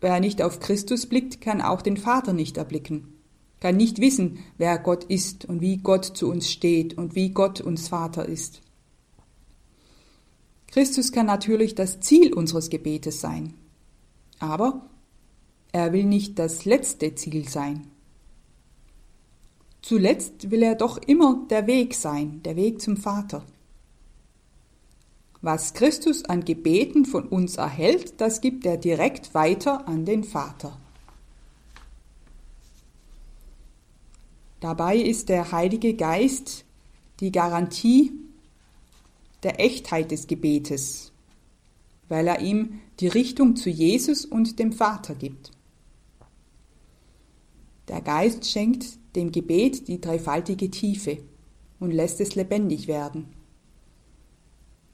Wer 0.00 0.20
nicht 0.20 0.42
auf 0.42 0.60
Christus 0.60 1.06
blickt, 1.06 1.40
kann 1.40 1.60
auch 1.60 1.80
den 1.80 1.96
Vater 1.96 2.32
nicht 2.32 2.56
erblicken 2.56 3.15
kann 3.60 3.76
nicht 3.76 4.00
wissen, 4.00 4.38
wer 4.58 4.78
Gott 4.78 5.04
ist 5.04 5.44
und 5.44 5.60
wie 5.60 5.78
Gott 5.78 6.04
zu 6.04 6.28
uns 6.28 6.50
steht 6.50 6.96
und 6.98 7.14
wie 7.14 7.30
Gott 7.30 7.60
uns 7.60 7.88
Vater 7.88 8.26
ist. 8.26 8.60
Christus 10.66 11.12
kann 11.12 11.26
natürlich 11.26 11.74
das 11.74 12.00
Ziel 12.00 12.34
unseres 12.34 12.68
Gebetes 12.68 13.20
sein, 13.20 13.54
aber 14.38 14.88
er 15.72 15.92
will 15.92 16.04
nicht 16.04 16.38
das 16.38 16.64
letzte 16.64 17.14
Ziel 17.14 17.48
sein. 17.48 17.90
Zuletzt 19.82 20.50
will 20.50 20.62
er 20.62 20.74
doch 20.74 20.98
immer 20.98 21.46
der 21.48 21.66
Weg 21.66 21.94
sein, 21.94 22.42
der 22.42 22.56
Weg 22.56 22.80
zum 22.80 22.96
Vater. 22.96 23.44
Was 25.42 25.74
Christus 25.74 26.24
an 26.24 26.44
Gebeten 26.44 27.04
von 27.04 27.28
uns 27.28 27.56
erhält, 27.56 28.20
das 28.20 28.40
gibt 28.40 28.66
er 28.66 28.78
direkt 28.78 29.32
weiter 29.32 29.86
an 29.86 30.04
den 30.04 30.24
Vater. 30.24 30.76
Dabei 34.60 34.96
ist 34.96 35.28
der 35.28 35.52
Heilige 35.52 35.94
Geist 35.94 36.64
die 37.20 37.32
Garantie 37.32 38.12
der 39.42 39.60
Echtheit 39.60 40.10
des 40.10 40.26
Gebetes, 40.26 41.12
weil 42.08 42.26
er 42.26 42.40
ihm 42.40 42.80
die 43.00 43.08
Richtung 43.08 43.56
zu 43.56 43.68
Jesus 43.68 44.24
und 44.24 44.58
dem 44.58 44.72
Vater 44.72 45.14
gibt. 45.14 45.50
Der 47.88 48.00
Geist 48.00 48.50
schenkt 48.50 48.98
dem 49.14 49.30
Gebet 49.30 49.88
die 49.88 50.00
dreifaltige 50.00 50.70
Tiefe 50.70 51.18
und 51.78 51.92
lässt 51.92 52.20
es 52.20 52.34
lebendig 52.34 52.88
werden. 52.88 53.28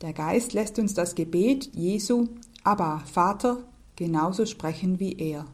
Der 0.00 0.12
Geist 0.12 0.52
lässt 0.52 0.78
uns 0.78 0.94
das 0.94 1.14
Gebet 1.14 1.70
Jesu, 1.74 2.28
aber 2.64 3.02
Vater, 3.06 3.64
genauso 3.94 4.46
sprechen 4.46 4.98
wie 4.98 5.12
er. 5.12 5.46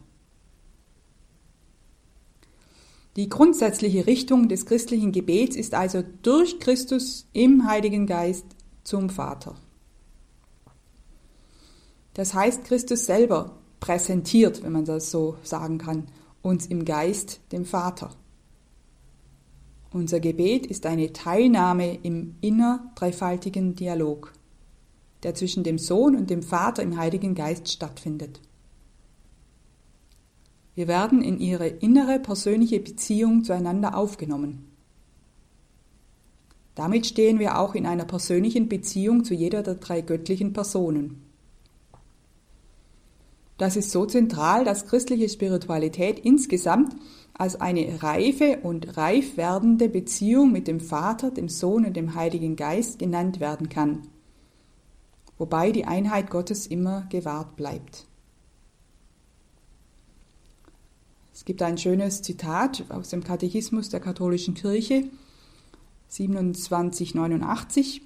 Die 3.19 3.29
grundsätzliche 3.29 4.07
Richtung 4.07 4.49
des 4.49 4.65
christlichen 4.65 5.11
Gebets 5.11 5.57
ist 5.57 5.75
also 5.75 6.05
durch 6.23 6.61
Christus 6.61 7.27
im 7.33 7.67
Heiligen 7.67 8.07
Geist 8.07 8.47
zum 8.85 9.11
Vater. 9.11 9.57
Das 12.15 12.33
heißt, 12.33 12.63
Christus 12.63 13.07
selber 13.07 13.57
präsentiert, 13.81 14.63
wenn 14.63 14.71
man 14.71 14.85
das 14.85 15.11
so 15.11 15.37
sagen 15.43 15.79
kann, 15.79 16.07
uns 16.43 16.67
im 16.67 16.85
Geist 16.85 17.41
dem 17.51 17.65
Vater. 17.65 18.15
Unser 19.93 20.21
Gebet 20.21 20.67
ist 20.67 20.87
eine 20.87 21.13
Teilnahme 21.13 21.99
im 22.05 22.37
inner 22.41 22.93
dreifaltigen 22.95 23.75
Dialog, 23.75 24.33
der 25.25 25.35
zwischen 25.35 25.65
dem 25.65 25.79
Sohn 25.79 26.15
und 26.15 26.31
dem 26.31 26.45
Vater 26.45 26.85
im 26.85 26.97
Heiligen 26.97 27.35
Geist 27.35 27.69
stattfindet. 27.69 28.41
Wir 30.79 30.87
werden 30.87 31.23
in 31.23 31.41
ihre 31.41 31.67
innere 31.67 32.21
persönliche 32.21 32.79
Beziehung 32.79 33.43
zueinander 33.43 33.97
aufgenommen. 33.97 34.71
Damit 36.77 37.05
stehen 37.05 37.41
wir 37.41 37.59
auch 37.59 37.75
in 37.75 37.85
einer 37.85 38.05
persönlichen 38.05 38.69
Beziehung 38.69 39.25
zu 39.25 39.35
jeder 39.35 39.65
der 39.65 39.75
drei 39.75 40.03
göttlichen 40.03 40.53
Personen. 40.53 41.21
Das 43.57 43.75
ist 43.75 43.91
so 43.91 44.07
zentral, 44.07 44.65
dass 44.65 44.87
christliche 44.87 45.29
Spiritualität 45.29 46.21
insgesamt 46.21 46.95
als 47.35 47.61
eine 47.61 48.01
reife 48.01 48.61
und 48.63 48.97
reif 48.97 49.37
werdende 49.37 49.89
Beziehung 49.89 50.53
mit 50.53 50.69
dem 50.69 50.79
Vater, 50.79 51.33
dem 51.33 51.49
Sohn 51.49 51.87
und 51.87 51.97
dem 51.97 52.15
Heiligen 52.15 52.55
Geist 52.55 53.01
genannt 53.01 53.41
werden 53.41 53.69
kann, 53.69 54.03
wobei 55.39 55.73
die 55.73 55.87
Einheit 55.87 56.31
Gottes 56.31 56.69
immer 56.69 57.09
gewahrt 57.11 57.57
bleibt. 57.57 58.08
Es 61.39 61.45
gibt 61.45 61.63
ein 61.63 61.79
schönes 61.79 62.21
Zitat 62.23 62.83
aus 62.89 63.11
dem 63.11 63.23
Katechismus 63.23 63.91
der 63.91 64.01
katholischen 64.01 64.55
Kirche 64.55 65.05
2789. 66.09 68.03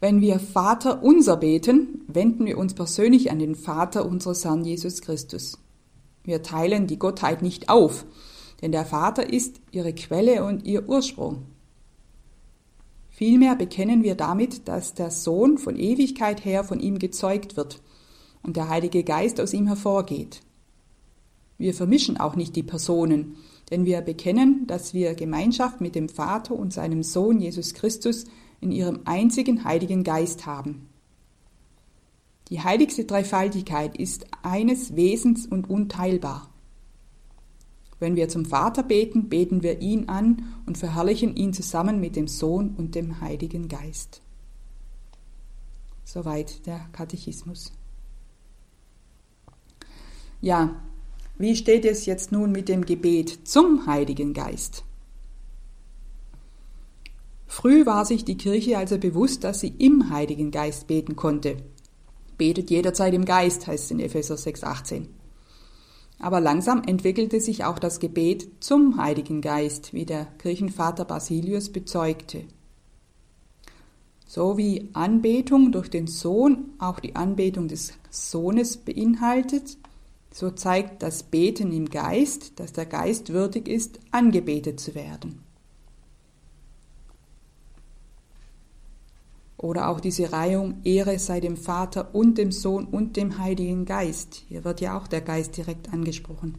Wenn 0.00 0.20
wir 0.20 0.38
Vater 0.38 1.02
unser 1.02 1.38
beten, 1.38 2.04
wenden 2.08 2.44
wir 2.44 2.58
uns 2.58 2.74
persönlich 2.74 3.30
an 3.30 3.38
den 3.38 3.54
Vater 3.54 4.04
unseres 4.04 4.44
Herrn 4.44 4.66
Jesus 4.66 5.00
Christus. 5.00 5.56
Wir 6.24 6.42
teilen 6.42 6.86
die 6.86 6.98
Gottheit 6.98 7.40
nicht 7.40 7.70
auf, 7.70 8.04
denn 8.60 8.70
der 8.70 8.84
Vater 8.84 9.32
ist 9.32 9.62
ihre 9.70 9.94
Quelle 9.94 10.44
und 10.44 10.66
ihr 10.66 10.90
Ursprung. 10.90 11.46
Vielmehr 13.08 13.56
bekennen 13.56 14.02
wir 14.02 14.14
damit, 14.14 14.68
dass 14.68 14.92
der 14.92 15.10
Sohn 15.10 15.56
von 15.56 15.76
Ewigkeit 15.76 16.44
her 16.44 16.64
von 16.64 16.80
ihm 16.80 16.98
gezeugt 16.98 17.56
wird 17.56 17.80
und 18.42 18.58
der 18.58 18.68
Heilige 18.68 19.04
Geist 19.04 19.40
aus 19.40 19.54
ihm 19.54 19.68
hervorgeht. 19.68 20.42
Wir 21.60 21.74
vermischen 21.74 22.16
auch 22.16 22.36
nicht 22.36 22.56
die 22.56 22.62
Personen, 22.62 23.36
denn 23.70 23.84
wir 23.84 24.00
bekennen, 24.00 24.66
dass 24.66 24.94
wir 24.94 25.14
Gemeinschaft 25.14 25.82
mit 25.82 25.94
dem 25.94 26.08
Vater 26.08 26.54
und 26.54 26.72
seinem 26.72 27.02
Sohn 27.02 27.38
Jesus 27.38 27.74
Christus 27.74 28.24
in 28.62 28.72
ihrem 28.72 29.00
einzigen 29.04 29.62
Heiligen 29.62 30.02
Geist 30.02 30.46
haben. 30.46 30.88
Die 32.48 32.62
heiligste 32.62 33.04
Dreifaltigkeit 33.04 33.98
ist 33.98 34.26
eines 34.40 34.96
Wesens 34.96 35.46
und 35.46 35.68
unteilbar. 35.68 36.48
Wenn 37.98 38.16
wir 38.16 38.30
zum 38.30 38.46
Vater 38.46 38.82
beten, 38.82 39.28
beten 39.28 39.62
wir 39.62 39.82
ihn 39.82 40.08
an 40.08 40.54
und 40.64 40.78
verherrlichen 40.78 41.36
ihn 41.36 41.52
zusammen 41.52 42.00
mit 42.00 42.16
dem 42.16 42.26
Sohn 42.26 42.74
und 42.78 42.94
dem 42.94 43.20
Heiligen 43.20 43.68
Geist. 43.68 44.22
Soweit 46.06 46.66
der 46.66 46.80
Katechismus. 46.92 47.74
Ja, 50.40 50.80
wie 51.40 51.56
steht 51.56 51.86
es 51.86 52.04
jetzt 52.04 52.32
nun 52.32 52.52
mit 52.52 52.68
dem 52.68 52.84
Gebet 52.84 53.48
zum 53.48 53.86
Heiligen 53.86 54.34
Geist? 54.34 54.84
Früh 57.46 57.86
war 57.86 58.04
sich 58.04 58.26
die 58.26 58.36
Kirche 58.36 58.76
also 58.76 58.98
bewusst, 58.98 59.42
dass 59.42 59.60
sie 59.60 59.74
im 59.78 60.10
Heiligen 60.10 60.50
Geist 60.50 60.86
beten 60.86 61.16
konnte. 61.16 61.56
Betet 62.36 62.70
jederzeit 62.70 63.14
im 63.14 63.24
Geist, 63.24 63.66
heißt 63.66 63.84
es 63.84 63.90
in 63.90 64.00
Epheser 64.00 64.34
6,18. 64.34 65.06
Aber 66.18 66.42
langsam 66.42 66.82
entwickelte 66.84 67.40
sich 67.40 67.64
auch 67.64 67.78
das 67.78 68.00
Gebet 68.00 68.46
zum 68.60 68.98
Heiligen 68.98 69.40
Geist, 69.40 69.94
wie 69.94 70.04
der 70.04 70.26
Kirchenvater 70.36 71.06
Basilius 71.06 71.70
bezeugte. 71.70 72.44
So 74.26 74.58
wie 74.58 74.90
Anbetung 74.92 75.72
durch 75.72 75.88
den 75.88 76.06
Sohn 76.06 76.74
auch 76.78 77.00
die 77.00 77.16
Anbetung 77.16 77.66
des 77.66 77.94
Sohnes 78.10 78.76
beinhaltet, 78.76 79.76
so 80.32 80.50
zeigt 80.50 81.02
das 81.02 81.24
Beten 81.24 81.72
im 81.72 81.88
Geist, 81.88 82.58
dass 82.60 82.72
der 82.72 82.86
Geist 82.86 83.32
würdig 83.32 83.68
ist, 83.68 83.98
angebetet 84.10 84.78
zu 84.80 84.94
werden. 84.94 85.42
Oder 89.56 89.88
auch 89.88 90.00
diese 90.00 90.32
Reihung 90.32 90.80
Ehre 90.84 91.18
sei 91.18 91.40
dem 91.40 91.56
Vater 91.58 92.14
und 92.14 92.38
dem 92.38 92.50
Sohn 92.50 92.86
und 92.86 93.16
dem 93.16 93.38
Heiligen 93.38 93.84
Geist. 93.84 94.44
Hier 94.48 94.64
wird 94.64 94.80
ja 94.80 94.96
auch 94.96 95.06
der 95.06 95.20
Geist 95.20 95.56
direkt 95.56 95.92
angesprochen. 95.92 96.56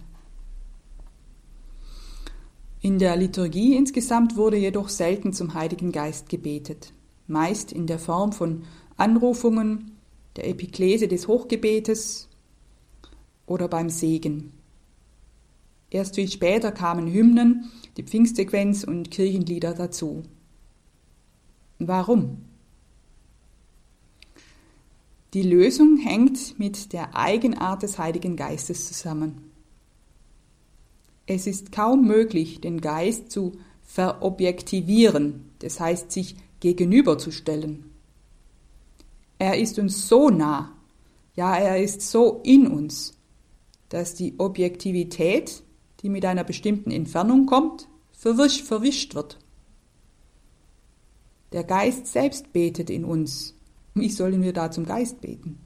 In 2.79 2.99
der 2.99 3.15
Liturgie 3.15 3.75
insgesamt 3.75 4.35
wurde 4.35 4.57
jedoch 4.57 4.89
selten 4.89 5.33
zum 5.33 5.53
Heiligen 5.53 5.91
Geist 5.91 6.29
gebetet, 6.29 6.93
meist 7.27 7.71
in 7.71 7.87
der 7.87 7.99
Form 7.99 8.33
von 8.33 8.63
Anrufungen, 8.97 9.91
der 10.35 10.47
Epiklese 10.47 11.07
des 11.07 11.27
Hochgebetes 11.27 12.27
oder 13.51 13.67
beim 13.67 13.89
Segen. 13.89 14.53
Erst 15.89 16.15
viel 16.15 16.31
später 16.31 16.71
kamen 16.71 17.11
Hymnen, 17.11 17.69
die 17.97 18.03
Pfingstsequenz 18.03 18.85
und 18.85 19.11
Kirchenlieder 19.11 19.73
dazu. 19.73 20.23
Warum? 21.77 22.37
Die 25.33 25.43
Lösung 25.43 25.97
hängt 25.97 26.57
mit 26.59 26.93
der 26.93 27.15
Eigenart 27.15 27.83
des 27.83 27.97
Heiligen 27.97 28.37
Geistes 28.37 28.87
zusammen. 28.87 29.51
Es 31.25 31.45
ist 31.45 31.71
kaum 31.71 32.07
möglich, 32.07 32.61
den 32.61 32.79
Geist 32.79 33.31
zu 33.31 33.53
verobjektivieren, 33.83 35.51
das 35.59 35.79
heißt 35.79 36.11
sich 36.11 36.35
gegenüberzustellen. 36.61 37.85
Er 39.39 39.57
ist 39.57 39.77
uns 39.79 40.07
so 40.07 40.29
nah, 40.29 40.73
ja, 41.35 41.55
er 41.55 41.81
ist 41.81 42.01
so 42.01 42.41
in 42.43 42.67
uns, 42.67 43.13
dass 43.91 44.15
die 44.15 44.35
Objektivität, 44.37 45.63
die 46.01 46.09
mit 46.09 46.23
einer 46.25 46.45
bestimmten 46.45 46.91
Entfernung 46.91 47.45
kommt, 47.45 47.89
verwischt, 48.13 48.65
verwischt 48.65 49.15
wird. 49.15 49.37
Der 51.51 51.65
Geist 51.65 52.07
selbst 52.07 52.53
betet 52.53 52.89
in 52.89 53.03
uns. 53.03 53.53
Wie 53.93 54.09
sollen 54.09 54.41
wir 54.41 54.53
da 54.53 54.71
zum 54.71 54.85
Geist 54.85 55.19
beten? 55.19 55.59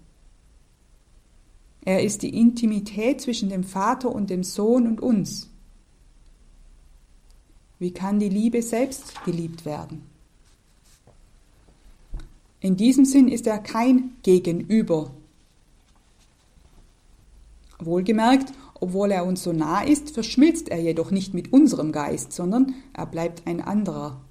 Er 1.81 2.03
ist 2.03 2.23
die 2.23 2.35
Intimität 2.35 3.21
zwischen 3.21 3.49
dem 3.49 3.63
Vater 3.63 4.11
und 4.11 4.31
dem 4.31 4.43
Sohn 4.43 4.87
und 4.87 5.01
uns. 5.01 5.51
Wie 7.77 7.91
kann 7.91 8.17
die 8.17 8.29
Liebe 8.29 8.63
selbst 8.63 9.23
geliebt 9.23 9.65
werden? 9.65 10.01
In 12.59 12.75
diesem 12.75 13.05
Sinn 13.05 13.27
ist 13.27 13.45
er 13.45 13.59
kein 13.59 14.15
Gegenüber 14.23 15.11
Wohlgemerkt, 17.85 18.51
obwohl 18.79 19.11
er 19.11 19.25
uns 19.25 19.43
so 19.43 19.53
nah 19.53 19.81
ist, 19.81 20.11
verschmilzt 20.11 20.69
er 20.69 20.79
jedoch 20.79 21.11
nicht 21.11 21.33
mit 21.33 21.53
unserem 21.53 21.91
Geist, 21.91 22.33
sondern 22.33 22.73
er 22.93 23.05
bleibt 23.05 23.47
ein 23.47 23.61
anderer. 23.61 24.21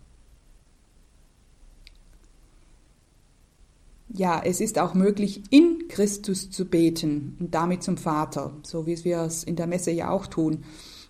Ja, 4.16 4.40
es 4.44 4.60
ist 4.60 4.78
auch 4.78 4.94
möglich, 4.94 5.42
in 5.50 5.88
Christus 5.88 6.50
zu 6.50 6.66
beten 6.66 7.36
und 7.40 7.54
damit 7.54 7.82
zum 7.82 7.96
Vater, 7.96 8.52
so 8.62 8.86
wie 8.86 9.02
wir 9.04 9.22
es 9.22 9.42
in 9.42 9.56
der 9.56 9.66
Messe 9.66 9.90
ja 9.90 10.10
auch 10.10 10.26
tun. 10.26 10.62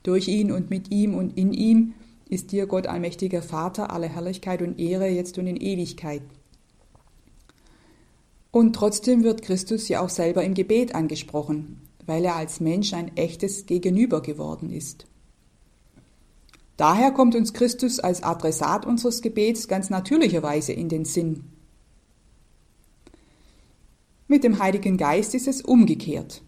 Durch 0.02 0.28
ihn 0.28 0.50
und 0.50 0.70
mit 0.70 0.90
ihm 0.90 1.14
und 1.14 1.36
in 1.36 1.52
ihm 1.52 1.92
ist 2.30 2.52
dir 2.52 2.66
Gott 2.66 2.86
allmächtiger 2.86 3.42
Vater 3.42 3.90
alle 3.90 4.08
Herrlichkeit 4.08 4.62
und 4.62 4.78
Ehre 4.78 5.08
jetzt 5.08 5.38
und 5.38 5.46
in 5.46 5.56
Ewigkeit. 5.56 6.22
Und 8.50 8.74
trotzdem 8.74 9.22
wird 9.22 9.42
Christus 9.42 9.88
ja 9.88 10.00
auch 10.00 10.08
selber 10.08 10.42
im 10.44 10.54
Gebet 10.54 10.94
angesprochen 10.94 11.82
weil 12.06 12.24
er 12.24 12.36
als 12.36 12.60
Mensch 12.60 12.92
ein 12.92 13.16
echtes 13.16 13.66
Gegenüber 13.66 14.22
geworden 14.22 14.70
ist. 14.70 15.06
Daher 16.76 17.12
kommt 17.12 17.34
uns 17.34 17.52
Christus 17.52 18.00
als 18.00 18.22
Adressat 18.22 18.84
unseres 18.84 19.22
Gebets 19.22 19.68
ganz 19.68 19.90
natürlicherweise 19.90 20.72
in 20.72 20.88
den 20.88 21.04
Sinn. 21.04 21.44
Mit 24.26 24.42
dem 24.42 24.58
Heiligen 24.58 24.96
Geist 24.96 25.34
ist 25.34 25.46
es 25.46 25.62
umgekehrt. 25.62 26.42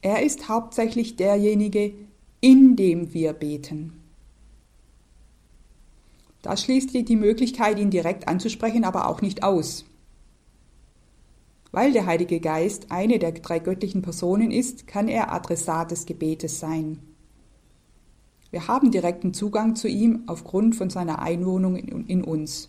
Er 0.00 0.22
ist 0.22 0.48
hauptsächlich 0.48 1.16
derjenige, 1.16 1.92
in 2.40 2.76
dem 2.76 3.12
wir 3.12 3.32
beten. 3.34 3.92
Das 6.42 6.62
schließt 6.62 6.92
die 6.92 7.16
Möglichkeit, 7.16 7.78
ihn 7.78 7.90
direkt 7.90 8.26
anzusprechen, 8.26 8.84
aber 8.84 9.08
auch 9.08 9.22
nicht 9.22 9.44
aus. 9.44 9.84
Weil 11.72 11.92
der 11.92 12.04
Heilige 12.04 12.38
Geist 12.38 12.90
eine 12.90 13.18
der 13.18 13.32
drei 13.32 13.58
göttlichen 13.58 14.02
Personen 14.02 14.50
ist, 14.50 14.86
kann 14.86 15.08
er 15.08 15.32
Adressat 15.32 15.90
des 15.90 16.04
Gebetes 16.04 16.60
sein. 16.60 16.98
Wir 18.50 18.68
haben 18.68 18.90
direkten 18.90 19.32
Zugang 19.32 19.74
zu 19.74 19.88
ihm 19.88 20.24
aufgrund 20.26 20.76
von 20.76 20.90
seiner 20.90 21.20
Einwohnung 21.20 21.76
in, 21.76 22.22
uns. 22.22 22.68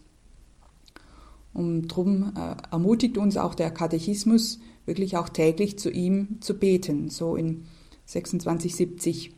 Und 1.54 1.90
darum 1.90 2.32
äh, 2.38 2.56
ermutigt 2.72 3.18
uns 3.18 3.36
auch 3.36 3.54
der 3.54 3.70
Katechismus, 3.70 4.60
wirklich 4.86 5.18
auch 5.18 5.28
täglich 5.28 5.78
zu 5.78 5.92
ihm 5.92 6.38
zu 6.40 6.58
beten, 6.58 7.10
so 7.10 7.36
in 7.36 7.66
2670. 8.06 9.34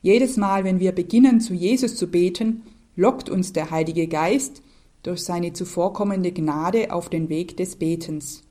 Jedes 0.00 0.38
Mal, 0.38 0.64
wenn 0.64 0.80
wir 0.80 0.92
beginnen, 0.92 1.42
zu 1.42 1.52
Jesus 1.52 1.96
zu 1.96 2.06
beten, 2.06 2.62
lockt 2.96 3.28
uns 3.28 3.52
der 3.52 3.70
Heilige 3.70 4.08
Geist 4.08 4.62
durch 5.02 5.22
seine 5.22 5.52
zuvorkommende 5.52 6.32
Gnade 6.32 6.90
auf 6.90 7.10
den 7.10 7.28
Weg 7.28 7.58
des 7.58 7.76
Betens. 7.76 8.45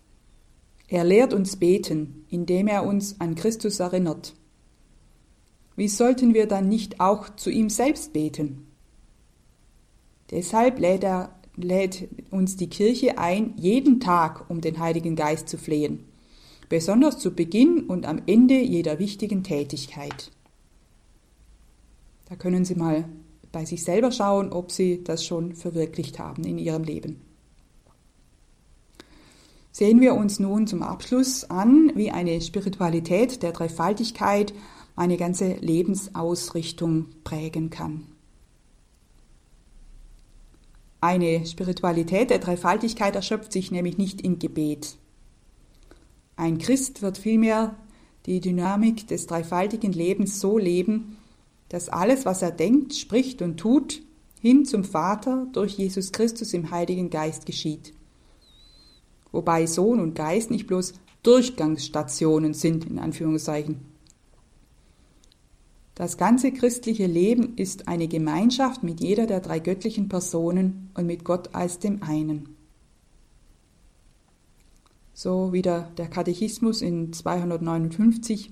Er 0.88 1.04
lehrt 1.04 1.34
uns 1.34 1.56
beten, 1.56 2.26
indem 2.30 2.68
er 2.68 2.86
uns 2.86 3.20
an 3.20 3.36
Christus 3.36 3.80
erinnert. 3.80 4.36
Wie 5.76 5.88
sollten 5.88 6.34
wir 6.34 6.48
dann 6.48 6.70
nicht 6.70 7.00
auch 7.00 7.36
zu 7.36 7.50
ihm 7.50 7.70
selbst 7.70 8.14
beten? 8.14 8.68
Deshalb 10.32 10.80
lädt, 10.80 11.04
er, 11.04 11.36
lädt 11.56 12.08
uns 12.32 12.56
die 12.56 12.70
Kirche 12.70 13.18
ein, 13.18 13.54
jeden 13.58 14.00
Tag 14.00 14.50
um 14.50 14.62
den 14.62 14.80
Heiligen 14.80 15.16
Geist 15.16 15.50
zu 15.50 15.58
flehen, 15.58 16.06
besonders 16.70 17.20
zu 17.20 17.32
Beginn 17.32 17.86
und 17.88 18.06
am 18.06 18.22
Ende 18.26 18.60
jeder 18.60 19.00
wichtigen 19.00 19.44
Tätigkeit. 19.44 20.32
Da 22.30 22.36
können 22.36 22.66
Sie 22.66 22.76
mal 22.76 23.06
bei 23.52 23.66
sich 23.66 23.84
selber 23.84 24.12
schauen, 24.12 24.52
ob 24.52 24.72
Sie 24.72 25.04
das 25.04 25.26
schon 25.26 25.54
verwirklicht 25.54 26.20
haben 26.20 26.44
in 26.44 26.58
Ihrem 26.58 26.84
Leben. 26.84 27.25
Sehen 29.78 30.00
wir 30.00 30.16
uns 30.16 30.40
nun 30.40 30.68
zum 30.68 30.82
Abschluss 30.84 31.50
an, 31.50 31.92
wie 31.96 32.10
eine 32.10 32.40
Spiritualität 32.40 33.44
der 33.44 33.52
Dreifaltigkeit 33.52 34.54
eine 34.96 35.18
ganze 35.18 35.56
Lebensausrichtung 35.56 37.08
prägen 37.26 37.72
kann. 37.72 38.04
Eine 41.02 41.46
Spiritualität 41.46 42.30
der 42.30 42.40
Dreifaltigkeit 42.40 43.18
erschöpft 43.18 43.52
sich 43.52 43.70
nämlich 43.70 43.98
nicht 43.98 44.22
im 44.22 44.40
Gebet. 44.40 44.96
Ein 46.38 46.58
Christ 46.58 47.02
wird 47.02 47.18
vielmehr 47.18 47.76
die 48.28 48.40
Dynamik 48.40 49.08
des 49.08 49.28
dreifaltigen 49.28 49.92
Lebens 49.92 50.40
so 50.40 50.58
leben, 50.58 51.18
dass 51.68 51.90
alles, 51.90 52.26
was 52.26 52.42
er 52.42 52.52
denkt, 52.52 52.96
spricht 52.96 53.42
und 53.42 53.58
tut, 53.58 54.04
hin 54.40 54.64
zum 54.64 54.86
Vater 54.86 55.48
durch 55.52 55.74
Jesus 55.74 56.14
Christus 56.14 56.54
im 56.54 56.72
Heiligen 56.72 57.10
Geist 57.10 57.46
geschieht 57.46 57.95
wobei 59.36 59.68
Sohn 59.68 60.00
und 60.00 60.16
Geist 60.16 60.50
nicht 60.50 60.66
bloß 60.66 60.94
Durchgangsstationen 61.22 62.54
sind, 62.54 62.86
in 62.86 62.98
Anführungszeichen. 62.98 63.82
Das 65.94 66.18
ganze 66.18 66.52
christliche 66.52 67.06
Leben 67.06 67.56
ist 67.58 67.88
eine 67.88 68.08
Gemeinschaft 68.08 68.84
mit 68.84 69.02
jeder 69.02 69.28
der 69.28 69.42
drei 69.42 69.60
göttlichen 69.60 70.10
Personen 70.10 70.90
und 70.94 71.06
mit 71.06 71.24
Gott 71.24 71.54
als 71.54 71.80
dem 71.80 72.02
einen. 72.02 72.56
So 75.14 75.54
wieder 75.54 75.92
der 75.98 76.08
Katechismus 76.08 76.82
in 76.82 77.14
259 77.14 78.52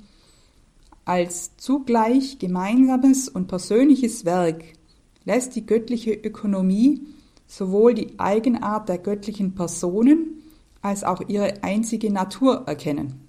als 1.05 1.57
zugleich 1.57 2.39
gemeinsames 2.39 3.27
und 3.27 3.47
persönliches 3.47 4.23
Werk 4.23 4.63
lässt 5.25 5.55
die 5.55 5.65
göttliche 5.65 6.13
Ökonomie 6.13 7.01
sowohl 7.45 7.93
die 7.93 8.17
Eigenart 8.17 8.87
der 8.87 8.97
göttlichen 8.97 9.53
Personen 9.53 10.42
als 10.83 11.03
auch 11.03 11.21
ihre 11.27 11.63
einzige 11.63 12.11
Natur 12.11 12.65
erkennen. 12.67 13.27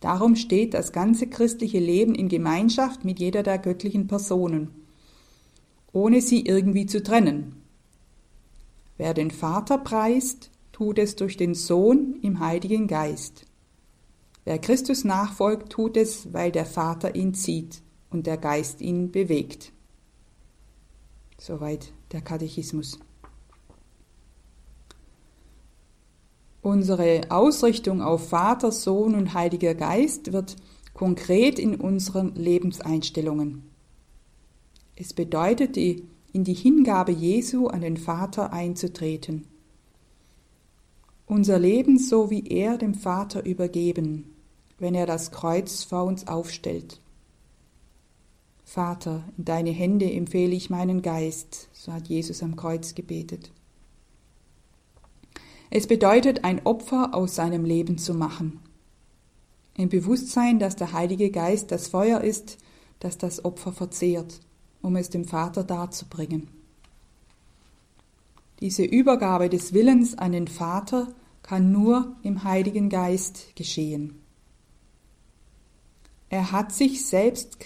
Darum 0.00 0.36
steht 0.36 0.72
das 0.72 0.92
ganze 0.92 1.26
christliche 1.26 1.80
Leben 1.80 2.14
in 2.14 2.28
Gemeinschaft 2.28 3.04
mit 3.04 3.18
jeder 3.18 3.42
der 3.42 3.58
göttlichen 3.58 4.06
Personen, 4.06 4.70
ohne 5.92 6.20
sie 6.20 6.46
irgendwie 6.46 6.86
zu 6.86 7.02
trennen. 7.02 7.56
Wer 8.96 9.12
den 9.12 9.30
Vater 9.30 9.78
preist, 9.78 10.50
tut 10.72 10.98
es 10.98 11.16
durch 11.16 11.36
den 11.36 11.54
Sohn 11.54 12.18
im 12.22 12.40
Heiligen 12.40 12.86
Geist. 12.86 13.44
Wer 14.44 14.58
Christus 14.58 15.04
nachfolgt, 15.04 15.72
tut 15.72 15.96
es, 15.96 16.32
weil 16.32 16.52
der 16.52 16.66
Vater 16.66 17.16
ihn 17.16 17.34
zieht 17.34 17.82
und 18.10 18.26
der 18.26 18.36
Geist 18.36 18.80
ihn 18.80 19.10
bewegt. 19.10 19.72
Soweit 21.38 21.92
der 22.12 22.20
Katechismus. 22.20 23.00
Unsere 26.66 27.20
Ausrichtung 27.28 28.02
auf 28.02 28.30
Vater, 28.30 28.72
Sohn 28.72 29.14
und 29.14 29.34
Heiliger 29.34 29.76
Geist 29.76 30.32
wird 30.32 30.56
konkret 30.94 31.60
in 31.60 31.76
unseren 31.76 32.34
Lebenseinstellungen. 32.34 33.70
Es 34.96 35.12
bedeutet, 35.12 35.76
in 35.76 36.08
die 36.32 36.54
Hingabe 36.54 37.12
Jesu 37.12 37.68
an 37.68 37.82
den 37.82 37.96
Vater 37.96 38.52
einzutreten. 38.52 39.46
Unser 41.26 41.60
Leben 41.60 42.00
so 42.00 42.30
wie 42.30 42.44
er 42.48 42.78
dem 42.78 42.94
Vater 42.94 43.46
übergeben, 43.46 44.34
wenn 44.80 44.96
er 44.96 45.06
das 45.06 45.30
Kreuz 45.30 45.84
vor 45.84 46.02
uns 46.02 46.26
aufstellt. 46.26 47.00
Vater, 48.64 49.22
in 49.38 49.44
deine 49.44 49.70
Hände 49.70 50.10
empfehle 50.10 50.56
ich 50.56 50.68
meinen 50.68 51.00
Geist, 51.00 51.68
so 51.72 51.92
hat 51.92 52.08
Jesus 52.08 52.42
am 52.42 52.56
Kreuz 52.56 52.96
gebetet. 52.96 53.52
Es 55.70 55.86
bedeutet, 55.86 56.44
ein 56.44 56.64
Opfer 56.64 57.14
aus 57.14 57.34
seinem 57.34 57.64
Leben 57.64 57.98
zu 57.98 58.14
machen. 58.14 58.60
Im 59.76 59.88
Bewusstsein, 59.88 60.58
dass 60.58 60.76
der 60.76 60.92
Heilige 60.92 61.30
Geist 61.30 61.70
das 61.70 61.88
Feuer 61.88 62.20
ist, 62.20 62.58
das 63.00 63.18
das 63.18 63.44
Opfer 63.44 63.72
verzehrt, 63.72 64.40
um 64.80 64.96
es 64.96 65.10
dem 65.10 65.24
Vater 65.24 65.64
darzubringen. 65.64 66.48
Diese 68.60 68.84
Übergabe 68.84 69.50
des 69.50 69.74
Willens 69.74 70.16
an 70.16 70.32
den 70.32 70.48
Vater 70.48 71.08
kann 71.42 71.72
nur 71.72 72.16
im 72.22 72.42
Heiligen 72.44 72.88
Geist 72.88 73.54
geschehen. 73.54 74.22
Er 76.30 76.52
hat 76.52 76.72
sich 76.72 77.04
selbst 77.06 77.58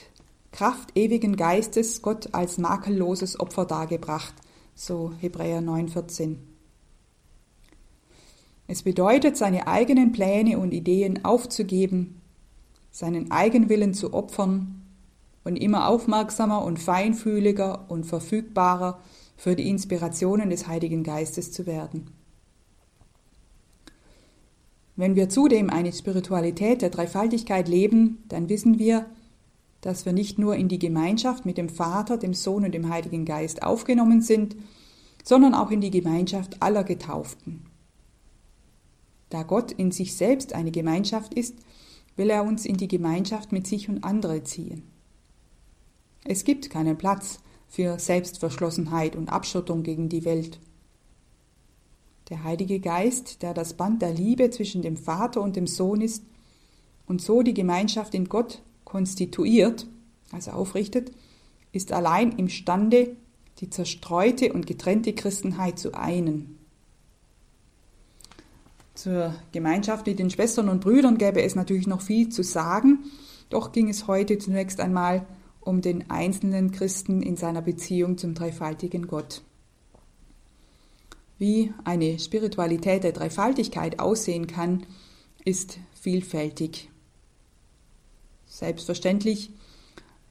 Kraft 0.53 0.97
ewigen 0.97 1.37
Geistes 1.37 2.03
Gott 2.03 2.35
als 2.35 2.59
makelloses 2.59 3.39
Opfer 3.39 3.65
dargebracht, 3.67 4.35
so 4.75 5.13
Hebräer 5.21 5.61
9,14. 5.61 6.50
Es 8.73 8.85
bedeutet, 8.85 9.37
seine 9.37 9.67
eigenen 9.67 10.13
Pläne 10.13 10.57
und 10.57 10.73
Ideen 10.73 11.25
aufzugeben, 11.25 12.21
seinen 12.93 13.33
Eigenwillen 13.33 13.95
zu 13.95 14.15
opfern 14.15 14.83
und 15.43 15.57
immer 15.57 15.89
aufmerksamer 15.89 16.65
und 16.65 16.79
feinfühliger 16.79 17.91
und 17.91 18.07
verfügbarer 18.07 19.01
für 19.37 19.57
die 19.57 19.69
Inspirationen 19.69 20.51
des 20.51 20.69
Heiligen 20.69 21.03
Geistes 21.03 21.51
zu 21.51 21.67
werden. 21.67 22.13
Wenn 24.95 25.17
wir 25.17 25.29
zudem 25.29 25.69
eine 25.69 25.93
Spiritualität 25.93 26.81
der 26.81 26.91
Dreifaltigkeit 26.91 27.69
leben, 27.69 28.23
dann 28.29 28.49
wissen 28.49 28.79
wir, 28.79 29.07
dass 29.81 30.07
wir 30.07 30.13
nicht 30.13 30.39
nur 30.39 30.55
in 30.55 30.69
die 30.69 30.79
Gemeinschaft 30.79 31.45
mit 31.45 31.59
dem 31.59 31.71
Vater, 31.71 32.19
dem 32.19 32.35
Sohn 32.35 32.65
und 32.65 32.73
dem 32.73 32.89
Heiligen 32.89 33.25
Geist 33.25 33.65
aufgenommen 33.65 34.21
sind, 34.23 34.55
sondern 35.25 35.55
auch 35.55 35.73
in 35.73 35.81
die 35.81 35.91
Gemeinschaft 35.91 36.63
aller 36.63 36.85
Getauften. 36.85 37.70
Da 39.31 39.45
Gott 39.45 39.73
in 39.73 39.93
sich 39.93 40.15
selbst 40.15 40.53
eine 40.53 40.71
Gemeinschaft 40.71 41.35
ist, 41.35 41.57
will 42.17 42.31
er 42.31 42.45
uns 42.45 42.67
in 42.67 42.77
die 42.77 42.89
Gemeinschaft 42.89 43.53
mit 43.53 43.67
sich 43.67 43.89
und 43.89 44.05
andere 44.05 44.45
ziehen. 44.45 44.83
Es 46.25 46.45
gibt 46.45 46.69
keinen 46.69 46.99
Platz 46.99 47.39
für 47.69 47.99
Selbstverschlossenheit 47.99 49.17
und 49.17 49.31
Abschottung 49.31 49.83
gegen 49.83 50.09
die 50.09 50.25
Welt. 50.25 50.61
Der 52.29 52.45
Heilige 52.45 52.79
Geist, 52.79 53.43
der 53.43 53.55
das 53.55 53.75
Band 53.75 54.03
der 54.03 54.13
Liebe 54.13 54.51
zwischen 54.51 54.83
dem 54.83 54.97
Vater 54.97 55.41
und 55.41 55.57
dem 55.57 55.67
Sohn 55.67 56.01
ist 56.01 56.25
und 57.07 57.23
so 57.23 57.43
die 57.43 57.55
Gemeinschaft 57.55 58.15
in 58.15 58.29
Gott 58.29 58.63
konstituiert, 58.85 59.87
also 60.31 60.51
aufrichtet, 60.51 61.13
ist 61.73 61.93
allein 61.93 62.33
imstande, 62.33 63.17
die 63.59 63.71
zerstreute 63.71 64.53
und 64.53 64.67
getrennte 64.67 65.13
Christenheit 65.13 65.79
zu 65.79 65.95
einen. 65.95 66.60
Zur 69.01 69.35
Gemeinschaft 69.53 70.07
mit 70.07 70.19
den 70.19 70.29
Schwestern 70.29 70.69
und 70.69 70.83
Brüdern 70.83 71.17
gäbe 71.17 71.41
es 71.41 71.55
natürlich 71.55 71.87
noch 71.87 72.03
viel 72.03 72.29
zu 72.29 72.45
sagen, 72.45 73.11
doch 73.49 73.73
ging 73.73 73.89
es 73.89 74.07
heute 74.07 74.37
zunächst 74.37 74.79
einmal 74.79 75.27
um 75.61 75.81
den 75.81 76.11
einzelnen 76.11 76.71
Christen 76.71 77.23
in 77.23 77.39
seiner 77.39 77.63
Beziehung 77.63 78.19
zum 78.19 78.35
dreifaltigen 78.35 79.07
Gott. 79.07 79.41
Wie 81.39 81.73
eine 81.83 82.19
Spiritualität 82.19 83.03
der 83.03 83.13
Dreifaltigkeit 83.13 84.01
aussehen 84.01 84.47
kann, 84.47 84.85
ist 85.47 85.79
vielfältig. 85.95 86.91
Selbstverständlich 88.45 89.51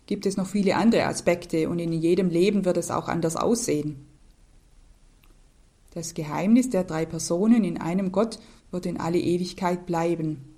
gibt 0.05 0.27
es 0.27 0.37
noch 0.37 0.45
viele 0.45 0.75
andere 0.75 1.07
Aspekte 1.07 1.69
und 1.69 1.79
in 1.79 1.91
jedem 1.91 2.29
Leben 2.29 2.65
wird 2.65 2.77
es 2.77 2.91
auch 2.91 3.07
anders 3.07 3.35
aussehen. 3.35 4.05
Das 5.95 6.13
Geheimnis 6.13 6.69
der 6.69 6.83
drei 6.83 7.07
Personen 7.07 7.63
in 7.63 7.81
einem 7.81 8.11
Gott 8.11 8.37
wird 8.71 8.85
in 8.85 8.99
alle 8.99 9.19
Ewigkeit 9.19 9.85
bleiben. 9.85 10.55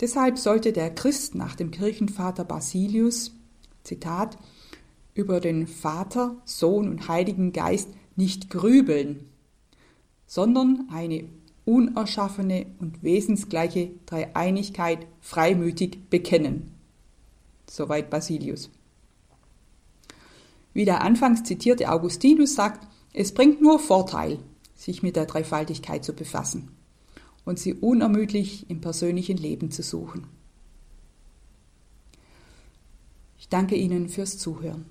Deshalb 0.00 0.38
sollte 0.38 0.72
der 0.72 0.94
Christ 0.94 1.34
nach 1.34 1.54
dem 1.54 1.70
Kirchenvater 1.70 2.44
Basilius, 2.44 3.32
Zitat, 3.84 4.38
über 5.14 5.40
den 5.40 5.66
Vater, 5.66 6.36
Sohn 6.44 6.88
und 6.88 7.08
Heiligen 7.08 7.52
Geist 7.52 7.88
nicht 8.16 8.50
grübeln, 8.50 9.28
sondern 10.26 10.88
eine 10.90 11.28
unerschaffene 11.64 12.66
und 12.80 13.02
wesensgleiche 13.02 13.90
Dreieinigkeit 14.06 15.06
freimütig 15.20 16.08
bekennen. 16.10 16.74
Soweit 17.68 18.10
Basilius. 18.10 18.70
Wie 20.72 20.84
der 20.84 21.02
anfangs 21.02 21.44
zitierte 21.44 21.90
Augustinus 21.90 22.54
sagt, 22.54 22.88
es 23.12 23.32
bringt 23.32 23.60
nur 23.60 23.78
Vorteil, 23.78 24.38
sich 24.82 25.02
mit 25.02 25.14
der 25.14 25.26
Dreifaltigkeit 25.26 26.04
zu 26.04 26.12
befassen 26.12 26.68
und 27.44 27.58
sie 27.58 27.74
unermüdlich 27.74 28.68
im 28.68 28.80
persönlichen 28.80 29.36
Leben 29.36 29.70
zu 29.70 29.82
suchen. 29.82 30.26
Ich 33.38 33.48
danke 33.48 33.76
Ihnen 33.76 34.08
fürs 34.08 34.38
Zuhören. 34.38 34.86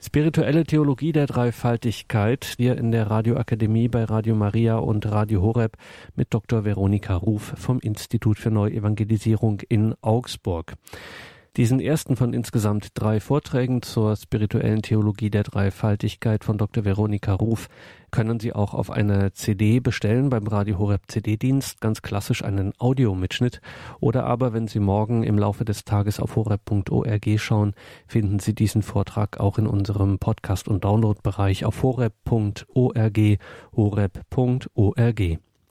Spirituelle 0.00 0.64
Theologie 0.64 1.12
der 1.12 1.26
Dreifaltigkeit, 1.26 2.54
hier 2.56 2.76
in 2.76 2.90
der 2.90 3.08
Radioakademie 3.08 3.88
bei 3.88 4.04
Radio 4.04 4.34
Maria 4.34 4.76
und 4.76 5.06
Radio 5.06 5.42
Horeb 5.42 5.76
mit 6.16 6.34
Dr. 6.34 6.64
Veronika 6.64 7.14
Ruf 7.14 7.54
vom 7.56 7.78
Institut 7.80 8.38
für 8.38 8.50
Neuevangelisierung 8.50 9.60
in 9.68 9.94
Augsburg. 10.00 10.74
Diesen 11.58 11.80
ersten 11.80 12.16
von 12.16 12.32
insgesamt 12.32 12.92
drei 12.94 13.20
Vorträgen 13.20 13.82
zur 13.82 14.16
spirituellen 14.16 14.80
Theologie 14.80 15.28
der 15.28 15.42
Dreifaltigkeit 15.42 16.44
von 16.44 16.56
Dr. 16.56 16.86
Veronika 16.86 17.34
Ruf 17.34 17.68
können 18.10 18.40
Sie 18.40 18.54
auch 18.54 18.72
auf 18.72 18.90
einer 18.90 19.34
CD 19.34 19.78
bestellen 19.78 20.30
beim 20.30 20.46
Radio 20.46 20.78
Horeb 20.78 21.02
CD-Dienst, 21.08 21.82
ganz 21.82 22.00
klassisch 22.00 22.42
einen 22.42 22.72
Audiomitschnitt. 22.78 23.60
Oder 24.00 24.24
aber, 24.24 24.54
wenn 24.54 24.66
Sie 24.66 24.80
morgen 24.80 25.24
im 25.24 25.36
Laufe 25.36 25.66
des 25.66 25.84
Tages 25.84 26.20
auf 26.20 26.36
horeb.org 26.36 27.28
schauen, 27.36 27.74
finden 28.06 28.38
Sie 28.38 28.54
diesen 28.54 28.80
Vortrag 28.80 29.38
auch 29.38 29.58
in 29.58 29.66
unserem 29.66 30.18
Podcast- 30.18 30.68
und 30.68 30.84
Downloadbereich 30.84 31.66
auf 31.66 31.82
horeb.org, 31.82 33.18
horeb.org. 33.76 35.38